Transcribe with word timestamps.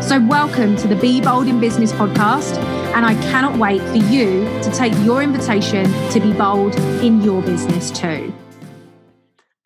So, 0.00 0.24
welcome 0.24 0.76
to 0.76 0.86
the 0.86 0.94
Be 0.94 1.20
Bold 1.20 1.48
in 1.48 1.58
Business 1.58 1.92
podcast. 1.92 2.56
And 2.94 3.04
I 3.04 3.14
cannot 3.30 3.58
wait 3.58 3.82
for 3.82 3.96
you 3.96 4.44
to 4.62 4.70
take 4.70 4.92
your 5.04 5.24
invitation 5.24 5.84
to 6.12 6.20
be 6.20 6.32
bold 6.32 6.76
in 7.02 7.20
your 7.20 7.42
business 7.42 7.90
too. 7.90 8.32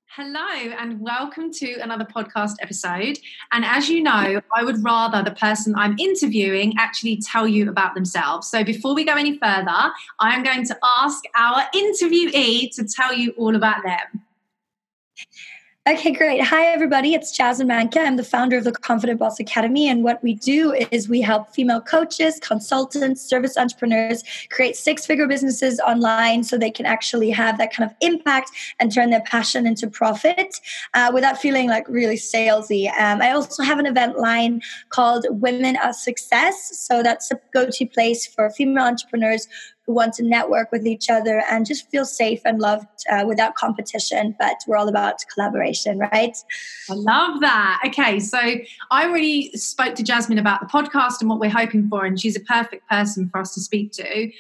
Hello, 0.07 0.73
and 0.79 1.01
welcome 1.01 1.53
to 1.53 1.75
another 1.81 2.07
podcast 2.07 2.55
episode. 2.63 3.19
And 3.53 3.63
as 3.65 3.91
you 3.91 4.03
know, 4.03 4.41
I 4.57 4.65
would 4.65 4.83
rather 4.83 5.23
the 5.23 5.37
person 5.37 5.75
I'm 5.77 5.99
interviewing 5.99 6.75
actually 6.79 7.19
tell 7.19 7.47
you 7.47 7.69
about 7.69 7.95
themselves. 7.95 8.49
So 8.49 8.65
before 8.65 8.95
we 8.95 9.05
go 9.05 9.13
any 9.13 9.39
further, 9.39 9.93
I 10.19 10.35
am 10.35 10.43
going 10.43 10.67
to 10.67 10.79
ask 10.83 11.23
our 11.37 11.63
interviewee 11.75 12.75
to 12.77 12.85
tell 12.85 13.13
you 13.13 13.33
all 13.37 13.55
about 13.55 13.83
them. 13.85 14.23
Okay, 15.85 16.13
great. 16.13 16.41
Hi, 16.45 16.67
everybody. 16.67 17.13
It's 17.13 17.37
Jasmine 17.37 17.67
Manka. 17.67 17.99
I'm 17.99 18.15
the 18.15 18.23
founder 18.23 18.57
of 18.57 18.63
the 18.63 18.71
Confident 18.71 19.19
Boss 19.19 19.41
Academy. 19.41 19.89
And 19.89 20.05
what 20.05 20.23
we 20.23 20.35
do 20.35 20.73
is 20.93 21.09
we 21.09 21.21
help 21.21 21.53
female 21.53 21.81
coaches, 21.81 22.39
consultants, 22.41 23.21
service 23.21 23.57
entrepreneurs 23.57 24.23
create 24.51 24.77
six 24.77 25.05
figure 25.05 25.27
businesses 25.27 25.81
online 25.81 26.45
so 26.45 26.57
they 26.57 26.71
can 26.71 26.87
actually 26.87 27.31
have 27.31 27.59
that 27.59 27.75
kind 27.75 27.91
of 27.91 27.97
impact 28.01 28.53
and 28.79 28.95
turn 28.95 29.11
their 29.11 29.23
passion 29.23 29.67
into 29.67 29.89
profit 29.89 30.61
uh, 30.95 31.11
without 31.13 31.37
feeling 31.37 31.67
like 31.67 31.89
really 31.89 32.15
salesy. 32.15 32.87
Um, 32.97 33.21
I 33.21 33.33
also 33.33 33.65
have 33.65 33.81
an 33.81 33.87
event 33.87 34.17
line 34.17 34.63
called 34.91 35.27
Women 35.31 35.77
of 35.83 35.97
Success. 35.97 36.79
So 36.79 37.03
that's 37.03 37.33
a 37.33 37.41
go 37.53 37.69
to 37.69 37.87
place 37.87 38.25
for 38.25 38.49
female 38.51 38.85
entrepreneurs 38.85 39.49
want 39.87 40.15
to 40.15 40.23
network 40.23 40.71
with 40.71 40.87
each 40.87 41.11
other 41.11 41.43
and 41.51 41.67
just 41.67 41.91
feel 41.91 42.05
safe 42.05 42.41
and 42.45 42.61
loved 42.61 42.87
uh, 43.11 43.25
without 43.27 43.55
competition. 43.55 44.35
But 44.39 44.57
we're 44.67 44.77
all 44.77 44.89
about 44.89 45.17
collaboration, 45.33 45.99
right? 45.99 46.37
I 46.89 46.95
love 46.95 47.41
that. 47.41 47.83
Okay, 47.87 48.21
so 48.21 48.39
I 48.39 49.07
already 49.07 49.51
spoke 49.53 49.95
to 49.97 50.03
Jasmine 50.03 50.39
about 50.39 50.61
the 50.61 50.67
podcast 50.67 51.21
and 51.21 51.29
what 51.29 51.41
we're 51.41 51.51
hoping 51.51 51.89
for, 51.89 52.05
and 52.05 52.21
she's 52.21 52.37
a 52.37 52.41
perfect 52.41 52.89
person 52.89 53.29
for 53.29 53.41
us 53.41 53.55
to 53.55 53.61
speak 53.61 53.93
to. 53.93 54.31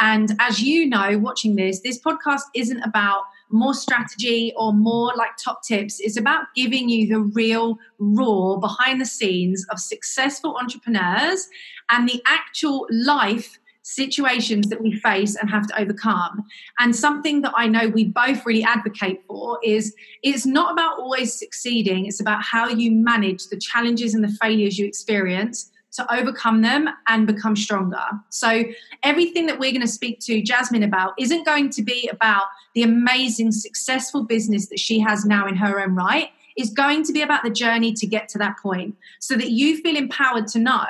And 0.00 0.34
as 0.38 0.62
you 0.62 0.88
know, 0.88 1.18
watching 1.18 1.56
this, 1.56 1.80
this 1.80 2.00
podcast 2.00 2.42
isn't 2.54 2.82
about 2.82 3.24
more 3.50 3.74
strategy 3.74 4.52
or 4.56 4.72
more 4.72 5.12
like 5.16 5.36
top 5.36 5.62
tips. 5.62 6.00
It's 6.00 6.16
about 6.16 6.46
giving 6.56 6.88
you 6.88 7.06
the 7.06 7.20
real, 7.20 7.78
raw, 7.98 8.56
behind 8.56 9.00
the 9.00 9.06
scenes 9.06 9.66
of 9.70 9.78
successful 9.78 10.56
entrepreneurs 10.56 11.48
and 11.90 12.08
the 12.08 12.22
actual 12.26 12.86
life 12.90 13.58
situations 13.90 14.68
that 14.68 14.80
we 14.80 14.92
face 14.92 15.34
and 15.36 15.50
have 15.50 15.66
to 15.66 15.80
overcome. 15.80 16.44
And 16.78 16.94
something 16.94 17.42
that 17.42 17.52
I 17.56 17.66
know 17.66 17.88
we 17.88 18.04
both 18.04 18.46
really 18.46 18.62
advocate 18.62 19.22
for 19.26 19.58
is 19.64 19.94
it's 20.22 20.46
not 20.46 20.72
about 20.72 20.98
always 20.98 21.36
succeeding, 21.36 22.06
it's 22.06 22.20
about 22.20 22.42
how 22.42 22.68
you 22.68 22.92
manage 22.92 23.48
the 23.48 23.58
challenges 23.58 24.14
and 24.14 24.22
the 24.22 24.36
failures 24.40 24.78
you 24.78 24.86
experience 24.86 25.70
to 25.92 26.14
overcome 26.14 26.62
them 26.62 26.88
and 27.08 27.26
become 27.26 27.56
stronger. 27.56 28.04
So, 28.28 28.62
everything 29.02 29.46
that 29.46 29.58
we're 29.58 29.72
going 29.72 29.80
to 29.80 29.88
speak 29.88 30.20
to 30.20 30.40
Jasmine 30.40 30.84
about 30.84 31.14
isn't 31.18 31.44
going 31.44 31.70
to 31.70 31.82
be 31.82 32.08
about 32.12 32.44
the 32.76 32.84
amazing, 32.84 33.50
successful 33.50 34.22
business 34.22 34.68
that 34.68 34.78
she 34.78 35.00
has 35.00 35.24
now 35.24 35.48
in 35.48 35.56
her 35.56 35.80
own 35.80 35.96
right. 35.96 36.28
It's 36.56 36.70
going 36.70 37.02
to 37.04 37.12
be 37.12 37.22
about 37.22 37.42
the 37.42 37.50
journey 37.50 37.92
to 37.94 38.06
get 38.06 38.28
to 38.30 38.38
that 38.38 38.58
point 38.58 38.96
so 39.18 39.34
that 39.34 39.50
you 39.50 39.78
feel 39.78 39.96
empowered 39.96 40.46
to 40.48 40.60
know 40.60 40.86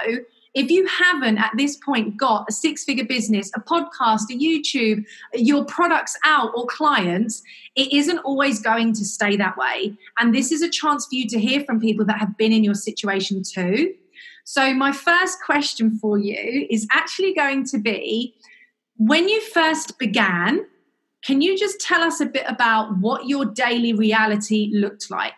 if 0.54 0.70
you 0.70 0.86
haven't 0.86 1.38
at 1.38 1.52
this 1.56 1.76
point 1.76 2.16
got 2.16 2.46
a 2.48 2.52
six 2.52 2.84
figure 2.84 3.04
business, 3.04 3.50
a 3.54 3.60
podcast, 3.60 4.22
a 4.30 4.36
YouTube, 4.36 5.04
your 5.34 5.64
products 5.64 6.18
out 6.24 6.50
or 6.54 6.66
clients, 6.66 7.42
it 7.76 7.92
isn't 7.92 8.18
always 8.18 8.60
going 8.60 8.92
to 8.94 9.04
stay 9.04 9.36
that 9.36 9.56
way. 9.56 9.96
And 10.18 10.34
this 10.34 10.50
is 10.50 10.62
a 10.62 10.68
chance 10.68 11.06
for 11.06 11.14
you 11.14 11.28
to 11.28 11.38
hear 11.38 11.62
from 11.64 11.80
people 11.80 12.04
that 12.06 12.18
have 12.18 12.36
been 12.36 12.52
in 12.52 12.64
your 12.64 12.74
situation 12.74 13.42
too. 13.42 13.94
So, 14.44 14.74
my 14.74 14.90
first 14.90 15.38
question 15.44 15.96
for 15.98 16.18
you 16.18 16.66
is 16.68 16.86
actually 16.90 17.34
going 17.34 17.64
to 17.66 17.78
be 17.78 18.34
when 18.96 19.28
you 19.28 19.40
first 19.40 19.98
began, 19.98 20.66
can 21.24 21.40
you 21.40 21.56
just 21.56 21.80
tell 21.80 22.02
us 22.02 22.20
a 22.20 22.26
bit 22.26 22.44
about 22.48 22.98
what 22.98 23.28
your 23.28 23.44
daily 23.44 23.92
reality 23.92 24.70
looked 24.72 25.10
like? 25.10 25.32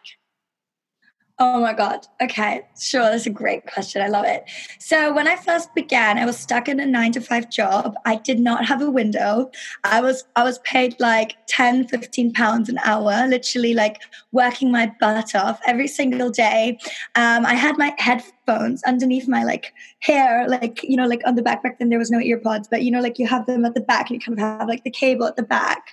Oh 1.45 1.59
my 1.59 1.73
God. 1.73 2.07
Okay. 2.21 2.63
Sure. 2.79 3.03
That's 3.03 3.27
a 3.27 3.31
great 3.31 3.67
question. 3.67 4.01
I 4.01 4.07
love 4.07 4.25
it. 4.25 4.45
So, 4.79 5.13
when 5.13 5.27
I 5.27 5.35
first 5.35 5.75
began, 5.75 6.17
I 6.17 6.25
was 6.25 6.37
stuck 6.37 6.69
in 6.69 6.79
a 6.79 6.87
nine 6.87 7.11
to 7.13 7.21
five 7.21 7.51
job. 7.51 7.97
I 8.05 8.15
did 8.15 8.39
not 8.39 8.65
have 8.65 8.81
a 8.81 8.89
window. 8.89 9.51
I 9.83 10.01
was, 10.01 10.23
I 10.37 10.45
was 10.45 10.61
paid 10.61 10.95
like 11.01 11.35
10, 11.49 11.89
15 11.89 12.33
pounds 12.33 12.69
an 12.69 12.79
hour, 12.85 13.27
literally 13.27 13.75
like 13.75 14.03
working 14.31 14.71
my 14.71 14.93
butt 15.01 15.35
off 15.35 15.59
every 15.67 15.89
single 15.89 16.31
day. 16.31 16.79
Um, 17.17 17.45
I 17.45 17.55
had 17.55 17.77
my 17.77 17.93
headphones 17.99 18.85
underneath 18.85 19.27
my 19.27 19.43
like 19.43 19.75
hair, 19.99 20.49
like 20.49 20.81
you 20.85 20.97
know, 20.97 21.09
like 21.09 21.23
on 21.27 21.35
the 21.35 21.43
back. 21.43 21.65
Back 21.65 21.81
then 21.81 21.89
there 21.89 21.99
was 21.99 22.11
no 22.11 22.19
earpods, 22.19 22.67
but 22.71 22.83
you 22.83 22.91
know, 22.93 23.01
like 23.01 23.19
you 23.19 23.27
have 23.27 23.47
them 23.47 23.65
at 23.65 23.75
the 23.75 23.81
back, 23.81 24.11
and 24.11 24.15
you 24.15 24.21
kind 24.21 24.39
of 24.39 24.61
have 24.61 24.69
like 24.69 24.85
the 24.85 24.91
cable 24.91 25.27
at 25.27 25.35
the 25.35 25.43
back. 25.43 25.91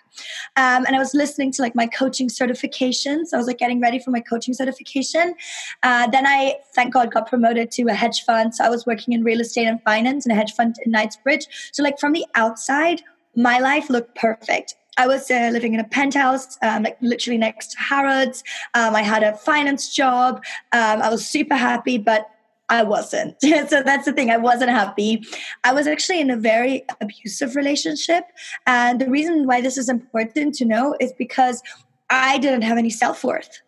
Um, 0.55 0.85
and 0.85 0.95
I 0.95 0.99
was 0.99 1.13
listening 1.13 1.51
to 1.53 1.61
like 1.61 1.75
my 1.75 1.87
coaching 1.87 2.27
certifications. 2.29 3.33
I 3.33 3.37
was 3.37 3.47
like 3.47 3.57
getting 3.57 3.81
ready 3.81 3.97
for 3.97 4.11
my 4.11 4.19
coaching 4.19 4.53
certification. 4.53 5.35
Uh, 5.83 6.07
then 6.07 6.25
I, 6.25 6.55
thank 6.73 6.93
God, 6.93 7.11
got 7.11 7.27
promoted 7.27 7.71
to 7.71 7.83
a 7.83 7.93
hedge 7.93 8.23
fund. 8.23 8.55
So 8.55 8.63
I 8.63 8.69
was 8.69 8.85
working 8.85 9.13
in 9.13 9.23
real 9.23 9.41
estate 9.41 9.65
and 9.65 9.81
finance 9.83 10.25
in 10.25 10.31
a 10.31 10.35
hedge 10.35 10.53
fund 10.53 10.75
in 10.85 10.91
Knightsbridge. 10.91 11.47
So 11.71 11.83
like 11.83 11.99
from 11.99 12.13
the 12.13 12.25
outside, 12.35 13.01
my 13.35 13.59
life 13.59 13.89
looked 13.89 14.15
perfect. 14.15 14.75
I 14.97 15.07
was 15.07 15.31
uh, 15.31 15.49
living 15.53 15.73
in 15.73 15.79
a 15.79 15.85
penthouse, 15.85 16.57
um, 16.61 16.83
like 16.83 16.97
literally 17.01 17.37
next 17.37 17.71
to 17.71 17.79
Harrods. 17.79 18.43
Um, 18.73 18.95
I 18.95 19.01
had 19.01 19.23
a 19.23 19.35
finance 19.37 19.95
job. 19.95 20.43
Um, 20.73 21.01
I 21.01 21.09
was 21.09 21.25
super 21.25 21.55
happy, 21.55 21.97
but 21.97 22.29
I 22.69 22.83
wasn't. 22.83 23.35
so 23.41 23.81
that's 23.81 24.05
the 24.05 24.13
thing. 24.13 24.29
I 24.29 24.37
wasn't 24.37 24.71
happy. 24.71 25.23
I 25.63 25.73
was 25.73 25.87
actually 25.87 26.21
in 26.21 26.29
a 26.29 26.37
very 26.37 26.85
abusive 27.01 27.55
relationship. 27.55 28.25
And 28.67 28.99
the 29.01 29.09
reason 29.09 29.47
why 29.47 29.61
this 29.61 29.77
is 29.77 29.89
important 29.89 30.55
to 30.55 30.65
know 30.65 30.95
is 30.99 31.13
because 31.13 31.61
I 32.09 32.37
didn't 32.37 32.63
have 32.63 32.77
any 32.77 32.89
self 32.89 33.23
worth. 33.23 33.61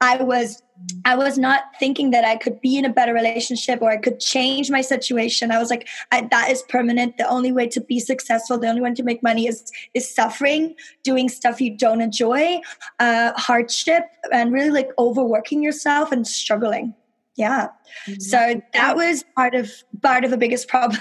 I 0.00 0.22
was 0.22 0.62
I 1.04 1.16
was 1.16 1.38
not 1.38 1.62
thinking 1.80 2.10
that 2.10 2.24
I 2.24 2.36
could 2.36 2.60
be 2.60 2.76
in 2.76 2.84
a 2.84 2.92
better 2.92 3.12
relationship 3.12 3.82
or 3.82 3.90
I 3.90 3.96
could 3.96 4.20
change 4.20 4.70
my 4.70 4.80
situation. 4.80 5.50
I 5.50 5.58
was 5.58 5.70
like, 5.70 5.88
I, 6.12 6.28
that 6.30 6.50
is 6.50 6.62
permanent. 6.68 7.16
The 7.16 7.28
only 7.28 7.50
way 7.50 7.66
to 7.68 7.80
be 7.80 7.98
successful, 7.98 8.58
the 8.58 8.68
only 8.68 8.80
way 8.80 8.94
to 8.94 9.02
make 9.02 9.22
money 9.22 9.48
is 9.48 9.70
is 9.94 10.12
suffering, 10.12 10.76
doing 11.02 11.28
stuff 11.28 11.60
you 11.60 11.76
don't 11.76 12.00
enjoy, 12.00 12.60
uh, 13.00 13.32
hardship, 13.36 14.04
and 14.32 14.52
really 14.52 14.70
like 14.70 14.90
overworking 14.98 15.62
yourself 15.62 16.12
and 16.12 16.26
struggling 16.26 16.94
yeah 17.38 17.68
mm-hmm. 18.06 18.20
so 18.20 18.60
that 18.74 18.96
was 18.96 19.24
part 19.34 19.54
of 19.54 19.70
part 20.02 20.24
of 20.24 20.30
the 20.30 20.36
biggest 20.36 20.68
problem 20.68 21.00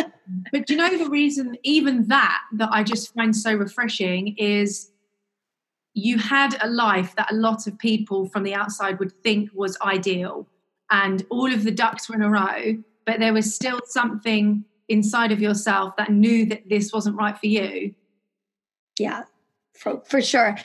but 0.52 0.66
do 0.66 0.74
you 0.74 0.76
know 0.76 0.96
the 0.98 1.08
reason 1.08 1.56
even 1.64 2.06
that 2.06 2.38
that 2.52 2.68
i 2.70 2.84
just 2.84 3.12
find 3.14 3.34
so 3.34 3.54
refreshing 3.54 4.36
is 4.36 4.90
you 5.98 6.18
had 6.18 6.56
a 6.62 6.68
life 6.68 7.14
that 7.16 7.30
a 7.30 7.34
lot 7.34 7.66
of 7.66 7.78
people 7.78 8.28
from 8.28 8.42
the 8.42 8.54
outside 8.54 8.98
would 8.98 9.12
think 9.22 9.50
was 9.54 9.76
ideal 9.82 10.46
and 10.90 11.26
all 11.30 11.52
of 11.52 11.64
the 11.64 11.70
ducks 11.70 12.08
were 12.08 12.14
in 12.14 12.22
a 12.22 12.30
row, 12.30 12.82
but 13.04 13.18
there 13.20 13.32
was 13.32 13.54
still 13.54 13.80
something 13.84 14.64
inside 14.88 15.32
of 15.32 15.40
yourself 15.40 15.96
that 15.96 16.10
knew 16.10 16.46
that 16.46 16.68
this 16.68 16.92
wasn't 16.92 17.16
right 17.16 17.38
for 17.38 17.46
you. 17.46 17.94
Yeah, 18.98 19.24
for, 19.74 20.02
for 20.06 20.22
sure. 20.22 20.56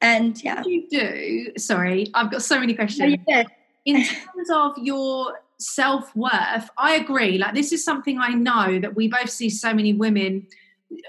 And 0.00 0.42
yeah. 0.42 0.62
You 0.64 0.88
do, 0.88 1.52
sorry, 1.58 2.08
I've 2.14 2.30
got 2.30 2.42
so 2.42 2.58
many 2.58 2.74
questions. 2.74 3.16
Oh, 3.28 3.44
in 3.84 4.04
terms 4.04 4.50
of 4.52 4.78
your 4.78 5.40
self 5.58 6.14
worth, 6.16 6.68
I 6.76 6.96
agree. 6.96 7.38
Like, 7.38 7.54
this 7.54 7.72
is 7.72 7.84
something 7.84 8.18
I 8.18 8.30
know 8.30 8.78
that 8.80 8.96
we 8.96 9.08
both 9.08 9.30
see 9.30 9.50
so 9.50 9.72
many 9.72 9.92
women 9.92 10.46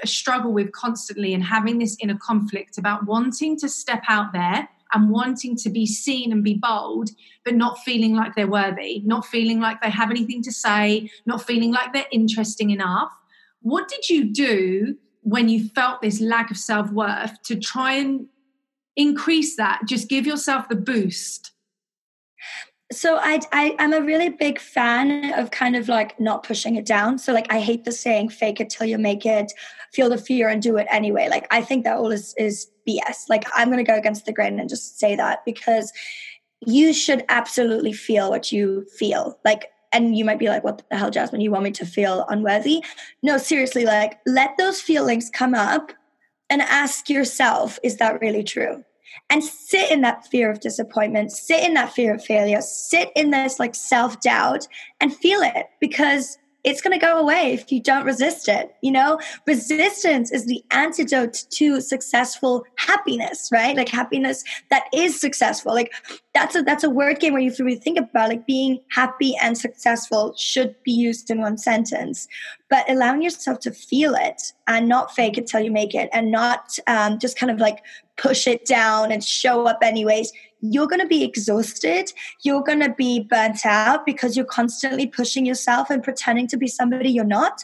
struggle 0.06 0.52
with 0.52 0.72
constantly 0.72 1.34
and 1.34 1.44
having 1.44 1.78
this 1.78 1.98
inner 2.02 2.18
conflict 2.18 2.78
about 2.78 3.06
wanting 3.06 3.58
to 3.60 3.70
step 3.70 4.04
out 4.08 4.34
there 4.34 4.68
and 4.94 5.10
wanting 5.10 5.56
to 5.58 5.70
be 5.70 5.86
seen 5.86 6.32
and 6.32 6.44
be 6.44 6.54
bold, 6.54 7.10
but 7.44 7.56
not 7.56 7.80
feeling 7.80 8.16
like 8.16 8.36
they're 8.36 8.48
worthy, 8.48 9.02
not 9.06 9.26
feeling 9.26 9.60
like 9.60 9.82
they 9.82 9.90
have 9.90 10.10
anything 10.10 10.42
to 10.44 10.52
say, 10.52 11.10
not 11.26 11.42
feeling 11.42 11.72
like 11.72 11.94
they're 11.94 12.06
interesting 12.12 12.72
enough. 12.72 13.12
What 13.62 13.88
did 13.88 14.10
you 14.10 14.32
do 14.32 14.98
when 15.22 15.50
you 15.50 15.68
felt 15.70 16.02
this 16.02 16.22
lack 16.22 16.52
of 16.52 16.58
self 16.58 16.90
worth 16.92 17.42
to 17.44 17.60
try 17.60 17.94
and 17.94 18.28
increase 18.96 19.58
that? 19.58 19.82
Just 19.86 20.08
give 20.08 20.26
yourself 20.26 20.70
the 20.70 20.76
boost 20.76 21.52
so 22.92 23.18
I, 23.18 23.42
I 23.51 23.75
i'm 23.80 23.92
a 23.92 24.01
really 24.01 24.30
big 24.30 24.60
fan 24.60 25.34
of 25.34 25.51
kind 25.51 25.75
of 25.75 25.89
like 25.89 26.19
not 26.19 26.44
pushing 26.44 26.75
it 26.75 26.86
down. 26.86 27.18
So 27.18 27.34
like 27.34 27.51
i 27.51 27.60
hate 27.60 27.84
the 27.84 27.92
saying 27.92 28.30
fake 28.30 28.62
it 28.62 28.69
till 28.69 28.88
you 28.88 28.98
make 28.98 29.25
it. 29.25 29.51
Feel 29.94 30.10
the 30.10 30.18
fear 30.18 30.48
and 30.48 30.62
do 30.62 30.78
it 30.78 30.88
anyway. 30.89 31.28
Like 31.30 31.48
i 31.51 31.62
think 31.62 31.84
that 31.84 31.98
all 31.98 32.12
is 32.12 32.34
is 32.38 32.68
bs 32.88 33.28
like 33.30 33.44
i'm 33.54 33.69
to 33.72 33.84
go 33.84 33.98
against 33.98 34.25
the 34.25 34.31
grain 34.31 34.60
and 34.60 34.69
just 34.69 35.00
say 35.00 35.16
that 35.16 35.44
because 35.45 35.92
you 36.66 36.94
should 36.94 37.24
absolutely 37.30 37.94
feel 37.94 38.30
what 38.30 38.51
you 38.51 38.86
feel. 38.98 39.38
Like 39.44 39.72
and 39.94 40.18
you 40.18 40.25
might 40.25 40.40
be 40.40 40.48
like 40.48 40.63
what 40.63 40.83
the 40.90 40.98
hell 40.98 41.12
jasmine? 41.12 41.42
You 41.42 41.51
want 41.51 41.66
me 41.66 41.72
to 41.72 41.86
feel 41.86 42.25
unworthy? 42.30 42.83
No 43.22 43.38
seriously 43.38 43.86
like 43.86 44.19
let 44.25 44.56
those 44.57 44.80
feelings 44.80 45.30
come 45.30 45.54
up 45.54 45.92
and 46.50 46.62
ask 46.62 47.10
yourself 47.10 47.80
is 47.83 47.98
that 47.98 48.22
really 48.22 48.44
true 48.44 48.86
and 49.30 49.44
sit 49.44 49.92
in 49.92 50.01
that 50.01 50.25
fear 50.27 50.50
of 50.50 50.59
disappointment, 50.59 51.31
sit 51.31 51.63
in 51.63 51.74
that 51.74 51.94
fear 51.94 52.15
of 52.15 52.24
failure, 52.24 52.62
sit 52.62 53.12
in 53.15 53.31
this 53.31 53.59
like 53.59 53.75
self 53.75 54.19
doubt 54.21 54.68
and 55.01 55.15
feel 55.15 55.42
it 55.42 55.68
because 55.80 56.38
it's 56.68 56.81
going 56.81 56.92
to 56.92 57.04
go 57.04 57.18
away 57.18 57.54
if 57.54 57.72
you 57.72 57.81
don't 57.81 58.06
resist 58.06 58.50
it. 58.50 58.75
You 58.81 58.92
know, 58.92 59.19
resistance 59.46 60.34
is 60.34 60.48
the 60.48 60.62
antidote 60.72 61.46
to 61.52 61.80
successful 61.80 62.66
happiness, 62.75 63.50
right? 63.54 63.75
Like 63.75 63.88
happiness 63.88 64.44
that 64.69 64.84
is 64.94 65.18
successful. 65.19 65.74
Like 65.74 65.94
that's 66.34 66.58
a 66.58 66.64
that's 66.64 66.84
a 66.84 66.90
word 66.90 67.22
game 67.22 67.31
where 67.31 67.42
you 67.42 67.54
really 67.58 67.75
think 67.75 67.98
about 67.98 68.28
like 68.28 68.46
being 68.46 68.81
happy 68.90 69.34
and 69.42 69.58
successful 69.58 70.34
should 70.38 70.75
be 70.84 70.92
used 70.92 71.30
in 71.30 71.40
one 71.40 71.58
sentence, 71.58 72.28
but 72.69 72.90
allowing 72.90 73.22
yourself 73.22 73.60
to 73.60 73.72
feel 73.72 74.14
it 74.14 74.52
and 74.68 74.90
not 74.90 75.16
fake 75.16 75.38
it 75.38 75.48
till 75.48 75.62
you 75.62 75.72
make 75.72 75.96
it, 75.96 76.10
and 76.12 76.31
not 76.31 76.78
um, 76.88 77.18
just 77.18 77.40
kind 77.40 77.50
of 77.50 77.60
like 77.60 77.81
push 78.18 78.46
it 78.46 78.66
down 78.66 79.10
and 79.12 79.24
show 79.24 79.66
up 79.66 79.80
anyways 79.81 80.34
you're 80.62 80.88
going 80.88 81.01
to 81.01 81.07
be 81.07 81.24
exhausted. 81.24 82.12
You're 82.44 82.63
going 82.63 82.80
to 82.80 82.94
be 82.94 83.21
burnt 83.21 83.65
out 83.65 84.06
because 84.06 84.36
you're 84.36 84.45
constantly 84.45 85.07
pushing 85.07 85.45
yourself 85.45 85.89
and 85.89 86.04
pretending 86.04 86.48
to 86.48 86.57
be 86.57 86.68
somebody 86.68 87.09
you're 87.09 87.24
not. 87.24 87.63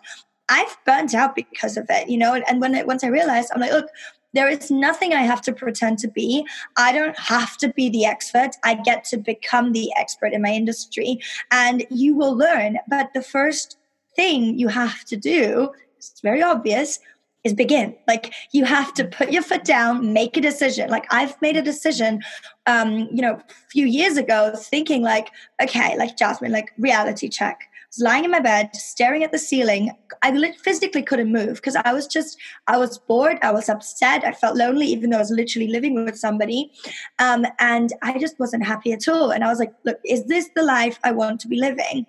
I've 0.50 0.78
burnt 0.86 1.14
out 1.14 1.36
because 1.36 1.78
of 1.78 1.86
it, 1.90 2.10
you 2.10 2.18
know. 2.18 2.36
And 2.48 2.62
when 2.62 2.76
it, 2.76 2.86
once 2.86 3.04
I 3.04 3.08
realized, 3.08 3.52
I'm 3.54 3.62
like, 3.62 3.72
look, 3.72 3.88
there 4.34 4.50
is 4.50 4.72
nothing 4.72 5.14
I 5.14 5.22
have 5.22 5.42
to 5.44 5.54
pretend 5.54 6.00
to 6.00 6.08
be. 6.08 6.46
I 6.76 6.92
don't 6.92 7.18
have 7.20 7.58
to 7.58 7.70
be 7.70 7.90
the 7.90 8.06
expert. 8.06 8.52
I 8.64 8.76
get 8.76 9.06
to 9.06 9.18
become 9.18 9.72
the 9.72 9.92
expert 9.98 10.34
in 10.34 10.42
my 10.42 10.50
industry, 10.50 11.20
and 11.52 11.86
you 11.90 12.16
will 12.16 12.36
learn. 12.36 12.80
But 12.90 13.12
the 13.14 13.22
first 13.22 13.78
thing 14.16 14.58
you 14.58 14.68
have 14.68 15.06
to 15.06 15.18
do, 15.18 15.72
it's 15.98 16.20
very 16.22 16.42
obvious, 16.42 17.00
is 17.44 17.54
begin. 17.54 17.96
Like 18.08 18.34
you 18.52 18.66
have 18.66 18.94
to 18.96 19.06
put 19.06 19.32
your 19.32 19.44
foot 19.44 19.66
down, 19.66 20.14
make 20.14 20.38
a 20.38 20.42
decision. 20.42 20.90
Like 20.90 21.06
I've 21.12 21.40
made 21.42 21.58
a 21.58 21.62
decision, 21.62 22.22
um, 22.66 23.10
you 23.12 23.22
know, 23.22 23.34
a 23.34 23.44
few 23.70 23.86
years 23.86 24.18
ago, 24.18 24.54
thinking 24.56 25.02
like, 25.02 25.30
okay, 25.62 25.98
like 25.98 26.18
Jasmine, 26.18 26.52
like 26.52 26.72
reality 26.78 27.28
check. 27.28 27.60
I 27.62 27.86
was 27.90 28.04
lying 28.04 28.26
in 28.26 28.32
my 28.32 28.40
bed, 28.40 28.76
staring 28.76 29.24
at 29.24 29.32
the 29.32 29.38
ceiling. 29.38 29.92
I 30.24 30.54
physically 30.64 31.04
couldn't 31.04 31.32
move 31.32 31.56
because 31.56 31.76
I 31.76 31.94
was 31.94 32.08
just, 32.08 32.40
I 32.66 32.78
was 32.78 32.98
bored. 32.98 33.38
I 33.44 33.52
was 33.52 33.70
upset. 33.70 34.24
I 34.24 34.32
felt 34.32 34.56
lonely, 34.56 34.88
even 34.88 35.10
though 35.10 35.18
I 35.18 35.20
was 35.20 35.30
literally 35.30 35.68
living 35.68 35.94
with 35.94 36.18
somebody. 36.18 36.72
Um, 37.20 37.46
and 37.60 37.94
I 38.02 38.18
just 38.18 38.40
wasn't 38.40 38.66
happy 38.66 38.94
at 38.94 39.08
all. 39.08 39.32
And 39.32 39.44
I 39.44 39.50
was 39.50 39.60
like, 39.60 39.74
look, 39.84 40.00
is 40.06 40.26
this 40.26 40.50
the 40.56 40.64
life 40.64 40.98
I 41.04 41.12
want 41.12 41.40
to 41.42 41.48
be 41.48 41.60
living? 41.60 42.08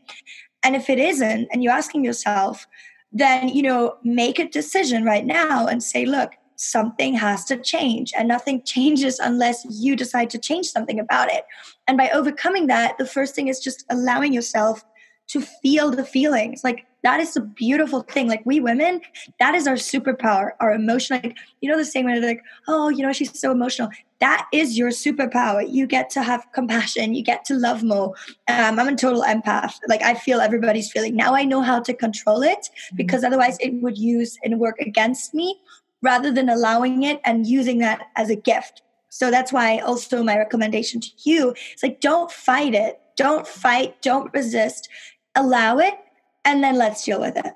And 0.62 0.75
if 0.75 0.88
it 0.88 0.98
isn't, 0.98 1.48
and 1.52 1.62
you're 1.62 1.72
asking 1.72 2.04
yourself, 2.04 2.66
then 3.14 3.49
you 3.49 3.62
know 3.62 3.96
make 4.02 4.38
a 4.38 4.49
decision 4.49 5.05
right 5.05 5.25
now 5.25 5.66
and 5.66 5.82
say 5.82 6.05
look 6.05 6.32
something 6.56 7.14
has 7.14 7.44
to 7.44 7.56
change 7.56 8.12
and 8.16 8.28
nothing 8.28 8.62
changes 8.66 9.19
unless 9.19 9.64
you 9.70 9.96
decide 9.96 10.31
to 10.31 10.38
change 10.38 10.66
something 10.66 11.00
about 11.00 11.32
it. 11.32 11.44
And 11.87 11.96
by 11.96 12.11
overcoming 12.11 12.66
that 12.69 12.99
the 12.99 13.06
first 13.06 13.34
thing 13.34 13.49
is 13.49 13.61
just 13.61 13.84
allowing 13.90 14.32
yourself 14.32 14.84
to 15.28 15.40
feel 15.40 15.90
the 15.90 16.05
feelings. 16.05 16.62
Like 16.62 16.87
that 17.05 17.21
is 17.21 17.37
a 17.37 17.41
beautiful 17.41 18.01
thing 18.03 18.27
like 18.27 18.43
we 18.45 18.59
women 18.59 19.01
that 19.39 19.55
is 19.55 19.69
our 19.69 19.75
superpower 19.75 20.51
our 20.61 20.73
emotion 20.73 21.21
like 21.23 21.37
you 21.61 21.71
know 21.71 21.77
the 21.77 21.85
same 21.85 22.06
way 22.06 22.19
they're 22.19 22.31
like 22.31 22.43
oh 22.67 22.89
you 22.89 23.03
know 23.03 23.12
she's 23.12 23.39
so 23.39 23.53
emotional 23.53 23.89
that 24.25 24.49
is 24.53 24.79
your 24.79 24.89
superpower. 24.89 25.71
You 25.71 25.87
get 25.87 26.09
to 26.11 26.23
have 26.23 26.47
compassion. 26.53 27.15
You 27.15 27.23
get 27.23 27.45
to 27.45 27.55
love 27.56 27.83
more. 27.83 28.15
Um, 28.49 28.81
I'm 28.81 28.89
a 28.89 28.97
total 28.97 29.23
empath. 29.23 29.75
Like 29.87 30.01
I 30.01 30.15
feel 30.15 30.41
everybody's 30.41 30.91
feeling. 30.91 31.15
Now 31.15 31.35
I 31.35 31.45
know 31.45 31.61
how 31.61 31.81
to 31.81 31.93
control 31.93 32.43
it 32.43 32.61
mm-hmm. 32.61 32.97
because 32.97 33.23
otherwise 33.23 33.59
it 33.61 33.75
would 33.83 33.99
use 33.99 34.39
and 34.43 34.59
work 34.59 34.79
against 34.81 35.35
me 35.35 35.61
rather 36.01 36.33
than 36.33 36.49
allowing 36.49 37.03
it 37.03 37.21
and 37.25 37.47
using 37.47 37.81
that 37.81 38.09
as 38.17 38.31
a 38.31 38.37
gift. 38.37 38.81
So 39.11 39.31
that's 39.31 39.53
why 39.53 39.79
also 39.79 40.23
my 40.23 40.39
recommendation 40.39 41.03
to 41.03 41.11
you 41.25 41.51
is 41.75 41.83
like 41.83 42.01
don't 42.01 42.33
fight 42.33 42.75
it. 42.75 43.01
Don't 43.17 43.47
fight. 43.47 44.01
Don't 44.01 44.33
resist. 44.33 44.89
Allow 45.35 45.79
it 45.79 45.95
and 46.44 46.62
then 46.62 46.76
let's 46.76 47.05
deal 47.05 47.20
with 47.20 47.37
it. 47.37 47.52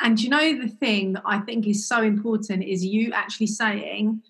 And 0.00 0.20
you 0.20 0.28
know 0.28 0.58
the 0.58 0.68
thing 0.68 1.12
that 1.12 1.22
I 1.24 1.38
think 1.38 1.66
is 1.66 1.86
so 1.86 2.02
important 2.02 2.64
is 2.64 2.84
you 2.84 3.12
actually 3.12 3.46
saying 3.46 4.22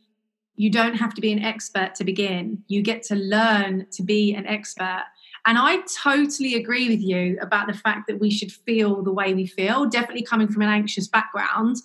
you 0.54 0.70
don't 0.70 0.94
have 0.94 1.14
to 1.14 1.20
be 1.20 1.32
an 1.32 1.42
expert 1.42 1.94
to 1.94 2.04
begin. 2.04 2.62
You 2.69 2.82
get 2.82 3.02
to 3.05 3.14
learn 3.14 3.86
to 3.93 4.02
be 4.02 4.34
an 4.34 4.46
expert. 4.46 5.05
And 5.46 5.58
I 5.58 5.79
totally 6.02 6.55
agree 6.55 6.88
with 6.88 7.00
you 7.00 7.38
about 7.41 7.67
the 7.67 7.72
fact 7.72 8.06
that 8.08 8.20
we 8.20 8.31
should 8.31 8.52
feel 8.52 9.02
the 9.02 9.12
way 9.12 9.34
we 9.34 9.46
feel, 9.46 9.86
definitely 9.86 10.22
coming 10.22 10.48
from 10.48 10.62
an 10.62 10.69
anxious 10.69 11.08
background. 11.08 11.76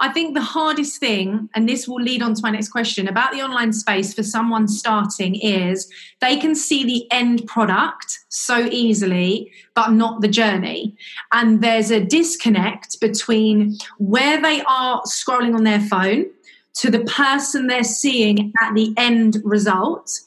I 0.00 0.12
think 0.12 0.34
the 0.34 0.40
hardest 0.40 0.98
thing, 1.00 1.48
and 1.54 1.68
this 1.68 1.88
will 1.88 2.00
lead 2.00 2.22
on 2.22 2.34
to 2.34 2.42
my 2.42 2.50
next 2.50 2.68
question 2.68 3.08
about 3.08 3.32
the 3.32 3.42
online 3.42 3.72
space 3.72 4.14
for 4.14 4.22
someone 4.22 4.68
starting, 4.68 5.34
is 5.34 5.90
they 6.20 6.36
can 6.36 6.54
see 6.54 6.84
the 6.84 7.10
end 7.10 7.46
product 7.46 8.20
so 8.28 8.68
easily, 8.70 9.50
but 9.74 9.90
not 9.90 10.20
the 10.20 10.28
journey. 10.28 10.96
And 11.32 11.62
there's 11.62 11.90
a 11.90 12.04
disconnect 12.04 13.00
between 13.00 13.76
where 13.98 14.40
they 14.40 14.62
are 14.62 15.02
scrolling 15.02 15.54
on 15.54 15.64
their 15.64 15.80
phone 15.80 16.26
to 16.74 16.90
the 16.90 17.00
person 17.00 17.66
they're 17.66 17.82
seeing 17.82 18.52
at 18.60 18.74
the 18.74 18.94
end 18.96 19.38
result 19.42 20.20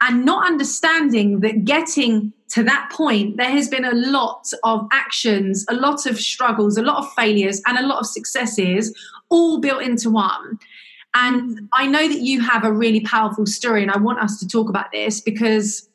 and 0.00 0.24
not 0.24 0.46
understanding 0.46 1.40
that 1.40 1.66
getting 1.66 2.32
to 2.50 2.64
that 2.64 2.90
point, 2.92 3.36
there 3.36 3.50
has 3.50 3.68
been 3.68 3.84
a 3.84 3.94
lot 3.94 4.52
of 4.64 4.86
actions, 4.92 5.64
a 5.68 5.74
lot 5.74 6.06
of 6.06 6.18
struggles, 6.18 6.76
a 6.76 6.82
lot 6.82 6.98
of 6.98 7.12
failures, 7.12 7.62
and 7.66 7.78
a 7.78 7.86
lot 7.86 8.00
of 8.00 8.06
successes 8.06 8.94
all 9.28 9.60
built 9.60 9.82
into 9.82 10.10
one. 10.10 10.58
And 11.14 11.68
I 11.72 11.86
know 11.86 12.06
that 12.06 12.20
you 12.20 12.40
have 12.40 12.64
a 12.64 12.72
really 12.72 13.00
powerful 13.00 13.46
story, 13.46 13.82
and 13.82 13.90
I 13.90 13.98
want 13.98 14.20
us 14.20 14.38
to 14.40 14.48
talk 14.48 14.68
about 14.68 14.92
this 14.92 15.20
because 15.20 15.88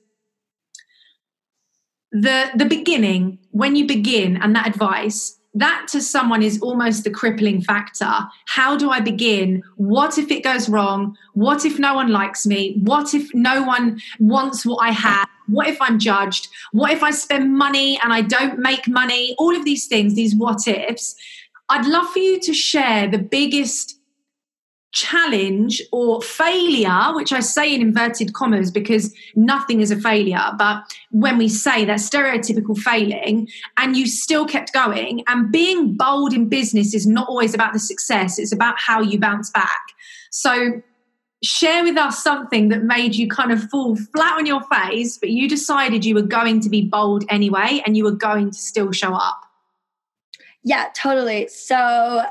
the 2.11 2.49
the 2.55 2.65
beginning, 2.65 3.39
when 3.51 3.75
you 3.75 3.85
begin, 3.85 4.37
and 4.37 4.55
that 4.55 4.67
advice 4.67 5.37
that 5.55 5.87
to 5.91 6.01
someone 6.01 6.43
is 6.43 6.61
almost 6.61 7.03
the 7.03 7.09
crippling 7.09 7.61
factor. 7.61 8.13
How 8.45 8.77
do 8.77 8.91
I 8.91 8.99
begin? 8.99 9.63
What 9.77 10.17
if 10.17 10.29
it 10.29 10.43
goes 10.43 10.69
wrong? 10.69 11.17
What 11.33 11.65
if 11.65 11.79
no 11.79 11.95
one 11.95 12.09
likes 12.09 12.45
me? 12.45 12.77
What 12.83 13.13
if 13.13 13.33
no 13.33 13.63
one 13.63 14.01
wants 14.19 14.65
what 14.65 14.77
I 14.77 14.91
have? 14.91 15.27
What 15.47 15.67
if 15.67 15.81
I'm 15.81 15.97
judged? 15.97 16.49
What 16.71 16.91
if 16.91 17.03
I 17.03 17.11
spend 17.11 17.57
money 17.57 17.99
and 18.03 18.11
I 18.11 18.21
don't 18.21 18.59
make 18.59 18.87
money? 18.87 19.35
All 19.37 19.55
of 19.55 19.63
these 19.63 19.87
things, 19.87 20.15
these 20.15 20.35
what 20.35 20.67
ifs. 20.67 21.15
I'd 21.69 21.85
love 21.85 22.09
for 22.09 22.19
you 22.19 22.39
to 22.41 22.53
share 22.53 23.07
the 23.07 23.17
biggest 23.17 23.99
challenge 24.95 25.81
or 25.91 26.21
failure, 26.21 27.13
which 27.13 27.33
I 27.33 27.41
say 27.41 27.75
in 27.75 27.81
inverted 27.81 28.33
commas 28.33 28.71
because 28.71 29.13
nothing 29.35 29.81
is 29.81 29.91
a 29.91 29.99
failure, 29.99 30.51
but 30.57 30.83
when 31.11 31.37
we 31.37 31.49
say 31.49 31.83
that 31.83 31.99
stereotypical 31.99 32.77
failing 32.77 33.49
and 33.77 33.97
you 33.97 34.07
still 34.07 34.45
kept 34.45 34.71
going, 34.73 35.21
and 35.27 35.51
being 35.51 35.95
bold 35.95 36.33
in 36.33 36.47
business 36.47 36.93
is 36.93 37.05
not 37.05 37.27
always 37.27 37.53
about 37.53 37.73
the 37.73 37.79
success, 37.79 38.39
it's 38.39 38.53
about 38.53 38.79
how 38.79 39.01
you 39.01 39.19
bounce 39.19 39.49
back. 39.49 39.81
So, 40.31 40.81
share 41.43 41.83
with 41.83 41.97
us 41.97 42.23
something 42.23 42.69
that 42.69 42.83
made 42.83 43.15
you 43.15 43.27
kind 43.27 43.51
of 43.51 43.69
fall 43.69 43.97
flat 43.97 44.37
on 44.37 44.45
your 44.45 44.61
face, 44.63 45.17
but 45.17 45.29
you 45.29 45.49
decided 45.49 46.05
you 46.05 46.15
were 46.15 46.21
going 46.21 46.61
to 46.61 46.69
be 46.69 46.81
bold 46.81 47.25
anyway 47.29 47.83
and 47.85 47.97
you 47.97 48.05
were 48.05 48.11
going 48.11 48.49
to 48.49 48.57
still 48.57 48.93
show 48.93 49.13
up. 49.13 49.41
Yeah, 50.63 50.87
totally. 50.95 51.47
So 51.47 52.23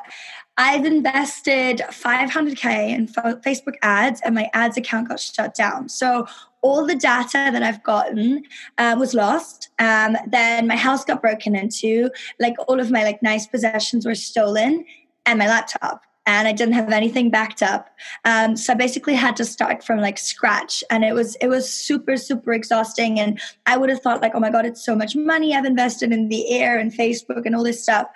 I've 0.56 0.84
invested 0.84 1.78
500K 1.88 2.88
in 2.90 3.08
Facebook 3.08 3.74
ads 3.82 4.20
and 4.20 4.34
my 4.34 4.48
ads 4.54 4.76
account 4.76 5.08
got 5.08 5.20
shut 5.20 5.54
down. 5.54 5.88
So 5.88 6.26
all 6.62 6.86
the 6.86 6.94
data 6.94 7.50
that 7.52 7.62
I've 7.62 7.82
gotten 7.82 8.44
uh, 8.78 8.96
was 8.98 9.14
lost. 9.14 9.70
Um, 9.78 10.16
then 10.28 10.66
my 10.66 10.76
house 10.76 11.04
got 11.04 11.20
broken 11.20 11.54
into, 11.54 12.10
like 12.38 12.54
all 12.68 12.80
of 12.80 12.90
my 12.90 13.02
like 13.02 13.22
nice 13.22 13.46
possessions 13.46 14.06
were 14.06 14.14
stolen 14.14 14.84
and 15.26 15.38
my 15.38 15.46
laptop 15.46 16.02
and 16.26 16.48
I 16.48 16.52
didn't 16.52 16.74
have 16.74 16.90
anything 16.90 17.30
backed 17.30 17.62
up. 17.62 17.90
Um, 18.24 18.56
so 18.56 18.72
I 18.72 18.76
basically 18.76 19.14
had 19.14 19.36
to 19.36 19.44
start 19.44 19.84
from 19.84 20.00
like 20.00 20.18
scratch, 20.18 20.82
and 20.90 21.04
it 21.04 21.14
was 21.14 21.36
it 21.36 21.48
was 21.48 21.70
super 21.70 22.16
super 22.16 22.52
exhausting. 22.52 23.20
And 23.20 23.40
I 23.66 23.76
would 23.76 23.90
have 23.90 24.00
thought 24.00 24.22
like, 24.22 24.32
oh 24.34 24.40
my 24.40 24.50
god, 24.50 24.64
it's 24.66 24.84
so 24.84 24.96
much 24.96 25.14
money 25.14 25.54
I've 25.54 25.64
invested 25.64 26.12
in 26.12 26.28
the 26.28 26.50
air 26.50 26.78
and 26.78 26.92
Facebook 26.92 27.42
and 27.44 27.54
all 27.54 27.62
this 27.62 27.82
stuff, 27.82 28.06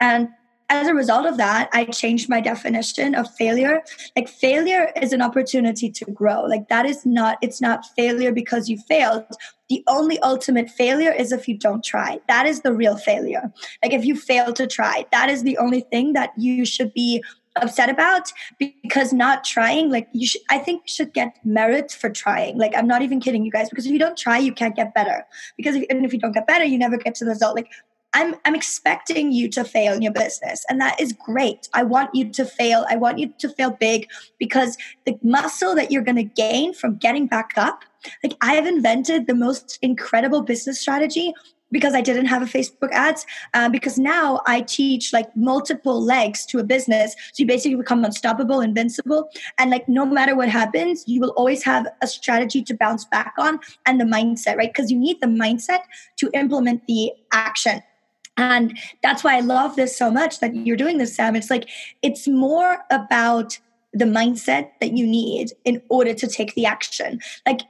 and 0.00 0.28
as 0.72 0.88
a 0.88 0.94
result 0.94 1.26
of 1.26 1.36
that, 1.36 1.68
I 1.74 1.84
changed 1.84 2.30
my 2.30 2.40
definition 2.40 3.14
of 3.14 3.32
failure. 3.34 3.82
Like 4.16 4.28
failure 4.28 4.90
is 5.00 5.12
an 5.12 5.20
opportunity 5.20 5.90
to 5.90 6.04
grow. 6.06 6.44
Like 6.44 6.68
that 6.68 6.86
is 6.86 7.04
not, 7.04 7.36
it's 7.42 7.60
not 7.60 7.84
failure 7.94 8.32
because 8.32 8.70
you 8.70 8.78
failed. 8.78 9.24
The 9.68 9.84
only 9.86 10.18
ultimate 10.20 10.70
failure 10.70 11.12
is 11.12 11.30
if 11.30 11.46
you 11.46 11.58
don't 11.58 11.84
try. 11.84 12.20
That 12.26 12.46
is 12.46 12.62
the 12.62 12.72
real 12.72 12.96
failure. 12.96 13.52
Like 13.82 13.92
if 13.92 14.06
you 14.06 14.16
fail 14.16 14.54
to 14.54 14.66
try, 14.66 15.04
that 15.12 15.28
is 15.28 15.42
the 15.42 15.58
only 15.58 15.80
thing 15.80 16.14
that 16.14 16.30
you 16.38 16.64
should 16.64 16.94
be 16.94 17.22
upset 17.56 17.90
about 17.90 18.32
because 18.58 19.12
not 19.12 19.44
trying 19.44 19.90
like 19.90 20.08
you 20.14 20.26
should 20.26 20.40
i 20.48 20.56
think 20.56 20.80
you 20.86 20.90
should 20.94 21.12
get 21.12 21.36
merit 21.44 21.92
for 21.92 22.08
trying 22.08 22.56
like 22.56 22.72
i'm 22.74 22.86
not 22.86 23.02
even 23.02 23.20
kidding 23.20 23.44
you 23.44 23.50
guys 23.52 23.68
because 23.68 23.84
if 23.84 23.92
you 23.92 23.98
don't 23.98 24.16
try 24.16 24.38
you 24.38 24.54
can't 24.54 24.74
get 24.74 24.94
better 24.94 25.26
because 25.58 25.76
if, 25.76 25.84
and 25.90 26.02
if 26.02 26.14
you 26.14 26.18
don't 26.18 26.32
get 26.32 26.46
better 26.46 26.64
you 26.64 26.78
never 26.78 26.96
get 26.96 27.14
to 27.14 27.26
the 27.26 27.30
result 27.30 27.54
like 27.54 27.68
I'm 28.14 28.34
I'm 28.44 28.54
expecting 28.54 29.32
you 29.32 29.48
to 29.50 29.64
fail 29.64 29.94
in 29.94 30.02
your 30.02 30.12
business 30.12 30.64
and 30.68 30.80
that 30.80 31.00
is 31.00 31.12
great. 31.12 31.68
I 31.74 31.82
want 31.82 32.14
you 32.14 32.30
to 32.30 32.44
fail. 32.44 32.84
I 32.88 32.96
want 32.96 33.18
you 33.18 33.32
to 33.38 33.48
fail 33.48 33.70
big 33.70 34.08
because 34.38 34.76
the 35.06 35.18
muscle 35.22 35.74
that 35.74 35.90
you're 35.90 36.02
going 36.02 36.16
to 36.16 36.24
gain 36.24 36.74
from 36.74 36.96
getting 36.96 37.26
back 37.26 37.52
up. 37.56 37.84
Like 38.22 38.36
I 38.40 38.54
have 38.54 38.66
invented 38.66 39.26
the 39.26 39.34
most 39.34 39.78
incredible 39.80 40.42
business 40.42 40.80
strategy 40.80 41.32
because 41.72 41.94
I 41.94 42.02
didn't 42.02 42.26
have 42.26 42.42
a 42.42 42.44
Facebook 42.46 42.92
ads. 42.92 43.26
Um, 43.54 43.72
because 43.72 43.98
now 43.98 44.42
I 44.46 44.60
teach 44.60 45.12
like 45.12 45.34
multiple 45.34 46.00
legs 46.00 46.46
to 46.46 46.58
a 46.58 46.64
business. 46.64 47.14
So 47.32 47.42
you 47.42 47.46
basically 47.46 47.76
become 47.76 48.04
unstoppable, 48.04 48.60
invincible. 48.60 49.30
And 49.58 49.70
like 49.70 49.88
no 49.88 50.04
matter 50.04 50.36
what 50.36 50.48
happens, 50.48 51.04
you 51.06 51.20
will 51.20 51.30
always 51.30 51.64
have 51.64 51.86
a 52.02 52.06
strategy 52.06 52.62
to 52.64 52.74
bounce 52.74 53.04
back 53.06 53.34
on 53.38 53.58
and 53.86 54.00
the 54.00 54.04
mindset, 54.04 54.56
right? 54.56 54.72
Because 54.72 54.90
you 54.90 54.98
need 54.98 55.20
the 55.20 55.26
mindset 55.26 55.80
to 56.18 56.30
implement 56.34 56.86
the 56.86 57.12
action. 57.32 57.82
And 58.36 58.78
that's 59.02 59.22
why 59.22 59.36
I 59.36 59.40
love 59.40 59.76
this 59.76 59.96
so 59.96 60.10
much 60.10 60.40
that 60.40 60.54
you're 60.54 60.76
doing 60.76 60.98
this, 60.98 61.14
Sam. 61.14 61.36
It's 61.36 61.50
like, 61.50 61.68
it's 62.00 62.26
more 62.26 62.78
about 62.90 63.58
the 63.92 64.06
mindset 64.06 64.70
that 64.80 64.96
you 64.96 65.06
need 65.06 65.52
in 65.64 65.82
order 65.90 66.14
to 66.14 66.26
take 66.26 66.54
the 66.54 66.64
action. 66.64 67.20
Like, 67.46 67.60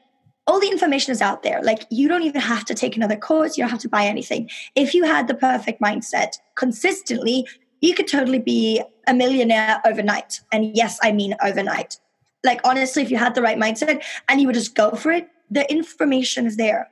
all 0.46 0.60
the 0.60 0.70
information 0.70 1.12
is 1.12 1.22
out 1.22 1.42
there. 1.42 1.62
Like, 1.62 1.84
you 1.90 2.08
don't 2.08 2.22
even 2.22 2.40
have 2.40 2.64
to 2.66 2.74
take 2.74 2.96
another 2.96 3.16
course, 3.16 3.56
you 3.56 3.62
don't 3.62 3.70
have 3.70 3.80
to 3.80 3.88
buy 3.88 4.04
anything. 4.06 4.50
If 4.74 4.94
you 4.94 5.04
had 5.04 5.28
the 5.28 5.34
perfect 5.34 5.80
mindset 5.80 6.38
consistently, 6.56 7.46
you 7.80 7.94
could 7.94 8.08
totally 8.08 8.38
be 8.38 8.82
a 9.06 9.14
millionaire 9.14 9.80
overnight. 9.84 10.40
And 10.52 10.76
yes, 10.76 10.98
I 11.02 11.12
mean 11.12 11.34
overnight. 11.42 11.98
Like, 12.44 12.60
honestly, 12.64 13.02
if 13.02 13.10
you 13.10 13.16
had 13.16 13.34
the 13.34 13.42
right 13.42 13.58
mindset 13.58 14.02
and 14.28 14.40
you 14.40 14.46
would 14.46 14.54
just 14.54 14.74
go 14.74 14.92
for 14.92 15.12
it, 15.12 15.28
the 15.50 15.70
information 15.70 16.46
is 16.46 16.56
there. 16.56 16.88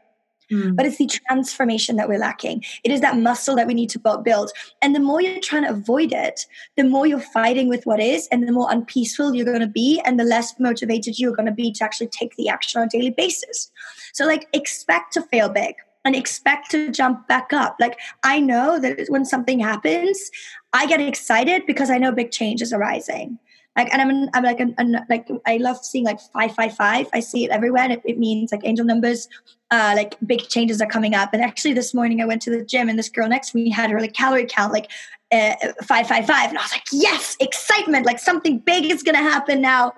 Mm. 0.50 0.76
But 0.76 0.86
it's 0.86 0.98
the 0.98 1.06
transformation 1.06 1.96
that 1.96 2.08
we're 2.08 2.18
lacking. 2.18 2.64
It 2.84 2.92
is 2.92 3.00
that 3.00 3.16
muscle 3.16 3.56
that 3.56 3.66
we 3.66 3.74
need 3.74 3.90
to 3.90 3.98
build. 3.98 4.50
And 4.82 4.94
the 4.94 5.00
more 5.00 5.20
you're 5.20 5.40
trying 5.40 5.64
to 5.64 5.70
avoid 5.70 6.12
it, 6.12 6.46
the 6.76 6.84
more 6.84 7.06
you're 7.06 7.20
fighting 7.20 7.68
with 7.68 7.84
what 7.86 8.00
is, 8.00 8.28
and 8.32 8.46
the 8.46 8.52
more 8.52 8.70
unpeaceful 8.70 9.34
you're 9.34 9.44
going 9.44 9.60
to 9.60 9.66
be, 9.66 10.00
and 10.04 10.18
the 10.18 10.24
less 10.24 10.58
motivated 10.58 11.18
you're 11.18 11.36
going 11.36 11.46
to 11.46 11.52
be 11.52 11.72
to 11.72 11.84
actually 11.84 12.08
take 12.08 12.36
the 12.36 12.48
action 12.48 12.80
on 12.80 12.86
a 12.86 12.90
daily 12.90 13.10
basis. 13.10 13.70
So, 14.12 14.26
like, 14.26 14.48
expect 14.52 15.12
to 15.14 15.22
fail 15.22 15.48
big 15.48 15.74
and 16.04 16.16
expect 16.16 16.70
to 16.70 16.90
jump 16.90 17.28
back 17.28 17.52
up. 17.52 17.76
Like, 17.78 17.98
I 18.22 18.40
know 18.40 18.78
that 18.80 19.06
when 19.08 19.24
something 19.24 19.60
happens, 19.60 20.30
I 20.72 20.86
get 20.86 21.00
excited 21.00 21.66
because 21.66 21.90
I 21.90 21.98
know 21.98 22.12
big 22.12 22.30
change 22.30 22.62
is 22.62 22.72
arising 22.72 23.38
like 23.76 23.92
and 23.92 24.02
i'm 24.02 24.28
i'm 24.34 24.42
like 24.42 24.60
an, 24.60 24.74
an, 24.78 25.04
like 25.08 25.28
i 25.46 25.56
love 25.56 25.76
seeing 25.78 26.04
like 26.04 26.20
555 26.20 27.08
i 27.12 27.20
see 27.20 27.44
it 27.44 27.50
everywhere 27.50 27.82
and 27.82 27.92
it, 27.92 28.02
it 28.04 28.18
means 28.18 28.52
like 28.52 28.62
angel 28.64 28.84
numbers 28.84 29.28
uh 29.70 29.92
like 29.96 30.16
big 30.26 30.40
changes 30.48 30.80
are 30.80 30.86
coming 30.86 31.14
up. 31.14 31.32
And 31.32 31.42
actually 31.42 31.74
this 31.74 31.94
morning 31.94 32.20
i 32.20 32.24
went 32.24 32.42
to 32.42 32.50
the 32.50 32.64
gym 32.64 32.88
and 32.88 32.98
this 32.98 33.08
girl 33.08 33.28
next 33.28 33.50
to 33.50 33.58
me 33.58 33.70
had 33.70 33.90
her 33.90 34.00
like 34.00 34.12
calorie 34.12 34.46
count 34.46 34.72
like 34.72 34.90
uh, 35.32 35.54
555 35.82 36.48
and 36.50 36.58
i 36.58 36.62
was 36.62 36.72
like 36.72 36.82
yes 36.90 37.36
excitement 37.38 38.04
like 38.04 38.18
something 38.18 38.58
big 38.58 38.86
is 38.86 39.04
gonna 39.04 39.18
happen 39.18 39.60
now 39.60 39.92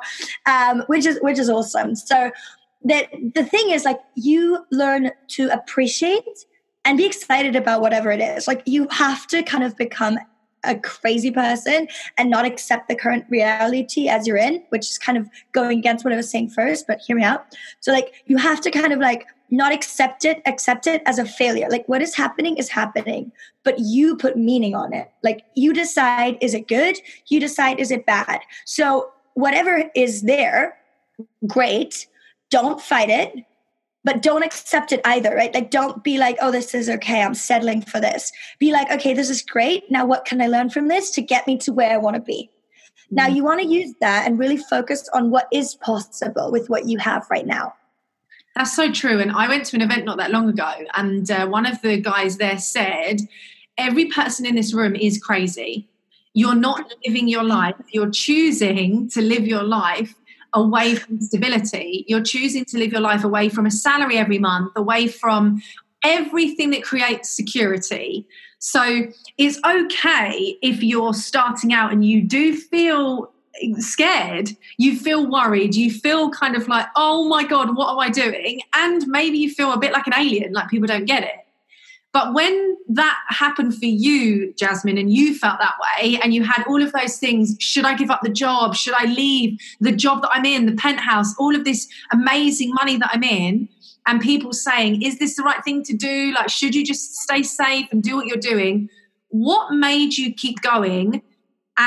um 0.44 0.82
which 0.88 1.06
is 1.06 1.18
which 1.22 1.38
is 1.38 1.48
awesome. 1.48 1.94
So 1.94 2.30
that 2.84 3.08
the 3.34 3.44
thing 3.44 3.70
is 3.70 3.84
like 3.84 4.00
you 4.14 4.64
learn 4.70 5.10
to 5.28 5.48
appreciate 5.48 6.24
and 6.84 6.98
be 6.98 7.06
excited 7.06 7.54
about 7.54 7.80
whatever 7.80 8.10
it 8.10 8.20
is. 8.20 8.48
Like 8.48 8.62
you 8.66 8.88
have 8.90 9.26
to 9.28 9.42
kind 9.42 9.62
of 9.62 9.76
become 9.76 10.18
a 10.64 10.76
crazy 10.76 11.31
person 11.31 11.88
and 12.16 12.31
not 12.31 12.45
accept 12.45 12.88
the 12.88 12.95
current 12.95 13.25
reality 13.28 14.09
as 14.09 14.26
you're 14.26 14.37
in, 14.37 14.62
which 14.69 14.90
is 14.90 14.99
kind 14.99 15.19
of 15.19 15.28
going 15.52 15.78
against 15.78 16.04
what 16.04 16.12
I 16.12 16.16
was 16.16 16.31
saying 16.31 16.50
first, 16.50 16.87
but 16.87 17.00
hear 17.00 17.16
me 17.16 17.25
out. 17.25 17.47
So, 17.81 17.92
like, 17.92 18.23
you 18.26 18.37
have 18.37 18.61
to 18.62 18.71
kind 18.71 18.92
of 18.92 19.00
like 19.00 19.26
not 19.50 19.73
accept 19.73 20.25
it, 20.25 20.40
accept 20.47 20.87
it 20.87 21.02
as 21.04 21.19
a 21.19 21.26
failure. 21.26 21.69
Like, 21.71 21.87
what 21.88 22.00
is 22.00 22.14
happening 22.14 22.57
is 22.57 22.69
happening, 22.69 23.33
but 23.64 23.78
you 23.78 24.16
put 24.16 24.37
meaning 24.37 24.75
on 24.75 24.92
it. 24.92 25.11
Like, 25.23 25.45
you 25.54 25.73
decide, 25.73 26.38
is 26.40 26.54
it 26.54 26.69
good? 26.69 26.97
You 27.26 27.40
decide, 27.40 27.78
is 27.78 27.90
it 27.90 28.07
bad? 28.07 28.40
So, 28.64 29.11
whatever 29.35 29.90
is 29.95 30.23
there, 30.23 30.76
great. 31.47 32.07
Don't 32.50 32.81
fight 32.81 33.09
it 33.09 33.45
but 34.04 34.23
don't 34.23 34.42
accept 34.42 34.92
it 34.92 35.00
either, 35.04 35.35
right? 35.35 35.54
Like, 35.54 35.71
don't 35.71 36.02
be 36.02 36.18
like, 36.18 36.37
oh, 36.40 36.50
this 36.50 36.75
is 36.75 36.88
okay. 36.88 37.23
I'm 37.23 37.35
settling 37.35 37.82
for 37.82 38.00
this. 38.00 38.32
Be 38.59 38.73
like, 38.73 38.90
okay, 38.90 39.14
this 39.14 39.30
is 39.30 39.42
great. 39.42 39.90
Now, 39.90 40.04
what 40.04 40.25
can 40.25 40.42
I 40.42 40.49
learn 40.49 40.71
from 40.71 40.88
this 40.88 41.11
to 41.12 41.23
get 41.23 41.47
me 41.47 41.56
to 41.59 41.73
where 41.73 41.92
I 41.92 41.99
want 41.99 42.16
to 42.16 42.23
be? 42.23 42.50
Mm-hmm. 42.50 43.14
Now, 43.14 43.26
you 43.28 43.44
want 43.44 43.61
to 43.61 43.66
use 43.66 43.94
that 44.00 44.26
and 44.26 44.38
really 44.38 44.56
focus 44.56 45.09
on 45.14 45.30
what 45.30 45.47
is 45.52 45.75
possible 45.76 46.50
with 46.50 46.68
what 46.68 46.88
you 46.88 46.99
have 46.99 47.26
right 47.30 47.47
now. 47.47 47.75
That's 48.56 48.75
so 48.75 48.90
true. 48.92 49.18
And 49.18 49.30
I 49.30 49.49
went 49.49 49.64
to 49.66 49.76
an 49.76 49.82
event 49.82 50.04
not 50.04 50.18
that 50.18 50.30
long 50.30 50.49
ago, 50.49 50.73
and 50.94 51.30
uh, 51.30 51.47
one 51.47 51.64
of 51.64 51.80
the 51.80 52.00
guys 52.00 52.37
there 52.37 52.59
said, 52.59 53.21
every 53.78 54.06
person 54.06 54.44
in 54.44 54.56
this 54.56 54.75
room 54.75 54.94
is 54.94 55.23
crazy. 55.23 55.88
You're 56.35 56.54
not 56.54 56.92
living 57.06 57.28
your 57.28 57.44
life. 57.44 57.76
You're 57.92 58.11
choosing 58.11 59.09
to 59.11 59.23
live 59.23 59.47
your 59.47 59.62
life 59.62 60.14
away 60.54 60.94
from 60.94 61.21
stability. 61.21 62.04
You're 62.09 62.23
choosing 62.23 62.64
to 62.66 62.78
live 62.78 62.92
your 62.92 63.00
life 63.00 63.25
away 63.25 63.49
from 63.49 63.66
a 63.66 63.71
salary 63.71 64.18
every 64.18 64.38
month, 64.38 64.73
away 64.76 65.09
from 65.09 65.62
everything 66.04 66.71
that 66.71 66.82
creates 66.82 67.30
security. 67.30 68.26
So 68.59 69.06
it's 69.38 69.59
okay 69.64 70.59
if 70.62 70.82
you're 70.82 71.14
starting 71.14 71.73
out 71.73 71.92
and 71.92 72.04
you 72.04 72.23
do 72.23 72.56
feel 72.56 73.32
scared, 73.78 74.50
you 74.78 74.99
feel 74.99 75.28
worried, 75.28 75.75
you 75.75 75.90
feel 75.90 76.30
kind 76.30 76.56
of 76.56 76.68
like, 76.68 76.87
oh 76.97 77.28
my 77.28 77.44
God, 77.44 77.76
what 77.76 77.90
am 77.92 77.99
I 77.99 78.09
doing? 78.09 78.61
And 78.75 79.06
maybe 79.06 79.38
you 79.38 79.50
feel 79.50 79.73
a 79.73 79.78
bit 79.78 79.92
like 79.92 80.06
an 80.06 80.14
alien, 80.16 80.52
like 80.52 80.68
people 80.68 80.87
don't 80.87 81.04
get 81.04 81.23
it. 81.23 81.35
But 82.12 82.35
when 82.35 82.76
that 82.88 83.19
happened 83.28 83.75
for 83.75 83.87
you, 83.87 84.52
Jasmine, 84.54 84.99
and 84.99 85.11
you 85.11 85.35
felt 85.35 85.59
that 85.61 85.75
way, 85.81 86.21
and 86.23 86.35
you 86.35 86.42
had 86.42 86.62
all 86.66 86.83
of 86.83 86.92
those 86.92 87.16
things 87.16 87.57
should 87.59 87.87
I 87.87 87.95
give 87.95 88.11
up 88.11 88.21
the 88.23 88.28
job? 88.28 88.75
Should 88.75 88.95
I 88.95 89.07
leave 89.07 89.59
the 89.81 89.92
job 89.92 90.21
that 90.23 90.31
I'm 90.33 90.45
in, 90.45 90.66
the 90.66 90.75
penthouse, 90.75 91.35
all 91.38 91.57
of 91.57 91.64
this 91.64 91.88
amazing 92.12 92.75
money 92.75 92.99
that 92.99 93.11
I'm 93.12 93.23
in? 93.23 93.69
And 94.07 94.21
people 94.21 94.52
saying, 94.52 95.02
is 95.02 95.19
this 95.19 95.37
the 95.37 95.42
right 95.42 95.62
thing 95.64 95.83
to 95.85 95.97
do? 95.97 96.35
Like, 96.35 96.50
should 96.50 96.75
you 96.75 96.85
just 96.85 97.14
stay 97.14 97.42
safe 97.42 97.87
and 97.92 98.02
do 98.02 98.16
what 98.16 98.26
you're 98.26 98.37
doing? 98.37 98.90
What 99.28 99.73
made 99.73 100.19
you 100.19 100.35
keep 100.35 100.61
going? 100.61 101.23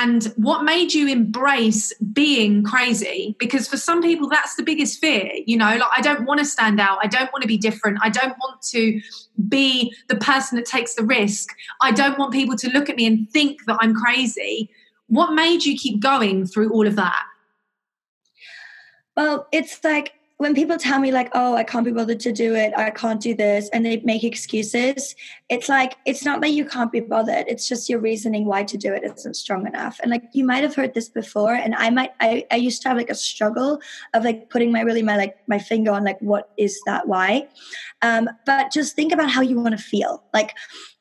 And 0.01 0.25
what 0.35 0.63
made 0.63 0.93
you 0.93 1.07
embrace 1.07 1.93
being 2.11 2.63
crazy? 2.63 3.35
Because 3.39 3.65
for 3.67 3.77
some 3.77 4.01
people 4.01 4.27
that's 4.27 4.55
the 4.55 4.63
biggest 4.63 4.99
fear 4.99 5.31
you 5.45 5.55
know 5.55 5.77
like 5.77 5.91
i 5.97 6.01
don't 6.01 6.25
want 6.25 6.39
to 6.39 6.45
stand 6.45 6.79
out. 6.79 6.97
I 7.01 7.07
don't 7.07 7.31
want 7.31 7.41
to 7.43 7.47
be 7.47 7.57
different. 7.57 7.99
I 8.01 8.09
don't 8.09 8.35
want 8.43 8.61
to 8.73 8.99
be 9.47 9.93
the 10.09 10.15
person 10.15 10.57
that 10.57 10.65
takes 10.65 10.95
the 10.95 11.03
risk. 11.03 11.49
I 11.81 11.91
don't 11.91 12.17
want 12.19 12.33
people 12.33 12.57
to 12.57 12.69
look 12.71 12.89
at 12.89 12.97
me 12.97 13.05
and 13.05 13.29
think 13.31 13.65
that 13.65 13.77
i'm 13.79 13.95
crazy. 13.95 14.69
What 15.07 15.33
made 15.33 15.63
you 15.63 15.77
keep 15.77 16.01
going 16.01 16.45
through 16.45 16.71
all 16.71 16.87
of 16.87 16.95
that? 16.97 17.23
Well 19.15 19.47
it's 19.53 19.81
like 19.83 20.14
when 20.37 20.53
people 20.53 20.77
tell 20.77 20.99
me 20.99 21.11
like 21.11 21.29
oh 21.33 21.55
i 21.55 21.63
can't 21.63 21.85
be 21.85 21.91
bothered 21.91 22.19
to 22.19 22.31
do 22.31 22.55
it. 22.55 22.73
I 22.77 22.89
can't 22.89 23.21
do 23.21 23.33
this 23.33 23.69
and 23.69 23.85
they 23.85 23.97
make 24.01 24.23
excuses 24.23 25.15
it's 25.49 25.69
like 25.69 25.95
it's 26.05 26.25
not 26.25 26.41
that 26.41 26.49
you 26.51 26.65
can't 26.65 26.91
be 26.91 26.99
bothered 26.99 27.45
it's 27.47 27.67
just 27.67 27.89
your 27.89 27.99
reasoning 27.99 28.45
why 28.45 28.63
to 28.63 28.77
do 28.77 28.93
it 28.93 29.03
isn't 29.03 29.35
strong 29.35 29.65
enough. 29.67 29.99
And 30.01 30.11
like 30.11 30.23
you 30.33 30.45
might 30.45 30.63
have 30.63 30.75
heard 30.75 30.93
this 30.93 31.09
before 31.09 31.53
and 31.53 31.75
i 31.75 31.89
might 31.89 32.11
i, 32.19 32.45
I 32.51 32.55
used 32.55 32.81
to 32.81 32.89
have 32.89 32.97
like 32.97 33.09
a 33.09 33.15
struggle 33.15 33.79
of 34.13 34.23
like 34.23 34.49
putting 34.49 34.71
my 34.71 34.81
really 34.81 35.03
my 35.03 35.17
like 35.17 35.37
my 35.47 35.59
finger 35.59 35.91
on 35.91 36.03
like 36.03 36.19
what 36.19 36.49
is 36.57 36.81
that 36.85 37.07
why? 37.07 37.47
Um 38.01 38.29
but 38.45 38.71
just 38.71 38.95
think 38.95 39.13
about 39.13 39.29
how 39.29 39.41
you 39.41 39.59
want 39.59 39.77
to 39.77 39.83
feel. 39.83 40.23
Like 40.33 40.55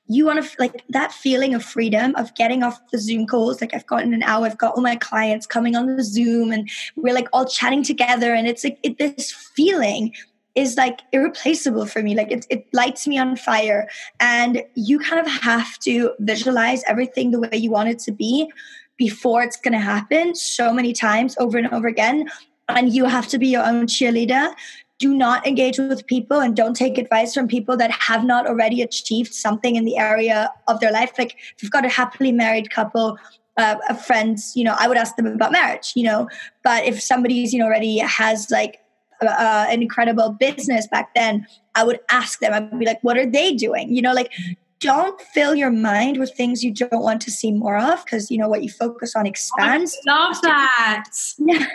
you 0.06 0.26
want 0.26 0.44
to 0.44 0.56
like 0.58 0.84
that 0.90 1.12
feeling 1.12 1.54
of 1.54 1.64
freedom 1.64 2.14
of 2.16 2.34
getting 2.34 2.62
off 2.62 2.80
the 2.90 2.98
zoom 2.98 3.26
calls 3.26 3.60
like 3.60 3.74
i've 3.74 3.86
gotten 3.86 4.12
an 4.12 4.22
hour 4.22 4.44
i've 4.44 4.58
got 4.58 4.74
all 4.74 4.82
my 4.82 4.96
clients 4.96 5.46
coming 5.46 5.74
on 5.74 5.96
the 5.96 6.04
zoom 6.04 6.52
and 6.52 6.68
we're 6.96 7.14
like 7.14 7.28
all 7.32 7.46
chatting 7.46 7.82
together 7.82 8.34
and 8.34 8.46
it's 8.46 8.64
like 8.64 8.78
it, 8.82 8.98
this 8.98 9.32
feeling 9.32 10.12
is 10.54 10.76
like 10.76 11.00
irreplaceable 11.12 11.86
for 11.86 12.02
me 12.02 12.14
like 12.14 12.30
it, 12.30 12.46
it 12.50 12.66
lights 12.72 13.06
me 13.06 13.18
on 13.18 13.36
fire 13.36 13.88
and 14.20 14.62
you 14.74 14.98
kind 14.98 15.24
of 15.24 15.32
have 15.32 15.78
to 15.78 16.12
visualize 16.20 16.82
everything 16.86 17.30
the 17.30 17.40
way 17.40 17.48
you 17.52 17.70
want 17.70 17.88
it 17.88 17.98
to 17.98 18.12
be 18.12 18.50
before 18.96 19.42
it's 19.42 19.56
going 19.56 19.72
to 19.72 19.80
happen 19.80 20.34
so 20.34 20.72
many 20.72 20.92
times 20.92 21.34
over 21.38 21.58
and 21.58 21.66
over 21.72 21.88
again 21.88 22.28
and 22.68 22.94
you 22.94 23.04
have 23.04 23.26
to 23.26 23.38
be 23.38 23.48
your 23.48 23.64
own 23.64 23.86
cheerleader 23.86 24.52
do 24.98 25.14
not 25.14 25.46
engage 25.46 25.78
with 25.78 26.06
people 26.06 26.40
and 26.40 26.54
don't 26.56 26.74
take 26.74 26.98
advice 26.98 27.34
from 27.34 27.48
people 27.48 27.76
that 27.76 27.90
have 27.90 28.24
not 28.24 28.46
already 28.46 28.80
achieved 28.80 29.34
something 29.34 29.76
in 29.76 29.84
the 29.84 29.96
area 29.96 30.50
of 30.68 30.80
their 30.80 30.92
life. 30.92 31.12
Like 31.18 31.36
if 31.56 31.62
you've 31.62 31.72
got 31.72 31.84
a 31.84 31.88
happily 31.88 32.32
married 32.32 32.70
couple, 32.70 33.18
uh, 33.56 33.76
a 33.88 33.96
friends, 33.96 34.52
you 34.54 34.64
know, 34.64 34.74
I 34.78 34.88
would 34.88 34.96
ask 34.96 35.16
them 35.16 35.26
about 35.26 35.52
marriage, 35.52 35.92
you 35.96 36.04
know, 36.04 36.28
but 36.62 36.84
if 36.84 37.00
somebody's, 37.02 37.52
you 37.52 37.58
know, 37.58 37.66
already 37.66 37.98
has 37.98 38.50
like 38.50 38.80
uh, 39.20 39.66
an 39.68 39.82
incredible 39.82 40.30
business 40.30 40.86
back 40.86 41.14
then, 41.14 41.46
I 41.74 41.84
would 41.84 42.00
ask 42.10 42.40
them, 42.40 42.52
I'd 42.52 42.78
be 42.78 42.86
like, 42.86 43.02
what 43.02 43.16
are 43.16 43.28
they 43.28 43.52
doing? 43.54 43.94
You 43.94 44.02
know, 44.02 44.12
like, 44.12 44.32
don't 44.80 45.20
fill 45.20 45.54
your 45.54 45.70
mind 45.70 46.18
with 46.18 46.32
things 46.34 46.62
you 46.62 46.70
don't 46.70 47.02
want 47.02 47.22
to 47.22 47.30
see 47.30 47.50
more 47.50 47.78
of 47.78 48.04
because 48.04 48.30
you 48.30 48.36
know 48.36 48.48
what 48.48 48.62
you 48.62 48.68
focus 48.68 49.16
on 49.16 49.26
expands. 49.26 49.96
Oh, 50.06 50.12
I 50.12 50.28
love 50.28 50.42
that. 50.42 51.04
Yeah, 51.38 51.66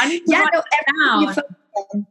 I 0.00 0.08
need 0.08 0.26
to 0.26 0.32
yeah, 0.32 0.46
no, 0.52 2.04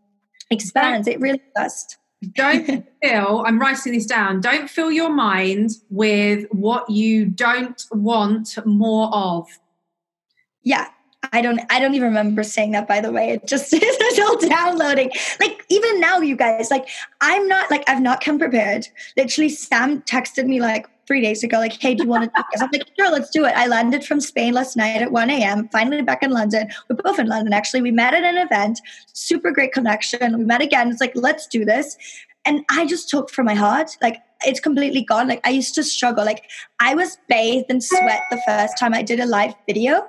expands. 0.52 1.08
It 1.08 1.20
really 1.20 1.42
does. 1.56 1.98
Don't 2.36 2.86
fill, 3.04 3.44
I'm 3.46 3.60
writing 3.60 3.94
this 3.94 4.06
down, 4.06 4.42
don't 4.42 4.70
fill 4.70 4.92
your 4.92 5.10
mind 5.10 5.72
with 5.90 6.46
what 6.52 6.90
you 6.90 7.26
don't 7.26 7.84
want 7.92 8.58
more 8.66 9.10
of. 9.14 9.48
Yeah. 10.64 10.88
I 11.34 11.42
don't 11.42 11.62
I 11.70 11.80
don't 11.80 11.94
even 11.94 12.08
remember 12.08 12.42
saying 12.44 12.72
that 12.72 12.88
by 12.88 13.00
the 13.00 13.12
way. 13.12 13.30
It 13.30 13.46
just 13.48 13.72
is 13.74 13.98
still 14.10 14.38
downloading. 14.38 15.12
Like 15.40 15.64
even 15.70 16.00
now, 16.00 16.20
you 16.20 16.36
guys, 16.36 16.72
like 16.72 16.88
I'm 17.22 17.48
not 17.48 17.70
like 17.70 17.84
I've 17.88 18.02
not 18.02 18.22
come 18.22 18.40
prepared. 18.40 18.88
Literally, 19.16 19.50
Sam 19.50 20.02
texted 20.02 20.48
me 20.48 20.60
like 20.60 20.88
three 21.12 21.20
days 21.20 21.44
ago, 21.44 21.58
like, 21.58 21.74
hey, 21.74 21.94
do 21.94 22.04
you 22.04 22.10
want 22.10 22.24
to 22.24 22.30
do 22.34 22.44
this? 22.54 22.62
I'm 22.62 22.70
like, 22.72 22.88
sure, 22.98 23.12
let's 23.12 23.30
do 23.32 23.44
it. 23.44 23.52
I 23.54 23.68
landed 23.68 24.06
from 24.06 24.22
Spain 24.22 24.54
last 24.54 24.78
night 24.78 25.02
at 25.02 25.12
1 25.12 25.30
a.m., 25.30 25.68
finally 25.68 26.02
back 26.02 26.24
in 26.24 26.32
London. 26.32 26.70
We're 26.90 26.96
both 26.96 27.20
in 27.20 27.28
London, 27.28 27.52
actually. 27.52 27.82
We 27.82 27.92
met 27.92 28.14
at 28.14 28.24
an 28.24 28.38
event, 28.38 28.80
super 29.12 29.52
great 29.52 29.74
connection. 29.74 30.38
We 30.38 30.46
met 30.46 30.62
again. 30.62 30.90
It's 30.90 31.02
like, 31.02 31.12
let's 31.14 31.48
do 31.48 31.66
this. 31.66 31.98
And 32.46 32.64
I 32.70 32.86
just 32.86 33.10
took 33.10 33.30
from 33.30 33.46
my 33.46 33.56
heart, 33.56 33.98
like, 34.02 34.22
it's 34.46 34.62
completely 34.62 35.04
gone. 35.04 35.28
Like, 35.28 35.46
I 35.46 35.50
used 35.50 35.76
to 35.76 35.84
struggle. 35.84 36.24
Like, 36.24 36.46
I 36.80 36.96
was 36.96 37.18
bathed 37.28 37.66
in 37.70 37.82
sweat 37.82 38.22
the 38.32 38.42
first 38.48 38.80
time 38.80 38.94
I 38.94 39.02
did 39.02 39.20
a 39.20 39.26
live 39.26 39.54
video. 39.68 40.08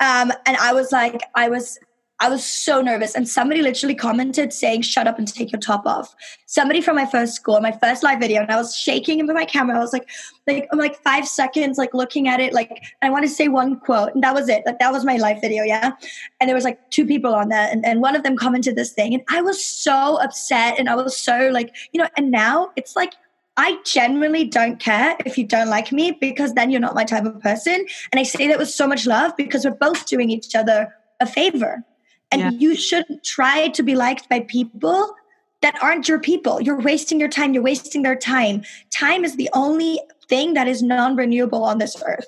Um, 0.00 0.32
and 0.44 0.58
I 0.58 0.74
was 0.74 0.92
like, 0.92 1.22
I 1.34 1.48
was 1.48 1.78
I 2.22 2.28
was 2.28 2.44
so 2.44 2.80
nervous. 2.80 3.16
And 3.16 3.28
somebody 3.28 3.62
literally 3.62 3.96
commented 3.96 4.52
saying, 4.52 4.82
shut 4.82 5.08
up 5.08 5.18
and 5.18 5.26
take 5.26 5.50
your 5.50 5.58
top 5.58 5.84
off. 5.86 6.14
Somebody 6.46 6.80
from 6.80 6.94
my 6.94 7.04
first 7.04 7.34
school, 7.34 7.60
my 7.60 7.72
first 7.72 8.04
live 8.04 8.20
video, 8.20 8.40
and 8.40 8.50
I 8.52 8.56
was 8.56 8.76
shaking 8.76 9.18
into 9.18 9.34
my 9.34 9.44
camera. 9.44 9.76
I 9.76 9.80
was 9.80 9.92
like, 9.92 10.08
like, 10.46 10.68
I'm 10.70 10.78
like 10.78 11.02
five 11.02 11.26
seconds, 11.26 11.78
like 11.78 11.92
looking 11.94 12.28
at 12.28 12.38
it. 12.38 12.52
Like, 12.52 12.80
I 13.02 13.10
want 13.10 13.24
to 13.24 13.28
say 13.28 13.48
one 13.48 13.80
quote. 13.80 14.14
And 14.14 14.22
that 14.22 14.34
was 14.34 14.48
it. 14.48 14.62
Like, 14.64 14.78
that 14.78 14.92
was 14.92 15.04
my 15.04 15.16
live 15.16 15.40
video. 15.40 15.64
Yeah. 15.64 15.94
And 16.40 16.48
there 16.48 16.54
was 16.54 16.62
like 16.62 16.78
two 16.90 17.04
people 17.04 17.34
on 17.34 17.48
that. 17.48 17.72
And, 17.72 17.84
and 17.84 18.00
one 18.00 18.14
of 18.14 18.22
them 18.22 18.36
commented 18.36 18.76
this 18.76 18.92
thing. 18.92 19.14
And 19.14 19.24
I 19.28 19.42
was 19.42 19.62
so 19.62 20.20
upset. 20.22 20.78
And 20.78 20.88
I 20.88 20.94
was 20.94 21.18
so 21.18 21.50
like, 21.52 21.74
you 21.90 22.00
know, 22.00 22.08
and 22.16 22.30
now 22.30 22.70
it's 22.76 22.94
like, 22.94 23.14
I 23.56 23.78
genuinely 23.84 24.44
don't 24.44 24.78
care 24.78 25.16
if 25.26 25.36
you 25.36 25.44
don't 25.44 25.68
like 25.68 25.90
me 25.90 26.12
because 26.12 26.54
then 26.54 26.70
you're 26.70 26.80
not 26.80 26.94
my 26.94 27.04
type 27.04 27.24
of 27.24 27.40
person. 27.40 27.84
And 28.12 28.20
I 28.20 28.22
say 28.22 28.46
that 28.46 28.58
with 28.60 28.70
so 28.70 28.86
much 28.86 29.08
love 29.08 29.32
because 29.36 29.64
we're 29.64 29.72
both 29.72 30.06
doing 30.06 30.30
each 30.30 30.54
other 30.54 30.94
a 31.18 31.26
favor. 31.26 31.84
And 32.32 32.40
yeah. 32.40 32.50
you 32.50 32.74
shouldn't 32.74 33.24
try 33.24 33.68
to 33.68 33.82
be 33.82 33.94
liked 33.94 34.28
by 34.28 34.40
people 34.40 35.14
that 35.60 35.80
aren't 35.80 36.08
your 36.08 36.18
people. 36.18 36.60
You're 36.60 36.80
wasting 36.80 37.20
your 37.20 37.28
time. 37.28 37.54
You're 37.54 37.62
wasting 37.62 38.02
their 38.02 38.16
time. 38.16 38.62
Time 38.90 39.24
is 39.24 39.36
the 39.36 39.48
only 39.54 40.00
thing 40.28 40.54
that 40.54 40.68
is 40.68 40.82
non 40.82 41.16
renewable 41.16 41.64
on 41.64 41.78
this 41.78 42.02
earth. 42.06 42.26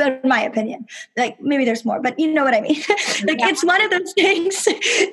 In 0.00 0.18
my 0.24 0.42
opinion, 0.42 0.86
like 1.16 1.40
maybe 1.40 1.64
there's 1.64 1.84
more, 1.84 2.00
but 2.00 2.18
you 2.18 2.32
know 2.32 2.42
what 2.42 2.52
I 2.52 2.60
mean. 2.60 2.76
like 3.24 3.38
yeah. 3.38 3.48
it's 3.48 3.64
one 3.64 3.80
of 3.80 3.90
those 3.90 4.12
things 4.18 4.64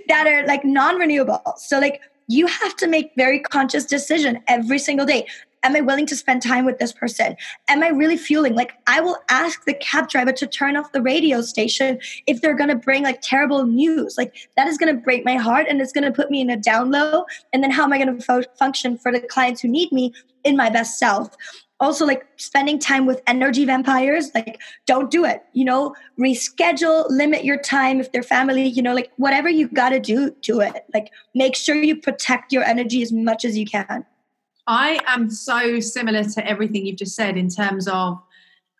that 0.07 0.25
are 0.27 0.45
like 0.47 0.65
non 0.65 0.97
renewable. 0.97 1.41
So, 1.57 1.79
like, 1.79 2.01
you 2.27 2.47
have 2.47 2.75
to 2.77 2.87
make 2.87 3.11
very 3.15 3.39
conscious 3.39 3.85
decision 3.85 4.41
every 4.47 4.79
single 4.79 5.05
day 5.05 5.27
Am 5.65 5.75
I 5.75 5.81
willing 5.81 6.05
to 6.05 6.15
spend 6.15 6.43
time 6.43 6.63
with 6.63 6.77
this 6.77 6.93
person? 6.93 7.35
Am 7.69 7.81
I 7.81 7.87
really 7.87 8.17
fueling? 8.17 8.53
Like, 8.53 8.73
I 8.85 9.01
will 9.01 9.17
ask 9.29 9.65
the 9.65 9.73
cab 9.73 10.09
driver 10.09 10.31
to 10.31 10.45
turn 10.45 10.77
off 10.77 10.91
the 10.91 11.01
radio 11.01 11.41
station 11.41 11.99
if 12.27 12.39
they're 12.39 12.53
going 12.53 12.69
to 12.69 12.75
bring 12.75 13.01
like 13.01 13.19
terrible 13.21 13.65
news. 13.65 14.15
Like, 14.15 14.47
that 14.57 14.67
is 14.67 14.77
going 14.77 14.95
to 14.95 15.01
break 15.01 15.25
my 15.25 15.37
heart 15.37 15.65
and 15.67 15.81
it's 15.81 15.91
going 15.91 16.03
to 16.03 16.11
put 16.11 16.29
me 16.29 16.39
in 16.39 16.51
a 16.51 16.55
down 16.55 16.91
low. 16.91 17.25
And 17.51 17.63
then, 17.63 17.71
how 17.71 17.83
am 17.83 17.93
I 17.93 17.97
going 17.97 18.15
to 18.15 18.23
fo- 18.23 18.43
function 18.59 18.95
for 18.95 19.11
the 19.11 19.19
clients 19.19 19.59
who 19.59 19.67
need 19.67 19.91
me 19.91 20.13
in 20.43 20.55
my 20.55 20.69
best 20.69 20.99
self? 20.99 21.35
also 21.81 22.05
like 22.05 22.25
spending 22.37 22.79
time 22.79 23.05
with 23.05 23.21
energy 23.27 23.65
vampires 23.65 24.31
like 24.33 24.61
don't 24.85 25.11
do 25.11 25.25
it 25.25 25.43
you 25.51 25.65
know 25.65 25.93
reschedule 26.17 27.05
limit 27.09 27.43
your 27.43 27.57
time 27.57 27.99
if 27.99 28.13
they're 28.13 28.23
family 28.23 28.65
you 28.65 28.81
know 28.81 28.93
like 28.93 29.11
whatever 29.17 29.49
you 29.49 29.67
got 29.67 29.89
to 29.89 29.99
do 29.99 30.33
do 30.41 30.61
it 30.61 30.85
like 30.93 31.11
make 31.33 31.53
sure 31.53 31.75
you 31.75 31.99
protect 31.99 32.53
your 32.53 32.63
energy 32.63 33.01
as 33.01 33.11
much 33.11 33.43
as 33.43 33.57
you 33.57 33.65
can 33.65 34.05
I 34.67 34.99
am 35.07 35.29
so 35.29 35.79
similar 35.79 36.23
to 36.23 36.47
everything 36.47 36.85
you've 36.85 36.97
just 36.97 37.15
said 37.15 37.37
in 37.37 37.49
terms 37.49 37.87
of 37.87 38.21